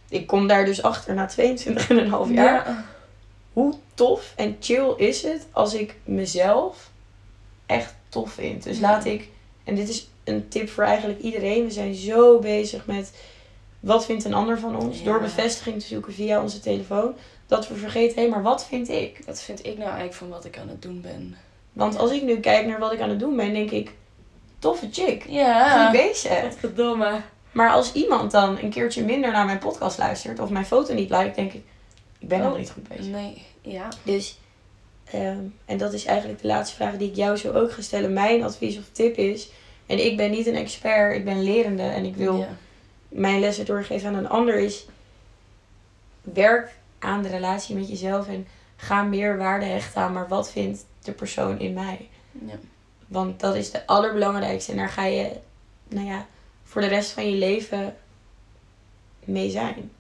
Ik 0.10 0.28
kom 0.28 0.48
daar 0.48 0.66
dus 0.66 0.82
achter 0.84 1.14
na 1.14 1.30
22,5 1.30 2.32
jaar. 2.34 2.70
Ja. 2.70 2.86
Hoe 3.54 3.74
tof 3.94 4.34
en 4.36 4.58
chill 4.60 4.94
is 4.98 5.22
het 5.22 5.48
als 5.52 5.74
ik 5.74 5.96
mezelf 6.04 6.90
echt 7.66 7.94
tof 8.10 8.32
vind. 8.32 8.64
Dus 8.64 8.80
laat 8.80 9.06
ik, 9.06 9.28
en 9.64 9.76
dit 9.76 9.90
is 9.90 10.08
een 10.24 10.48
tip 10.48 10.70
voor 10.70 10.84
eigenlijk 10.84 11.20
iedereen. 11.20 11.66
We 11.66 11.72
zijn 11.72 11.96
zo 11.96 12.40
bezig 12.40 12.86
met 12.86 13.12
wat 13.80 14.06
vindt 14.06 14.24
een 14.26 14.34
ander 14.34 14.60
van 14.60 14.76
ons. 14.78 14.98
Ja. 15.00 15.04
Door 15.06 15.20
bevestiging 15.20 15.80
te 15.82 15.88
zoeken 15.88 16.13
via 16.13 16.42
onze 16.42 16.60
telefoon. 16.60 17.13
Dat 17.48 17.68
we 17.68 17.76
vergeten, 17.76 18.22
hé, 18.24 18.30
maar 18.30 18.42
wat 18.44 18.66
vind 18.66 18.90
ik? 18.90 19.22
Wat 19.26 19.42
vind 19.42 19.60
ik 19.60 19.74
nou 19.78 19.84
eigenlijk 19.84 20.13
van 20.13 20.30
wat 20.30 20.46
ik 20.46 20.58
aan 20.60 20.70
het 20.70 20.82
doen 20.82 21.02
ben? 21.02 21.36
Want 21.74 21.98
als 21.98 22.12
ik 22.12 22.24
nu 22.24 22.40
kijk 22.40 22.66
naar 22.66 22.80
wat 22.80 22.92
ik 22.94 23.00
aan 23.02 23.10
het 23.10 23.20
doen 23.20 23.36
ben, 23.36 23.54
denk 23.54 23.72
ik, 23.72 23.92
toffe 24.60 24.88
chick. 24.92 25.26
Ja. 25.28 25.84
Goed 25.84 26.00
bezig. 26.02 26.42
Wat 26.42 26.56
verdomme. 26.58 27.22
Maar 27.52 27.70
als 27.72 27.94
iemand 27.94 28.32
dan 28.32 28.58
een 28.62 28.70
keertje 28.70 29.04
minder 29.04 29.32
naar 29.32 29.46
mijn 29.46 29.58
podcast 29.60 29.98
luistert 29.98 30.40
of 30.40 30.50
mijn 30.50 30.66
foto 30.66 30.94
niet 30.94 31.10
liked, 31.10 31.36
denk 31.36 31.54
ik, 31.54 31.63
ik 32.20 32.28
ben 32.28 32.42
Oh. 32.46 32.58
niet 32.58 32.70
goed 32.72 32.88
bezig. 32.88 33.06
Nee. 33.06 33.44
Ja. 33.62 33.88
Dus, 34.04 34.38
ehm, 35.12 35.40
en 35.66 35.78
dat 35.78 35.94
is 35.94 36.06
eigenlijk 36.06 36.42
de 36.42 36.48
laatste 36.48 36.76
vraag 36.76 36.98
die 36.98 37.10
ik 37.10 37.16
jou 37.16 37.38
zo 37.38 37.52
ook 37.54 37.72
ga 37.72 37.82
stellen. 37.82 38.13
Mijn 38.13 38.44
advies 38.44 38.78
of 38.78 38.84
tip 38.92 39.18
is, 39.18 39.50
en 39.86 40.06
ik 40.06 40.18
ben 40.18 40.32
niet 40.32 40.48
een 40.48 40.56
expert, 40.56 41.16
ik 41.16 41.26
ben 41.26 41.44
lerende 41.44 41.84
en 41.84 42.06
ik 42.06 42.16
wil 42.16 42.38
Ja. 42.38 42.48
Mijn 43.10 43.39
lessen 43.39 43.65
doorgeven 43.65 44.08
aan 44.08 44.15
een 44.15 44.30
ander, 44.30 44.56
is 44.56 44.86
werk 46.22 46.76
aan 47.00 47.22
de 47.22 47.30
relatie 47.30 47.76
met 47.76 47.89
jezelf 47.89 48.28
en 48.28 48.48
ga 48.76 49.04
meer 49.04 49.38
waarde 49.38 49.65
hechten 49.65 50.02
aan, 50.02 50.13
maar 50.13 50.28
wat 50.28 50.52
vindt 50.52 50.86
de 51.02 51.12
persoon 51.12 51.60
in 51.60 51.74
mij? 51.74 52.10
Ja. 52.32 52.56
Want 53.08 53.39
dat 53.39 53.56
is 53.56 53.72
de 53.72 53.88
allerbelangrijkste 53.88 54.72
en 54.72 54.78
daar 54.78 54.89
ga 54.89 55.06
je, 55.06 55.32
nou 55.88 56.08
ja, 56.08 56.26
voor 56.63 56.82
de 56.82 56.88
rest 56.88 57.12
van 57.12 57.30
je 57.30 57.36
leven 57.36 57.96
mee 59.26 59.50
zijn. 59.50 59.91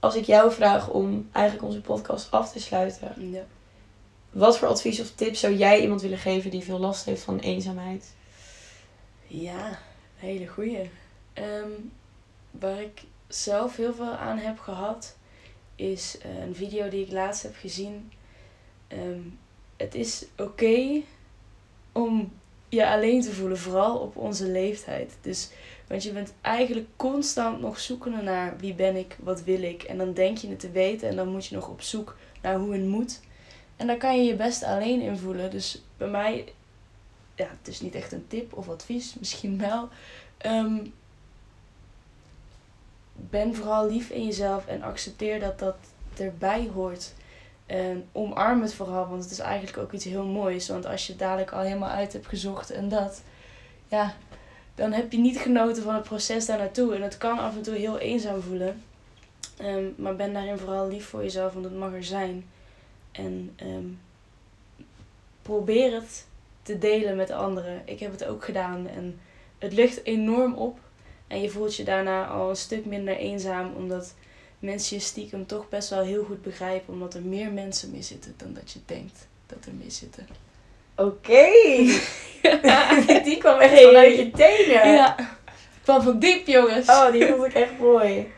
Als 0.00 0.14
ik 0.14 0.24
jou 0.24 0.52
vraag 0.52 0.88
om 0.88 1.28
eigenlijk 1.32 1.66
onze 1.66 1.80
podcast 1.80 2.30
af 2.30 2.52
te 2.52 2.60
sluiten, 2.60 3.30
ja. 3.30 3.42
wat 4.30 4.58
voor 4.58 4.68
advies 4.68 5.00
of 5.00 5.10
tips 5.10 5.40
zou 5.40 5.54
jij 5.54 5.80
iemand 5.80 6.02
willen 6.02 6.18
geven 6.18 6.50
die 6.50 6.62
veel 6.62 6.78
last 6.78 7.04
heeft 7.04 7.22
van 7.22 7.38
eenzaamheid? 7.38 8.14
Ja, 9.26 9.68
een 9.68 10.28
hele 10.28 10.46
goeie. 10.46 10.90
Ehm, 11.32 11.70
waar 12.60 12.80
ik 12.80 13.02
zelf 13.28 13.76
heel 13.76 13.94
veel 13.94 14.12
aan 14.12 14.38
heb 14.38 14.58
gehad, 14.58 15.16
is 15.74 16.18
eh, 16.18 16.38
een 16.38 16.54
video 16.54 16.88
die 16.88 17.04
ik 17.04 17.12
laatst 17.12 17.42
heb 17.42 17.54
gezien. 17.56 18.12
Ehm, 18.88 19.20
het 19.76 19.94
is 19.94 20.26
oké 20.36 21.02
om 21.92 22.32
je 22.68 22.88
alleen 22.88 23.20
te 23.20 23.32
voelen, 23.32 23.58
vooral 23.58 23.98
op 23.98 24.16
onze 24.16 24.46
leeftijd. 24.46 25.16
Dus, 25.20 25.50
want 25.86 26.02
je 26.02 26.12
bent 26.12 26.32
eigenlijk 26.40 26.88
constant 26.96 27.60
nog 27.60 27.80
zoekende 27.80 28.22
naar 28.22 28.56
wie 28.58 28.74
ben 28.74 28.96
ik, 28.96 29.16
wat 29.22 29.42
wil 29.42 29.62
ik. 29.62 29.82
En 29.82 29.98
dan 29.98 30.12
denk 30.12 30.38
je 30.38 30.48
het 30.48 30.60
te 30.60 30.70
weten 30.70 31.08
en 31.08 31.16
dan 31.16 31.28
moet 31.28 31.46
je 31.46 31.54
nog 31.54 31.68
op 31.68 31.82
zoek 31.82 32.16
naar 32.42 32.58
hoe 32.58 32.72
het 32.72 32.84
moet. 32.84 33.20
En 33.76 33.86
daar 33.86 33.96
kan 33.96 34.16
je 34.16 34.24
je 34.24 34.36
best 34.36 34.62
alleen 34.62 35.00
in 35.00 35.16
voelen. 35.16 35.50
Dus 35.50 35.82
bij 35.96 36.08
mij 36.08 36.52
ja, 37.34 37.48
het 37.58 37.68
is 37.68 37.80
niet 37.80 37.94
echt 37.94 38.12
een 38.12 38.26
tip 38.26 38.52
of 38.52 38.68
advies, 38.68 39.14
misschien 39.18 39.58
wel. 39.58 39.88
Ehm, 40.38 40.76
ben 43.14 43.54
vooral 43.54 43.88
lief 43.88 44.10
in 44.10 44.24
jezelf 44.24 44.66
en 44.66 44.82
accepteer 44.82 45.40
dat 45.40 45.58
dat 45.58 45.76
erbij 46.16 46.70
hoort. 46.74 47.12
En 47.66 48.08
omarm 48.12 48.62
het 48.62 48.74
vooral, 48.74 49.08
want 49.08 49.22
het 49.22 49.32
is 49.32 49.38
eigenlijk 49.38 49.78
ook 49.78 49.92
iets 49.92 50.04
heel 50.04 50.24
moois. 50.24 50.68
Want 50.68 50.86
als 50.86 51.06
je 51.06 51.12
het 51.12 51.20
dadelijk 51.20 51.52
al 51.52 51.60
helemaal 51.60 51.88
uit 51.88 52.12
hebt 52.12 52.26
gezocht 52.26 52.70
en 52.70 52.88
dat, 52.88 53.22
ja, 53.88 54.14
dan 54.74 54.92
heb 54.92 55.12
je 55.12 55.18
niet 55.18 55.38
genoten 55.38 55.82
van 55.82 55.94
het 55.94 56.02
proces 56.02 56.46
daar 56.46 56.58
naartoe. 56.58 56.94
En 56.94 57.02
het 57.02 57.18
kan 57.18 57.38
af 57.38 57.56
en 57.56 57.62
toe 57.62 57.74
heel 57.74 57.98
eenzaam 57.98 58.40
voelen. 58.42 58.82
Ehm, 59.56 59.84
maar 59.96 60.16
ben 60.16 60.32
daarin 60.32 60.58
vooral 60.58 60.88
lief 60.88 61.06
voor 61.06 61.22
jezelf, 61.22 61.52
want 61.52 61.64
het 61.64 61.76
mag 61.76 61.92
er 61.92 62.04
zijn. 62.04 62.50
En 63.12 63.52
ehm, 63.56 63.86
probeer 65.42 65.94
het 65.94 66.26
te 66.62 66.78
delen 66.78 67.16
met 67.16 67.30
anderen. 67.30 67.82
Ik 67.84 68.00
heb 68.00 68.12
het 68.12 68.24
ook 68.24 68.44
gedaan 68.44 68.88
en 68.88 69.20
het 69.58 69.72
lucht 69.72 70.04
enorm 70.04 70.54
op. 70.54 70.78
En 71.34 71.40
je 71.42 71.50
voelt 71.50 71.76
je 71.76 71.84
daarna 71.84 72.26
al 72.26 72.50
een 72.50 72.56
stuk 72.56 72.84
minder 72.84 73.16
eenzaam, 73.16 73.72
omdat 73.76 74.14
mensen 74.58 74.96
je 74.96 75.02
stiekem 75.02 75.46
toch 75.46 75.68
best 75.68 75.88
wel 75.90 76.02
heel 76.02 76.24
goed 76.24 76.42
begrijpen, 76.42 76.92
omdat 76.94 77.14
er 77.14 77.22
meer 77.22 77.50
mensen 77.50 77.90
mee 77.90 78.02
zitten 78.02 78.34
dan 78.36 78.52
dat 78.52 78.72
je 78.72 78.78
denkt 78.86 79.26
dat 79.46 79.58
er 79.66 79.72
mee 79.72 79.90
zitten. 79.90 80.26
Oké! 80.96 81.46
die 83.24 83.38
kwam 83.38 83.58
echt 83.60 83.72
Hey. 83.72 83.84
vanuit 83.84 84.16
je 84.16 84.30
tenen. 84.30 84.92
Ja, 84.92 85.16
kwam 85.82 86.02
van 86.02 86.18
diep 86.18 86.46
jongens. 86.46 86.88
Oh, 86.88 87.12
die 87.12 87.26
vond 87.26 87.44
ik 87.44 87.54
echt 87.54 87.78
mooi. 87.78 88.32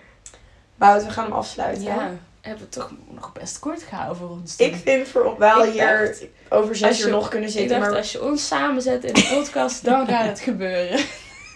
Wout, 0.76 1.04
we 1.04 1.10
gaan 1.10 1.24
hem 1.24 1.32
afsluiten. 1.32 1.82
ja, 1.84 2.10
hebben 2.40 2.62
we 2.64 2.68
toch 2.68 2.90
nog 3.10 3.32
best 3.32 3.58
kort 3.58 3.82
gehouden 3.82 4.16
voor 4.16 4.28
ons. 4.30 4.56
Ik 4.56 4.74
vind 4.76 5.08
voor 5.08 5.38
wel 5.38 5.64
Ik 5.64 5.72
hier 5.72 6.06
dacht- 6.06 6.24
over 6.48 6.76
zes 6.76 6.88
als 6.88 6.98
je- 6.98 7.04
uur 7.04 7.10
nog 7.10 7.28
kunnen 7.28 7.48
ik 7.48 7.54
zitten. 7.54 7.78
dacht, 7.78 7.90
Maar 7.90 7.98
als 8.00 8.12
je 8.12 8.22
ons 8.24 8.46
samenzet 8.46 9.04
in 9.04 9.14
de 9.14 9.28
podcast, 9.34 9.84
dan 9.84 10.06
gaat 10.06 10.26
het 10.26 10.40
gebeuren. 10.50 10.98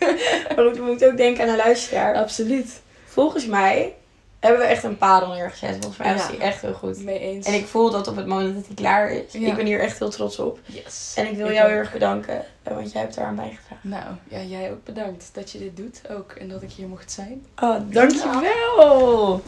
we 0.56 0.62
moeten- 0.62 0.82
we 0.82 0.88
moeten 0.88 1.10
ook 1.10 1.16
denken 1.16 1.42
aan 1.44 1.48
een 1.50 1.56
luisteraar. 1.56 2.14
Absoluut. 2.14 2.80
Volgens 3.04 3.46
mij 3.46 3.94
hebben 4.40 4.60
we 4.60 4.66
echt 4.66 4.82
een 4.84 4.98
parel 4.98 5.32
neergezet. 5.32 5.70
Volgens 5.80 5.96
mij 5.96 6.14
Ja. 6.14 6.28
die 6.28 6.38
echt 6.38 6.60
heel 6.62 6.72
goed. 6.72 7.04
Mee 7.04 7.18
eens. 7.18 7.46
En 7.46 7.54
ik 7.54 7.66
voel 7.66 7.90
dat 7.90 8.08
op 8.08 8.16
het 8.16 8.26
moment 8.26 8.54
dat 8.54 8.66
hij 8.66 8.74
klaar 8.74 9.10
is. 9.10 9.34
Ik 9.34 9.56
ben 9.56 9.66
hier 9.66 9.80
echt 9.80 9.98
heel 9.98 10.10
trots 10.10 10.38
op. 10.38 10.58
Yes. 10.64 11.12
En 11.16 11.26
ik 11.30 11.36
wil 11.36 11.46
Ik 11.46 11.52
jou 11.52 11.64
ook. 11.64 11.70
heel 11.70 11.78
erg 11.78 11.92
bedanken. 11.92 12.44
eh, 12.62 12.74
Want 12.74 12.92
jij 12.92 13.00
hebt 13.00 13.16
eraan 13.16 13.36
bijgedragen. 13.36 13.88
Nou, 13.88 14.04
ja, 14.28 14.40
jij 14.40 14.70
ook 14.70 14.84
bedankt 14.84 15.28
dat 15.32 15.50
je 15.50 15.58
dit 15.58 15.76
doet 15.76 16.00
ook 16.10 16.32
en 16.32 16.48
dat 16.48 16.62
ik 16.62 16.70
hier 16.70 16.86
mocht 16.88 17.12
zijn. 17.12 17.46
Oh, 17.62 17.76
dankjewel! 17.88 19.42